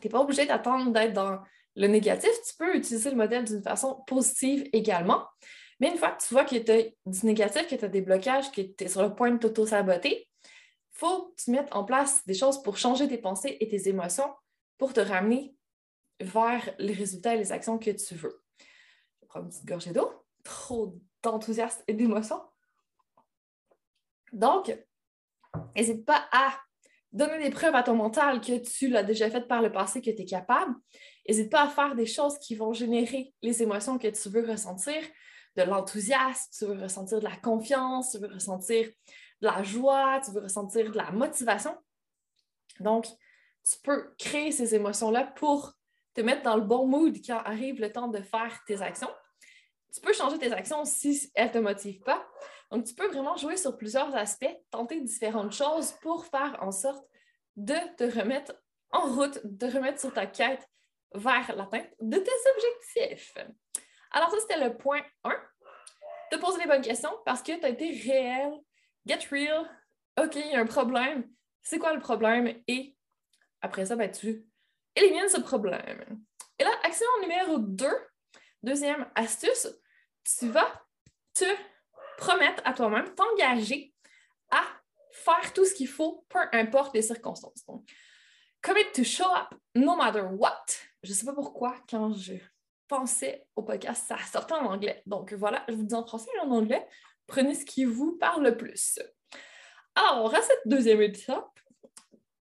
Tu 0.00 0.06
n'es 0.06 0.10
pas 0.10 0.20
obligé 0.20 0.46
d'attendre 0.46 0.92
d'être 0.92 1.12
dans 1.12 1.40
le 1.80 1.88
négatif, 1.88 2.30
tu 2.46 2.54
peux 2.58 2.76
utiliser 2.76 3.08
le 3.08 3.16
modèle 3.16 3.44
d'une 3.44 3.62
façon 3.62 4.02
positive 4.06 4.68
également. 4.74 5.26
Mais 5.80 5.90
une 5.90 5.96
fois 5.96 6.10
que 6.10 6.22
tu 6.22 6.34
vois 6.34 6.44
que 6.44 6.56
tu 6.56 6.70
as 6.70 6.82
du 7.06 7.26
négatif, 7.26 7.66
que 7.68 7.74
tu 7.74 7.84
as 7.84 7.88
des 7.88 8.02
blocages, 8.02 8.52
que 8.52 8.60
tu 8.60 8.84
es 8.84 8.88
sur 8.88 9.02
le 9.02 9.14
point 9.14 9.30
de 9.30 9.38
t'auto-saboter, 9.38 10.28
faut 10.92 11.28
que 11.28 11.42
tu 11.42 11.50
mettes 11.52 11.74
en 11.74 11.84
place 11.84 12.22
des 12.26 12.34
choses 12.34 12.62
pour 12.62 12.76
changer 12.76 13.08
tes 13.08 13.16
pensées 13.16 13.56
et 13.60 13.68
tes 13.68 13.88
émotions 13.88 14.30
pour 14.76 14.92
te 14.92 15.00
ramener 15.00 15.54
vers 16.20 16.68
les 16.78 16.92
résultats 16.92 17.34
et 17.34 17.38
les 17.38 17.50
actions 17.50 17.78
que 17.78 17.90
tu 17.90 18.14
veux. 18.14 18.42
Je 19.22 19.26
prendre 19.26 19.46
une 19.46 19.50
petite 19.50 19.64
gorgée 19.64 19.92
d'eau. 19.92 20.12
Trop 20.44 20.98
d'enthousiasme 21.22 21.82
et 21.88 21.94
d'émotion. 21.94 22.42
Donc, 24.32 24.76
n'hésite 25.74 26.04
pas 26.04 26.28
à 26.30 26.60
donner 27.12 27.38
des 27.38 27.50
preuves 27.50 27.74
à 27.74 27.82
ton 27.82 27.94
mental 27.94 28.40
que 28.40 28.58
tu 28.58 28.88
l'as 28.88 29.02
déjà 29.02 29.30
fait 29.30 29.40
par 29.40 29.62
le 29.62 29.72
passé, 29.72 30.00
que 30.00 30.10
tu 30.10 30.22
es 30.22 30.24
capable. 30.24 30.74
N'hésite 31.30 31.48
pas 31.52 31.62
à 31.62 31.68
faire 31.68 31.94
des 31.94 32.06
choses 32.06 32.40
qui 32.40 32.56
vont 32.56 32.72
générer 32.72 33.32
les 33.40 33.62
émotions 33.62 33.98
que 33.98 34.08
tu 34.08 34.28
veux 34.30 34.44
ressentir, 34.50 35.00
de 35.54 35.62
l'enthousiasme, 35.62 36.50
tu 36.58 36.64
veux 36.64 36.82
ressentir 36.82 37.20
de 37.20 37.24
la 37.24 37.36
confiance, 37.36 38.10
tu 38.10 38.18
veux 38.18 38.26
ressentir 38.26 38.88
de 39.40 39.46
la 39.46 39.62
joie, 39.62 40.20
tu 40.24 40.32
veux 40.32 40.40
ressentir 40.40 40.90
de 40.90 40.96
la 40.96 41.12
motivation. 41.12 41.72
Donc, 42.80 43.06
tu 43.62 43.78
peux 43.84 44.12
créer 44.18 44.50
ces 44.50 44.74
émotions-là 44.74 45.32
pour 45.36 45.72
te 46.14 46.20
mettre 46.20 46.42
dans 46.42 46.56
le 46.56 46.62
bon 46.62 46.84
mood 46.88 47.16
quand 47.24 47.38
arrive 47.44 47.80
le 47.80 47.92
temps 47.92 48.08
de 48.08 48.20
faire 48.22 48.64
tes 48.66 48.82
actions. 48.82 49.10
Tu 49.94 50.00
peux 50.00 50.12
changer 50.12 50.36
tes 50.36 50.52
actions 50.52 50.84
si 50.84 51.30
elles 51.36 51.46
ne 51.46 51.52
te 51.52 51.58
motivent 51.58 52.02
pas. 52.02 52.26
Donc, 52.72 52.86
tu 52.86 52.94
peux 52.94 53.06
vraiment 53.06 53.36
jouer 53.36 53.56
sur 53.56 53.76
plusieurs 53.76 54.16
aspects, 54.16 54.58
tenter 54.72 55.00
différentes 55.00 55.52
choses 55.52 55.92
pour 56.02 56.26
faire 56.26 56.58
en 56.60 56.72
sorte 56.72 57.06
de 57.54 57.76
te 57.96 58.18
remettre 58.18 58.52
en 58.90 59.14
route, 59.14 59.38
de 59.44 59.68
te 59.68 59.72
remettre 59.72 60.00
sur 60.00 60.12
ta 60.12 60.26
quête 60.26 60.66
vers 61.14 61.54
l'atteinte 61.56 61.88
de 62.00 62.18
tes 62.18 62.30
objectifs. 62.54 63.34
Alors, 64.12 64.30
ça, 64.30 64.38
c'était 64.40 64.64
le 64.64 64.76
point 64.76 65.02
1. 65.24 65.30
Te 66.30 66.36
poser 66.36 66.60
les 66.60 66.66
bonnes 66.66 66.82
questions 66.82 67.12
parce 67.24 67.42
que 67.42 67.58
tu 67.58 67.64
as 67.64 67.70
été 67.70 67.90
réel 67.90 68.60
get 69.06 69.26
real, 69.30 69.68
OK, 70.18 70.36
il 70.36 70.52
y 70.52 70.54
a 70.54 70.60
un 70.60 70.66
problème, 70.66 71.28
c'est 71.62 71.78
quoi 71.78 71.94
le 71.94 72.00
problème? 72.00 72.62
Et 72.66 72.96
après 73.60 73.86
ça, 73.86 73.96
ben, 73.96 74.10
tu 74.10 74.44
élimines 74.94 75.28
ce 75.28 75.40
problème. 75.40 76.22
Et 76.58 76.64
là, 76.64 76.70
action 76.84 77.06
numéro 77.22 77.58
2, 77.58 77.86
deuxième 78.62 79.10
astuce, 79.14 79.68
tu 80.38 80.48
vas 80.48 80.70
te 81.34 81.44
promettre 82.18 82.62
à 82.64 82.72
toi-même, 82.74 83.14
t'engager 83.14 83.94
à 84.50 84.62
faire 85.12 85.52
tout 85.52 85.64
ce 85.64 85.74
qu'il 85.74 85.88
faut, 85.88 86.24
peu 86.28 86.40
importe 86.52 86.94
les 86.94 87.02
circonstances. 87.02 87.64
Donc, 87.66 87.88
commit 88.62 88.92
to 88.94 89.04
show 89.04 89.26
up 89.34 89.54
no 89.74 89.96
matter 89.96 90.22
what. 90.22 90.64
Je 91.02 91.10
ne 91.10 91.14
sais 91.14 91.26
pas 91.26 91.32
pourquoi, 91.32 91.76
quand 91.88 92.12
je 92.12 92.34
pensais 92.88 93.46
au 93.56 93.62
podcast, 93.62 94.04
ça 94.06 94.18
sortait 94.30 94.54
en 94.54 94.66
anglais. 94.66 95.02
Donc 95.06 95.32
voilà, 95.32 95.64
je 95.68 95.74
vous 95.74 95.84
dis 95.84 95.94
en 95.94 96.04
français 96.04 96.30
et 96.36 96.40
en 96.40 96.50
anglais 96.50 96.86
prenez 97.30 97.54
ce 97.54 97.64
qui 97.64 97.84
vous 97.84 98.18
parle 98.18 98.44
le 98.44 98.56
plus. 98.56 98.98
Alors, 99.94 100.34
à 100.34 100.42
cette 100.42 100.62
deuxième 100.66 101.00
étape, 101.00 101.58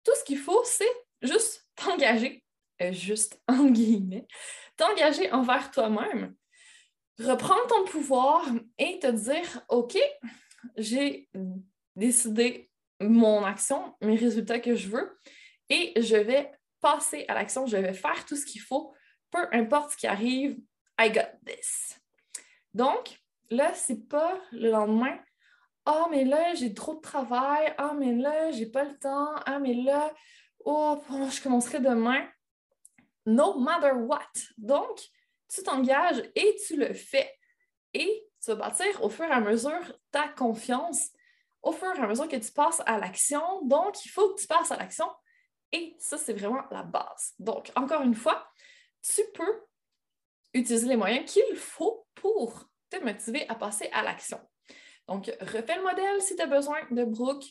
tout 0.02 0.12
ce 0.18 0.24
qu'il 0.24 0.38
faut, 0.38 0.62
c'est 0.64 0.90
juste 1.22 1.68
t'engager, 1.76 2.42
euh, 2.82 2.92
juste 2.92 3.40
en 3.48 3.66
guillemets, 3.66 4.26
t'engager 4.76 5.30
envers 5.30 5.70
toi-même, 5.70 6.34
reprendre 7.18 7.66
ton 7.66 7.84
pouvoir 7.84 8.44
et 8.78 8.98
te 8.98 9.08
dire, 9.08 9.62
OK, 9.68 9.98
j'ai 10.76 11.28
décidé 11.94 12.70
mon 13.00 13.44
action, 13.44 13.94
mes 14.00 14.16
résultats 14.16 14.60
que 14.60 14.74
je 14.74 14.88
veux, 14.88 15.18
et 15.68 16.00
je 16.00 16.16
vais 16.16 16.52
passer 16.80 17.24
à 17.28 17.34
l'action, 17.34 17.66
je 17.66 17.76
vais 17.76 17.92
faire 17.92 18.24
tout 18.24 18.36
ce 18.36 18.46
qu'il 18.46 18.60
faut, 18.60 18.94
peu 19.30 19.46
importe 19.52 19.92
ce 19.92 19.96
qui 19.96 20.06
arrive, 20.06 20.58
I 20.98 21.10
got 21.10 21.38
this. 21.46 21.98
Donc, 22.74 23.20
là, 23.50 23.72
c'est 23.74 24.08
pas 24.08 24.40
le 24.52 24.70
lendemain. 24.70 25.18
Ah, 25.84 26.06
mais 26.10 26.24
là, 26.24 26.54
j'ai 26.54 26.74
trop 26.74 26.96
de 26.96 27.00
travail. 27.00 27.74
Ah, 27.78 27.94
mais 27.96 28.14
là, 28.14 28.50
j'ai 28.50 28.66
pas 28.66 28.84
le 28.84 28.98
temps. 28.98 29.34
Ah, 29.46 29.58
mais 29.58 29.74
là, 29.74 30.12
oh, 30.64 31.00
je 31.30 31.42
commencerai 31.42 31.80
demain. 31.80 32.28
No 33.24 33.58
matter 33.58 33.92
what. 33.92 34.20
Donc, 34.58 35.00
tu 35.48 35.62
t'engages 35.62 36.22
et 36.34 36.56
tu 36.66 36.76
le 36.76 36.92
fais. 36.92 37.32
Et 37.94 38.26
tu 38.42 38.50
vas 38.50 38.56
bâtir 38.56 39.02
au 39.02 39.08
fur 39.08 39.24
et 39.24 39.30
à 39.30 39.40
mesure 39.40 39.98
ta 40.10 40.28
confiance, 40.28 41.10
au 41.62 41.72
fur 41.72 41.94
et 41.94 42.00
à 42.00 42.06
mesure 42.06 42.28
que 42.28 42.36
tu 42.36 42.52
passes 42.52 42.82
à 42.84 42.98
l'action. 42.98 43.62
Donc, 43.62 44.04
il 44.04 44.08
faut 44.08 44.34
que 44.34 44.40
tu 44.40 44.46
passes 44.46 44.70
à 44.70 44.76
l'action. 44.76 45.08
Et 45.72 45.94
ça, 45.98 46.16
c'est 46.16 46.32
vraiment 46.32 46.62
la 46.70 46.82
base. 46.82 47.34
Donc, 47.38 47.70
encore 47.76 48.02
une 48.02 48.14
fois, 48.14 48.50
tu 49.02 49.22
peux 49.34 49.62
utiliser 50.54 50.88
les 50.88 50.96
moyens 50.96 51.30
qu'il 51.30 51.56
faut 51.56 52.06
pour 52.14 52.68
te 52.90 52.96
motiver 53.02 53.48
à 53.48 53.54
passer 53.54 53.88
à 53.92 54.02
l'action. 54.02 54.40
Donc, 55.06 55.30
refais 55.40 55.76
le 55.76 55.82
modèle 55.82 56.20
si 56.20 56.36
tu 56.36 56.42
as 56.42 56.46
besoin 56.46 56.78
de 56.90 57.04
Brooke. 57.04 57.44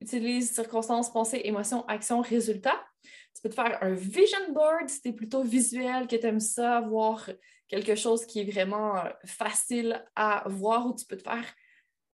Utilise 0.00 0.52
circonstances, 0.52 1.10
pensées, 1.10 1.40
émotions, 1.44 1.86
actions, 1.86 2.20
résultats. 2.20 2.84
Tu 3.02 3.42
peux 3.42 3.48
te 3.48 3.54
faire 3.54 3.82
un 3.82 3.94
vision 3.94 4.52
board 4.52 4.88
si 4.88 5.00
tu 5.00 5.08
es 5.08 5.12
plutôt 5.12 5.42
visuel, 5.42 6.06
que 6.06 6.16
tu 6.16 6.26
aimes 6.26 6.40
ça, 6.40 6.80
voir 6.82 7.30
quelque 7.68 7.94
chose 7.94 8.26
qui 8.26 8.40
est 8.40 8.50
vraiment 8.50 8.96
euh, 8.98 9.10
facile 9.24 10.04
à 10.14 10.44
voir 10.46 10.86
où 10.86 10.94
tu 10.94 11.06
peux 11.06 11.16
te 11.16 11.22
faire 11.22 11.46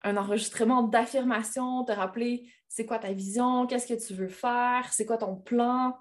un 0.03 0.17
enregistrement 0.17 0.83
d'affirmation, 0.83 1.83
te 1.83 1.91
rappeler 1.91 2.51
c'est 2.71 2.85
quoi 2.85 2.99
ta 2.99 3.11
vision, 3.11 3.67
qu'est-ce 3.67 3.85
que 3.85 3.99
tu 4.01 4.13
veux 4.13 4.29
faire, 4.29 4.93
c'est 4.93 5.05
quoi 5.05 5.17
ton 5.17 5.35
plan, 5.35 5.99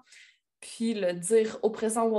puis 0.61 0.93
le 0.93 1.11
dire 1.11 1.59
au 1.63 1.69
présent 1.69 2.07
ou 2.07 2.15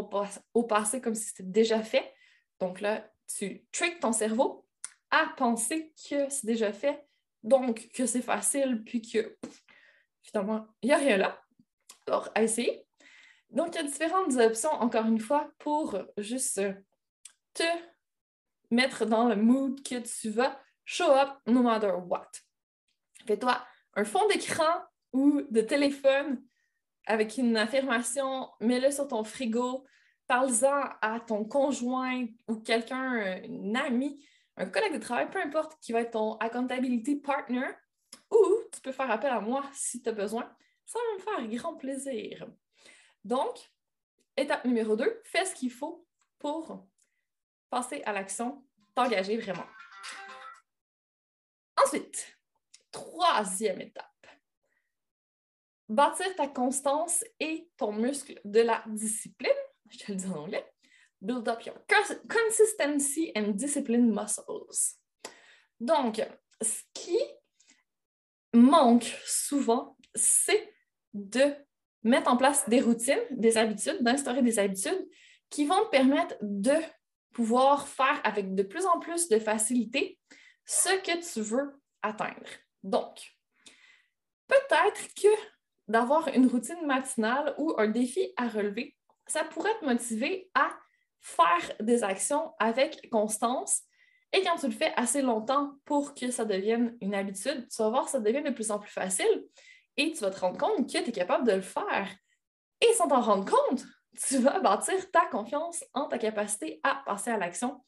au, 0.53 0.63
passé 0.65 1.01
comme 1.01 1.15
si 1.15 1.29
c'était 1.29 1.43
déjà 1.43 1.83
fait. 1.83 2.13
Donc 2.61 2.83
là, 2.83 3.11
tu 3.35 3.65
tricks 3.73 3.99
ton 3.99 4.13
cerveau 4.13 4.67
à 5.11 5.33
penser 5.39 5.95
que 6.07 6.29
c'est 6.29 6.45
déjà 6.45 6.71
fait, 6.71 7.03
donc 7.43 7.89
que 7.95 8.05
c'est 8.05 8.21
facile, 8.21 8.83
puis 8.85 9.01
que 9.01 9.39
finalement, 10.21 10.67
il 10.83 10.89
n'y 10.89 10.93
a 10.93 10.99
rien 10.99 11.17
là. 11.17 11.43
Alors, 12.07 12.29
à 12.35 12.43
essayer. 12.43 12.87
Donc, 13.49 13.75
il 13.75 13.77
y 13.77 13.79
a 13.79 13.85
différentes 13.85 14.37
options, 14.37 14.73
encore 14.73 15.07
une 15.07 15.21
fois, 15.21 15.51
pour 15.61 15.97
juste 16.19 16.61
te 17.55 17.63
mettre 18.71 19.07
dans 19.07 19.29
le 19.29 19.37
mood 19.37 19.83
que 19.83 19.99
tu 20.01 20.29
vas 20.29 20.61
show 20.85 21.11
up 21.11 21.31
no 21.47 21.63
matter 21.63 21.93
what. 22.07 22.29
Fais-toi 23.27 23.65
un 23.95 24.05
fond 24.05 24.27
d'écran 24.29 24.83
ou 25.13 25.43
de 25.51 25.61
téléphone 25.61 26.43
avec 27.07 27.37
une 27.37 27.57
affirmation, 27.57 28.49
mets-le 28.61 28.91
sur 28.91 29.09
ton 29.09 29.25
frigo, 29.25 29.85
parle-en 30.27 30.91
à 31.01 31.21
ton 31.21 31.45
conjoint 31.45 32.27
ou 32.49 32.57
quelqu'un, 32.57 33.43
un 33.45 33.75
ami, 33.75 34.25
un 34.57 34.67
collègue 34.67 34.95
de 34.95 34.99
travail, 34.99 35.29
peu 35.31 35.41
importe, 35.41 35.79
qui 35.81 35.93
va 35.93 36.01
être 36.01 36.13
ton 36.13 36.37
accountability 36.37 37.17
partner, 37.17 37.69
ou 38.31 38.45
tu 38.73 38.81
peux 38.81 38.93
faire 38.93 39.11
appel 39.11 39.31
à 39.31 39.41
moi 39.41 39.65
si 39.75 40.03
tu 40.03 40.09
as 40.09 40.13
besoin. 40.13 40.51
Ça 40.87 40.99
va 40.99 41.15
me 41.15 41.49
faire 41.49 41.59
grand 41.59 41.77
plaisir. 41.77 42.47
Donc, 43.25 43.71
étape 44.37 44.65
numéro 44.65 44.97
2, 44.97 45.21
fais 45.25 45.45
ce 45.45 45.55
qu'il 45.55 45.71
faut 45.71 46.07
pour 46.39 46.87
passer 47.71 48.03
à 48.05 48.13
l'action, 48.13 48.65
t'engager 48.95 49.39
vraiment. 49.39 49.67
Ensuite, 51.83 52.39
troisième 52.93 53.81
étape, 53.81 54.07
bâtir 55.89 56.35
ta 56.37 56.47
constance 56.47 57.25
et 57.41 57.69
ton 57.77 57.93
muscle 57.93 58.41
de 58.45 58.61
la 58.61 58.85
discipline. 58.87 59.51
Je 59.91 59.99
te 59.99 60.13
le 60.13 60.17
dis 60.17 60.27
en 60.27 60.45
anglais. 60.45 60.67
Build 61.21 61.49
up 61.49 61.65
your 61.65 61.77
consistency 62.29 63.33
and 63.37 63.53
discipline 63.53 64.13
muscles. 64.13 64.99
Donc, 65.79 66.21
ce 66.61 66.83
qui 66.95 67.19
manque 68.53 69.15
souvent, 69.25 69.97
c'est 70.15 70.75
de 71.15 71.55
mettre 72.03 72.31
en 72.31 72.37
place 72.37 72.69
des 72.69 72.81
routines, 72.81 73.23
des 73.31 73.57
habitudes, 73.57 74.03
d'instaurer 74.03 74.43
des 74.43 74.59
habitudes 74.59 75.09
qui 75.49 75.65
vont 75.65 75.85
te 75.85 75.91
permettre 75.91 76.35
de 76.41 76.75
pouvoir 77.33 77.89
faire 77.89 78.21
avec 78.25 78.55
de 78.55 78.63
plus 78.63 78.87
en 78.87 78.99
plus 78.99 79.29
de 79.29 79.39
facilité 79.39 80.19
ce 80.65 80.89
que 81.03 81.33
tu 81.33 81.41
veux 81.41 81.81
atteindre. 82.03 82.49
Donc, 82.83 83.35
peut-être 84.47 85.15
que 85.15 85.29
d'avoir 85.89 86.29
une 86.29 86.47
routine 86.47 86.87
matinale 86.87 87.55
ou 87.59 87.75
un 87.79 87.89
défi 87.89 88.33
à 88.37 88.49
relever, 88.49 88.97
ça 89.27 89.45
pourrait 89.45 89.79
te 89.81 89.85
motiver 89.85 90.51
à 90.55 90.71
faire 91.21 91.77
des 91.81 92.03
actions 92.03 92.53
avec 92.59 93.09
constance. 93.11 93.83
Et 94.33 94.43
quand 94.43 94.57
tu 94.57 94.67
le 94.67 94.73
fais 94.73 94.93
assez 94.97 95.23
longtemps 95.23 95.75
pour 95.85 96.15
que 96.15 96.31
ça 96.31 96.45
devienne 96.45 96.97
une 97.01 97.15
habitude, 97.15 97.69
tu 97.69 97.83
vas 97.83 97.91
voir 97.91 98.05
que 98.07 98.11
ça 98.11 98.21
devient 98.21 98.43
de 98.43 98.51
plus 98.51 98.71
en 98.71 98.79
plus 98.79 98.91
facile 98.91 99.45
et 99.97 100.13
tu 100.13 100.21
vas 100.21 100.31
te 100.31 100.41
rendre 100.41 100.59
compte 100.59 100.91
que 100.91 100.99
tu 100.99 101.09
es 101.11 101.13
capable 101.13 101.47
de 101.47 101.53
le 101.53 101.61
faire. 101.61 102.09
Et 102.81 102.93
sans 102.95 103.09
t'en 103.09 103.21
rendre 103.21 103.45
compte, 103.45 103.85
tu 104.27 104.39
vas 104.39 104.59
bâtir 104.61 105.11
ta 105.11 105.27
confiance 105.27 105.85
en 105.95 106.07
ta 106.07 106.19
capacité 106.19 106.81
à 106.83 107.03
passer 107.07 107.31
à 107.31 107.37
l'action. 107.37 107.85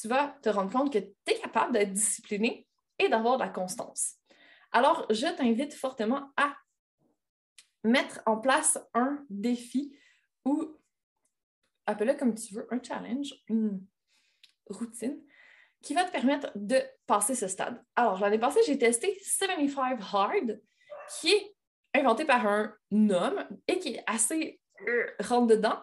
Tu 0.00 0.08
vas 0.08 0.36
te 0.42 0.48
rendre 0.48 0.72
compte 0.72 0.92
que 0.92 0.98
tu 0.98 1.14
es 1.28 1.38
capable 1.38 1.72
d'être 1.72 1.92
discipliné 1.92 2.66
et 2.98 3.08
d'avoir 3.08 3.36
de 3.36 3.44
la 3.44 3.50
constance. 3.50 4.16
Alors, 4.74 5.06
je 5.08 5.28
t'invite 5.36 5.72
fortement 5.72 6.32
à 6.36 6.52
mettre 7.84 8.20
en 8.26 8.38
place 8.38 8.76
un 8.92 9.24
défi 9.30 9.96
ou 10.44 10.76
appelle-le 11.86 12.14
comme 12.14 12.34
tu 12.34 12.54
veux, 12.54 12.66
un 12.72 12.82
challenge, 12.82 13.34
une 13.48 13.80
routine 14.66 15.22
qui 15.80 15.94
va 15.94 16.02
te 16.02 16.10
permettre 16.10 16.50
de 16.56 16.82
passer 17.06 17.36
ce 17.36 17.46
stade. 17.46 17.84
Alors, 17.94 18.18
l'année 18.18 18.38
passée, 18.38 18.58
j'ai 18.66 18.76
testé 18.76 19.16
75 19.22 20.00
Hard, 20.12 20.60
qui 21.20 21.30
est 21.30 21.54
inventé 21.94 22.24
par 22.24 22.44
un 22.44 22.74
homme 22.92 23.46
et 23.68 23.78
qui 23.78 23.94
est 23.94 24.02
assez 24.08 24.60
euh, 24.88 25.06
rentre 25.20 25.46
dedans. 25.46 25.78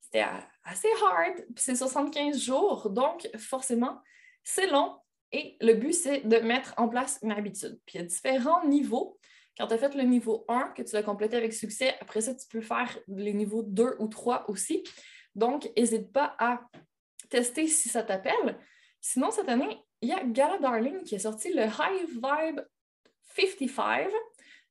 C'était 0.00 0.26
assez 0.64 0.88
hard, 1.04 1.36
puis 1.54 1.62
c'est 1.64 1.76
75 1.76 2.40
jours, 2.40 2.90
donc 2.90 3.30
forcément, 3.38 4.02
c'est 4.42 4.66
long. 4.66 4.98
Et 5.32 5.56
le 5.60 5.74
but, 5.74 5.92
c'est 5.92 6.20
de 6.20 6.38
mettre 6.38 6.74
en 6.76 6.88
place 6.88 7.18
une 7.22 7.32
habitude. 7.32 7.80
Puis 7.86 7.96
il 7.96 8.02
y 8.02 8.04
a 8.04 8.06
différents 8.06 8.64
niveaux. 8.66 9.18
Quand 9.56 9.66
tu 9.66 9.74
as 9.74 9.78
fait 9.78 9.94
le 9.94 10.02
niveau 10.02 10.44
1, 10.48 10.72
que 10.76 10.82
tu 10.82 10.94
l'as 10.94 11.02
complété 11.02 11.36
avec 11.36 11.52
succès, 11.52 11.94
après 12.00 12.20
ça, 12.20 12.34
tu 12.34 12.46
peux 12.48 12.60
faire 12.60 12.98
les 13.08 13.32
niveaux 13.32 13.62
2 13.62 13.96
ou 13.98 14.08
3 14.08 14.48
aussi. 14.48 14.84
Donc, 15.34 15.70
n'hésite 15.76 16.12
pas 16.12 16.34
à 16.38 16.62
tester 17.28 17.66
si 17.66 17.88
ça 17.88 18.02
t'appelle. 18.02 18.58
Sinon, 19.00 19.30
cette 19.30 19.48
année, 19.48 19.78
il 20.00 20.08
y 20.08 20.12
a 20.12 20.22
Gala 20.24 20.58
Darling 20.58 21.02
qui 21.02 21.14
a 21.16 21.18
sorti 21.18 21.52
le 21.52 21.64
High 21.64 22.08
Vibe 22.08 22.60
55. 23.36 24.10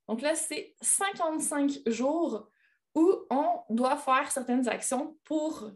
Donc 0.08 0.20
là, 0.20 0.34
c'est 0.34 0.74
55 0.80 1.70
jours 1.86 2.48
où 2.94 3.10
on 3.30 3.60
doit 3.70 3.96
faire 3.96 4.30
certaines 4.30 4.68
actions 4.68 5.16
pour 5.24 5.70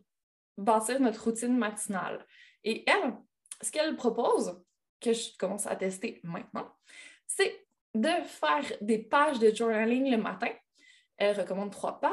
bâtir 0.59 1.01
notre 1.01 1.25
routine 1.25 1.57
matinale. 1.57 2.27
Et 2.65 2.85
elle, 2.89 3.15
ce 3.63 3.71
qu'elle 3.71 3.97
propose, 3.97 4.61
que 5.01 5.13
je 5.13 5.37
commence 5.39 5.67
à 5.67 5.77
tester 5.77 6.21
maintenant, 6.23 6.73
c'est 7.27 7.67
de 7.95 8.09
faire 8.25 8.65
des 8.81 8.99
pages 8.99 9.39
de 9.39 9.55
journaling 9.55 10.11
le 10.11 10.19
matin. 10.19 10.51
Elle 11.17 11.39
recommande 11.39 11.73
trois 11.73 12.01
pages. 12.01 12.13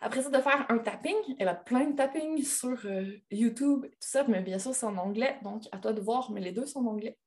Après 0.00 0.22
ça, 0.22 0.30
de 0.30 0.38
faire 0.38 0.66
un 0.70 0.78
tapping. 0.78 1.36
Elle 1.38 1.48
a 1.48 1.54
plein 1.54 1.84
de 1.84 1.96
tapping 1.96 2.42
sur 2.42 2.78
euh, 2.86 3.18
YouTube, 3.30 3.84
tout 3.84 3.96
ça, 4.00 4.24
mais 4.26 4.40
bien 4.40 4.58
sûr, 4.58 4.74
c'est 4.74 4.86
en 4.86 4.96
anglais, 4.96 5.38
donc 5.42 5.64
à 5.72 5.78
toi 5.78 5.92
de 5.92 6.00
voir, 6.00 6.30
mais 6.30 6.40
les 6.40 6.52
deux 6.52 6.66
sont 6.66 6.80
en 6.80 6.90
anglais. 6.92 7.18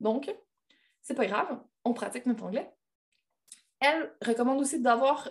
Donc, 0.00 0.34
c'est 1.02 1.14
pas 1.14 1.26
grave, 1.26 1.60
on 1.84 1.92
pratique 1.92 2.26
notre 2.26 2.44
anglais. 2.44 2.70
Elle 3.78 4.14
recommande 4.22 4.60
aussi 4.60 4.80
d'avoir 4.80 5.28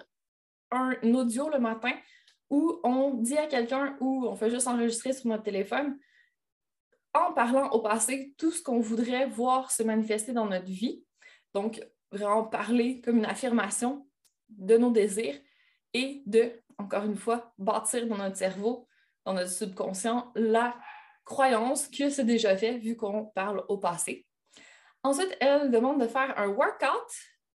un 0.71 0.95
audio 1.13 1.49
le 1.49 1.59
matin 1.59 1.93
où 2.49 2.79
on 2.83 3.15
dit 3.15 3.37
à 3.37 3.47
quelqu'un 3.47 3.97
ou 3.99 4.27
on 4.27 4.35
fait 4.35 4.51
juste 4.51 4.67
enregistrer 4.67 5.13
sur 5.13 5.27
notre 5.27 5.43
téléphone 5.43 5.97
en 7.13 7.33
parlant 7.33 7.69
au 7.69 7.79
passé 7.79 8.33
tout 8.37 8.51
ce 8.51 8.61
qu'on 8.61 8.79
voudrait 8.79 9.27
voir 9.27 9.71
se 9.71 9.83
manifester 9.83 10.33
dans 10.33 10.45
notre 10.45 10.65
vie. 10.65 11.03
Donc, 11.53 11.81
vraiment 12.11 12.43
parler 12.43 13.01
comme 13.01 13.17
une 13.17 13.25
affirmation 13.25 14.07
de 14.49 14.77
nos 14.77 14.91
désirs 14.91 15.39
et 15.93 16.23
de, 16.25 16.61
encore 16.77 17.05
une 17.05 17.15
fois, 17.15 17.53
bâtir 17.57 18.07
dans 18.07 18.17
notre 18.17 18.37
cerveau, 18.37 18.87
dans 19.25 19.33
notre 19.33 19.51
subconscient, 19.51 20.31
la 20.35 20.75
croyance 21.23 21.87
que 21.87 22.09
c'est 22.09 22.25
déjà 22.25 22.57
fait 22.57 22.77
vu 22.77 22.95
qu'on 22.95 23.25
parle 23.25 23.63
au 23.69 23.77
passé. 23.77 24.25
Ensuite, 25.03 25.35
elle 25.39 25.71
demande 25.71 26.01
de 26.01 26.07
faire 26.07 26.37
un 26.37 26.47
workout 26.47 27.09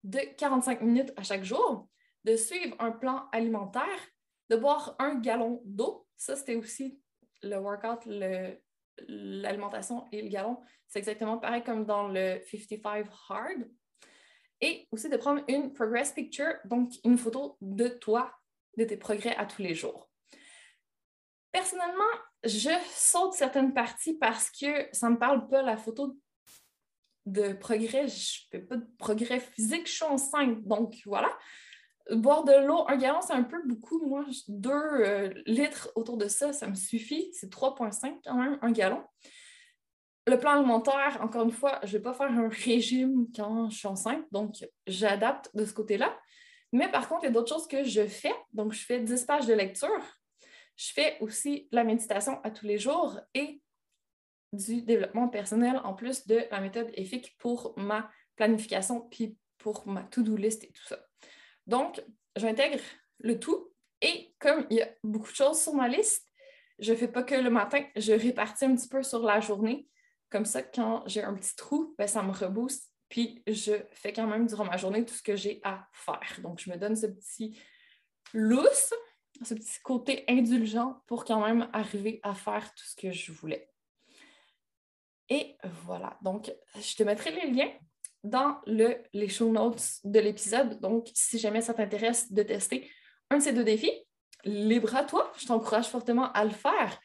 de 0.04 0.20
45 0.38 0.82
minutes 0.82 1.14
à 1.18 1.24
chaque 1.24 1.44
jour 1.44 1.88
de 2.24 2.36
suivre 2.36 2.76
un 2.80 2.92
plan 2.92 3.28
alimentaire, 3.32 3.84
de 4.50 4.56
boire 4.56 4.96
un 5.00 5.16
gallon 5.16 5.62
d'eau. 5.64 6.08
Ça, 6.18 6.36
c'était 6.36 6.56
aussi 6.56 7.00
le 7.44 7.58
workout, 7.58 8.06
l'alimentation 9.08 10.06
et 10.12 10.22
le 10.22 10.30
gallon. 10.30 10.60
C'est 10.88 11.00
exactement 11.00 11.38
pareil 11.38 11.64
comme 11.64 11.86
dans 11.86 12.08
le 12.08 12.42
55 12.50 13.08
Hard. 13.30 13.70
Et 14.62 14.88
aussi 14.92 15.10
de 15.10 15.18
prendre 15.18 15.44
une 15.48 15.74
progress 15.74 16.14
picture, 16.14 16.54
donc 16.66 16.94
une 17.04 17.18
photo 17.18 17.58
de 17.62 17.88
toi, 17.88 18.34
de 18.78 18.86
tes 18.86 18.98
progrès 18.98 19.36
à 19.36 19.46
tous 19.46 19.62
les 19.62 19.76
jours. 19.76 20.10
Personnellement, 21.52 22.04
je 22.44 22.70
saute 22.90 23.34
certaines 23.34 23.74
parties 23.74 24.18
parce 24.18 24.50
que 24.50 24.88
ça 24.92 25.08
ne 25.08 25.14
me 25.14 25.20
parle 25.20 25.48
pas 25.48 25.62
la 25.62 25.78
photo 25.78 26.18
de 27.26 27.54
progrès. 27.54 28.08
Je 28.08 28.42
ne 28.54 28.60
fais 28.60 28.66
pas 28.66 28.78
de 28.78 28.88
progrès 28.98 29.40
physique, 29.40 29.88
je 29.88 29.94
suis 29.94 30.06
enceinte. 30.06 30.64
Donc 30.64 30.96
voilà, 31.06 31.36
boire 32.12 32.44
de 32.44 32.66
l'eau, 32.66 32.86
un 32.88 32.98
gallon, 32.98 33.22
c'est 33.22 33.34
un 33.34 33.44
peu 33.44 33.62
beaucoup. 33.66 34.06
Moi, 34.06 34.26
deux 34.48 34.72
euh, 34.72 35.34
litres 35.46 35.92
autour 35.96 36.18
de 36.18 36.28
ça, 36.28 36.54
ça 36.54 36.68
me 36.68 36.76
suffit. 36.76 37.30
C'est 37.34 37.52
3,5 37.52 38.20
quand 38.24 38.36
même, 38.36 38.58
un 38.62 38.72
gallon. 38.72 39.04
Le 40.28 40.40
plan 40.40 40.52
alimentaire, 40.52 41.20
encore 41.22 41.44
une 41.44 41.52
fois, 41.52 41.80
je 41.84 41.88
ne 41.88 41.98
vais 41.98 42.04
pas 42.04 42.14
faire 42.14 42.32
un 42.32 42.50
régime 42.66 43.28
quand 43.36 43.70
je 43.70 43.78
suis 43.78 43.88
enceinte, 43.88 44.26
donc 44.32 44.66
j'adapte 44.88 45.56
de 45.56 45.66
ce 45.66 45.74
côté-là. 45.74 46.18
Mais 46.72 46.90
par 46.90 47.08
contre, 47.08 47.24
il 47.24 47.28
y 47.28 47.30
a 47.30 47.32
d'autres 47.32 47.54
choses 47.54 47.68
que 47.68 47.84
je 47.84 48.06
fais. 48.06 48.34
Donc, 48.54 48.74
je 48.74 48.84
fais 48.84 49.00
10 49.00 49.24
pages 49.24 49.46
de 49.46 49.54
lecture. 49.54 50.02
Je 50.76 50.92
fais 50.92 51.18
aussi 51.22 51.68
la 51.72 51.84
méditation 51.84 52.42
à 52.44 52.52
tous 52.52 52.66
les 52.66 52.78
jours 52.78 53.20
et 53.34 53.62
du 54.52 54.82
développement 54.82 55.30
personnel 55.30 55.80
en 55.84 55.94
plus 55.94 56.28
de 56.28 56.44
la 56.52 56.60
méthode 56.60 56.92
EFIC 56.96 57.38
pour 57.38 57.74
ma 57.78 58.10
planification 58.36 59.02
puis 59.10 59.38
pour 59.58 59.88
ma 59.88 60.04
to-do 60.04 60.36
list 60.36 60.64
et 60.64 60.72
tout 60.72 60.84
ça. 60.86 61.00
Donc, 61.68 62.04
j'intègre 62.36 62.82
le 63.20 63.40
tout 63.40 63.72
et 64.02 64.36
comme 64.40 64.68
il 64.70 64.78
y 64.78 64.82
a 64.82 64.90
beaucoup 65.04 65.32
de 65.32 65.36
choses 65.36 65.62
sur 65.62 65.74
ma 65.74 65.88
liste, 65.88 66.30
je 66.80 66.92
ne 66.92 66.98
fais 66.98 67.08
pas 67.08 67.24
que 67.24 67.36
le 67.36 67.50
matin, 67.50 67.84
je 67.96 68.14
répartis 68.14 68.66
un 68.66 68.76
petit 68.76 68.88
peu 68.88 69.02
sur 69.02 69.24
la 69.24 69.40
journée. 69.40 69.88
Comme 70.30 70.46
ça, 70.46 70.62
quand 70.62 71.04
j'ai 71.08 71.24
un 71.24 71.34
petit 71.34 71.56
trou, 71.56 71.96
ben, 71.98 72.08
ça 72.08 72.22
me 72.22 72.32
rebooste. 72.32 72.92
Puis 73.08 73.42
je 73.48 73.74
fais 73.92 74.12
quand 74.12 74.28
même 74.28 74.48
durant 74.48 74.66
ma 74.66 74.78
journée 74.78 75.06
tout 75.06 75.14
ce 75.14 75.24
que 75.24 75.36
j'ai 75.36 75.62
à 75.64 75.88
faire. 75.94 76.40
Donc, 76.42 76.60
je 76.60 76.70
me 76.70 76.78
donne 76.78 76.96
ce 76.96 77.08
petit 77.08 77.58
lousse, 78.34 78.94
ce 79.44 79.54
petit 79.54 79.80
côté 79.84 80.26
indulgent 80.28 81.02
pour 81.08 81.24
quand 81.24 81.46
même 81.46 81.70
arriver 81.72 82.20
à 82.24 82.34
faire 82.34 82.74
tout 82.76 82.84
ce 82.84 82.96
que 82.96 83.12
je 83.12 83.32
voulais. 83.32 83.70
Et 85.30 85.56
voilà. 85.86 86.18
Donc, 86.22 86.54
je 86.76 86.96
te 86.96 87.04
mettrai 87.04 87.32
les 87.32 87.52
liens 87.52 87.72
dans 88.26 88.60
le, 88.66 88.98
les 89.14 89.30
show 89.30 89.52
notes 89.52 90.00
de 90.04 90.20
l'épisode. 90.20 90.80
Donc, 90.80 91.10
si 91.14 91.38
jamais 91.38 91.62
ça 91.62 91.74
t'intéresse 91.74 92.32
de 92.32 92.44
tester 92.44 92.90
un 93.30 93.38
de 93.38 93.44
ces 93.44 93.54
deux 93.54 93.64
défis, 93.64 93.94
libre 94.44 94.96
à 94.96 95.04
toi. 95.04 95.32
Je 95.38 95.46
t'encourage 95.46 95.88
fortement 95.88 96.32
à 96.32 96.44
le 96.44 96.52
faire. 96.52 97.00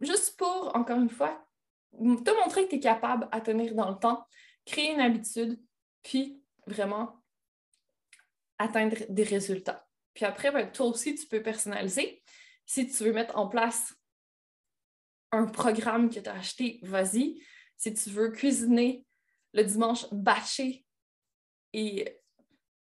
Juste 0.00 0.36
pour, 0.36 0.74
encore 0.74 0.98
une 0.98 1.10
fois, 1.10 1.46
te 1.92 2.42
montrer 2.42 2.64
que 2.64 2.70
tu 2.70 2.76
es 2.76 2.80
capable 2.80 3.28
à 3.30 3.40
tenir 3.40 3.74
dans 3.74 3.90
le 3.90 3.98
temps, 3.98 4.26
créer 4.64 4.92
une 4.92 5.00
habitude, 5.00 5.60
puis 6.02 6.42
vraiment 6.66 7.22
atteindre 8.58 8.96
des 9.08 9.24
résultats. 9.24 9.86
Puis 10.14 10.24
après, 10.24 10.50
ben, 10.50 10.70
toi 10.70 10.86
aussi, 10.86 11.14
tu 11.14 11.26
peux 11.26 11.42
personnaliser. 11.42 12.22
Si 12.66 12.86
tu 12.88 13.04
veux 13.04 13.12
mettre 13.12 13.36
en 13.36 13.48
place 13.48 13.94
un 15.30 15.46
programme 15.46 16.10
que 16.10 16.20
tu 16.20 16.28
as 16.28 16.34
acheté, 16.34 16.80
vas-y. 16.82 17.42
Si 17.76 17.92
tu 17.94 18.10
veux 18.10 18.30
cuisiner 18.30 19.04
le 19.52 19.64
dimanche, 19.64 20.06
batcher 20.12 20.84
et 21.72 22.20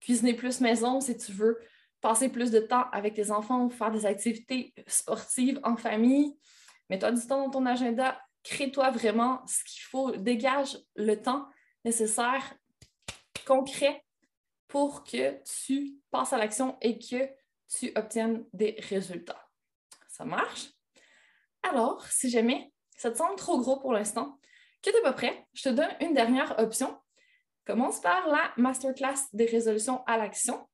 cuisiner 0.01 0.35
plus 0.35 0.61
maison, 0.61 1.01
si 1.01 1.17
tu 1.17 1.33
veux 1.33 1.59
passer 2.01 2.29
plus 2.29 2.51
de 2.51 2.61
temps 2.61 2.89
avec 2.93 3.15
tes 3.15 3.31
enfants, 3.31 3.71
faire 3.71 3.91
des 3.91 4.05
activités 4.05 4.75
sportives 4.87 5.59
en 5.63 5.77
famille, 5.77 6.37
mets-toi 6.91 7.13
du 7.13 7.27
temps 7.27 7.45
dans 7.45 7.51
ton 7.51 7.67
agenda, 7.67 8.21
crée-toi 8.43 8.91
vraiment 8.91 9.43
ce 9.47 9.65
qu'il 9.65 9.83
faut, 9.83 10.11
dégage 10.13 10.79
le 10.97 11.21
temps 11.21 11.49
nécessaire, 11.85 12.55
concret, 13.47 14.05
pour 14.69 15.05
que 15.05 15.41
tu 15.45 15.95
passes 16.11 16.33
à 16.33 16.39
l'action 16.39 16.77
et 16.81 16.99
que 16.99 17.29
tu 17.69 17.93
obtiennes 17.95 18.45
des 18.53 18.77
résultats. 18.89 19.49
Ça 20.09 20.25
marche? 20.25 20.71
Alors, 21.63 22.05
si 22.07 22.29
jamais 22.29 22.73
ça 22.97 23.11
te 23.11 23.19
semble 23.19 23.37
trop 23.37 23.59
gros 23.61 23.79
pour 23.79 23.93
l'instant, 23.93 24.39
que 24.85 24.91
tu 24.91 24.97
n'es 24.97 25.03
pas 25.03 25.13
prêt, 25.13 25.47
je 25.55 25.63
te 25.65 25.69
donne 25.71 25.91
une 26.01 26.15
dernière 26.15 26.59
option. 26.59 26.99
Commence 27.67 28.01
par 28.01 28.29
la 28.29 28.53
masterclass 28.57 29.29
des 29.33 29.47
résolutions 29.47 30.05
à 30.05 30.19
l'action. 30.19 30.69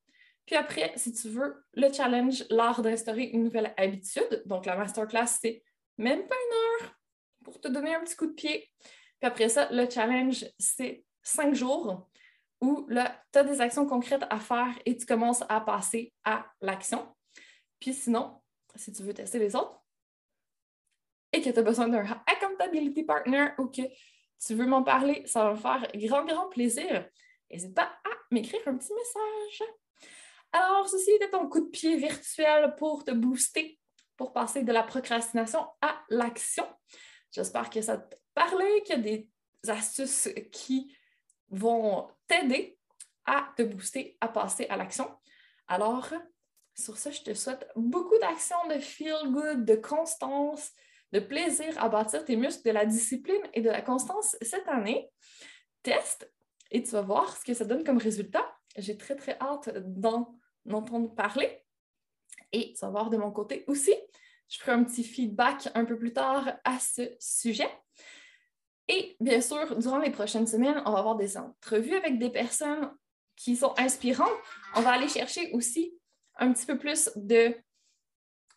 Puis 0.45 0.55
après, 0.55 0.91
si 0.97 1.13
tu 1.13 1.29
veux, 1.29 1.63
le 1.73 1.91
challenge, 1.93 2.43
l'art 2.49 2.81
d'instaurer 2.81 3.23
une 3.23 3.43
nouvelle 3.43 3.73
habitude. 3.77 4.43
Donc, 4.45 4.65
la 4.65 4.75
masterclass, 4.75 5.27
c'est 5.41 5.63
même 5.97 6.27
pas 6.27 6.35
une 6.35 6.85
heure 6.85 6.95
pour 7.43 7.61
te 7.61 7.67
donner 7.67 7.95
un 7.95 8.01
petit 8.01 8.15
coup 8.15 8.25
de 8.25 8.33
pied. 8.33 8.69
Puis 8.81 9.27
après 9.27 9.49
ça, 9.49 9.71
le 9.71 9.89
challenge, 9.89 10.45
c'est 10.59 11.05
cinq 11.21 11.53
jours 11.53 12.09
où 12.59 12.87
tu 12.89 13.39
as 13.39 13.43
des 13.43 13.61
actions 13.61 13.85
concrètes 13.85 14.25
à 14.29 14.39
faire 14.39 14.77
et 14.85 14.97
tu 14.97 15.05
commences 15.05 15.43
à 15.47 15.61
passer 15.61 16.13
à 16.23 16.45
l'action. 16.59 17.07
Puis 17.79 17.93
sinon, 17.93 18.41
si 18.75 18.91
tu 18.91 19.03
veux 19.03 19.13
tester 19.13 19.39
les 19.39 19.55
autres 19.55 19.79
et 21.33 21.41
que 21.41 21.49
tu 21.49 21.57
as 21.57 21.63
besoin 21.63 21.87
d'un 21.87 22.03
accountability 22.61 23.03
partner 23.03 23.47
ou 23.57 23.67
que 23.67 23.81
tu 24.45 24.55
veux 24.55 24.65
m'en 24.65 24.83
parler, 24.83 25.23
ça 25.25 25.45
va 25.45 25.51
me 25.51 25.57
faire 25.57 25.87
grand, 25.95 26.25
grand 26.25 26.49
plaisir. 26.49 27.07
N'hésite 27.49 27.75
pas 27.75 27.83
à 28.03 28.09
m'écrire 28.31 28.61
un 28.65 28.75
petit 28.75 28.93
message. 28.93 29.69
Alors, 30.51 30.87
ceci 30.89 31.11
était 31.11 31.29
ton 31.29 31.47
coup 31.47 31.61
de 31.61 31.69
pied 31.69 31.97
virtuel 31.97 32.75
pour 32.77 33.03
te 33.03 33.11
booster, 33.11 33.79
pour 34.17 34.33
passer 34.33 34.63
de 34.63 34.71
la 34.71 34.83
procrastination 34.83 35.65
à 35.81 36.01
l'action. 36.09 36.65
J'espère 37.31 37.69
que 37.69 37.81
ça 37.81 37.97
te 37.97 38.15
parlait, 38.33 38.81
qu'il 38.83 38.95
y 38.95 38.99
a 38.99 39.01
des 39.01 39.29
astuces 39.67 40.29
qui 40.51 40.95
vont 41.49 42.09
t'aider 42.27 42.77
à 43.25 43.53
te 43.55 43.63
booster, 43.63 44.17
à 44.19 44.27
passer 44.27 44.65
à 44.67 44.75
l'action. 44.75 45.09
Alors, 45.67 46.09
sur 46.73 46.97
ce, 46.97 47.11
je 47.11 47.21
te 47.21 47.33
souhaite 47.33 47.67
beaucoup 47.75 48.17
d'action, 48.19 48.57
de 48.69 48.79
feel 48.79 49.15
good, 49.25 49.65
de 49.65 49.75
constance, 49.75 50.71
de 51.11 51.19
plaisir 51.19 51.73
à 51.81 51.89
bâtir 51.89 52.23
tes 52.25 52.35
muscles, 52.35 52.63
de 52.65 52.71
la 52.71 52.85
discipline 52.85 53.41
et 53.53 53.61
de 53.61 53.69
la 53.69 53.81
constance 53.81 54.35
cette 54.41 54.67
année. 54.67 55.09
Teste 55.83 56.31
et 56.71 56.81
tu 56.81 56.91
vas 56.91 57.01
voir 57.01 57.35
ce 57.37 57.43
que 57.43 57.53
ça 57.53 57.65
donne 57.65 57.83
comme 57.83 57.97
résultat. 57.97 58.45
J'ai 58.77 58.97
très, 58.97 59.15
très 59.15 59.37
hâte 59.39 59.69
d'en 59.85 60.33
entendre 60.69 61.13
parler. 61.13 61.63
Et 62.53 62.73
tu 62.73 62.79
vas 62.81 62.89
voir 62.89 63.09
de 63.09 63.17
mon 63.17 63.31
côté 63.31 63.65
aussi. 63.67 63.93
Je 64.47 64.57
ferai 64.57 64.71
un 64.71 64.83
petit 64.83 65.03
feedback 65.03 65.69
un 65.75 65.85
peu 65.85 65.97
plus 65.97 66.13
tard 66.13 66.53
à 66.63 66.79
ce 66.79 67.09
sujet. 67.19 67.69
Et 68.87 69.15
bien 69.19 69.41
sûr, 69.41 69.77
durant 69.77 69.99
les 69.99 70.11
prochaines 70.11 70.47
semaines, 70.47 70.81
on 70.85 70.91
va 70.91 70.99
avoir 70.99 71.15
des 71.15 71.37
entrevues 71.37 71.95
avec 71.95 72.19
des 72.19 72.29
personnes 72.29 72.91
qui 73.35 73.55
sont 73.55 73.73
inspirantes. 73.77 74.29
On 74.75 74.81
va 74.81 74.91
aller 74.91 75.07
chercher 75.07 75.51
aussi 75.53 75.93
un 76.37 76.51
petit 76.51 76.65
peu 76.65 76.77
plus 76.77 77.09
de 77.15 77.55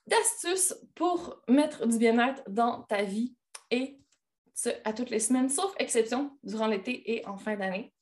d'astuces 0.06 0.74
pour 0.94 1.42
mettre 1.48 1.86
du 1.86 1.98
bien-être 1.98 2.42
dans 2.48 2.82
ta 2.82 3.02
vie 3.02 3.34
et 3.70 3.98
ce, 4.54 4.68
à 4.84 4.92
toutes 4.92 5.10
les 5.10 5.20
semaines, 5.20 5.48
sauf 5.48 5.74
exception 5.78 6.38
durant 6.42 6.66
l'été 6.66 7.12
et 7.12 7.26
en 7.26 7.36
fin 7.36 7.56
d'année. 7.56 7.92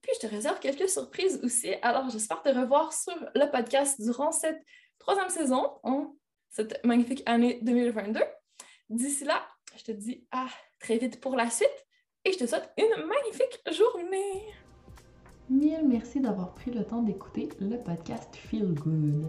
Puis 0.00 0.12
je 0.14 0.26
te 0.26 0.34
réserve 0.34 0.58
quelques 0.58 0.88
surprises 0.88 1.40
aussi. 1.42 1.74
Alors 1.82 2.10
j'espère 2.10 2.42
te 2.42 2.48
revoir 2.48 2.92
sur 2.92 3.14
le 3.34 3.50
podcast 3.50 4.00
durant 4.00 4.32
cette 4.32 4.60
troisième 4.98 5.28
saison, 5.28 5.78
en 5.82 6.14
cette 6.50 6.84
magnifique 6.84 7.22
année 7.26 7.58
2022. 7.62 8.20
D'ici 8.90 9.24
là, 9.24 9.46
je 9.76 9.84
te 9.84 9.92
dis 9.92 10.26
à 10.30 10.46
très 10.78 10.98
vite 10.98 11.20
pour 11.20 11.36
la 11.36 11.48
suite 11.48 11.86
et 12.24 12.32
je 12.32 12.38
te 12.38 12.46
souhaite 12.46 12.70
une 12.76 13.06
magnifique 13.06 13.60
journée. 13.72 14.42
Mille 15.48 15.86
merci 15.86 16.20
d'avoir 16.20 16.54
pris 16.54 16.70
le 16.70 16.84
temps 16.84 17.02
d'écouter 17.02 17.48
le 17.60 17.76
podcast 17.78 18.34
Feel 18.36 18.74
Good. 18.74 19.28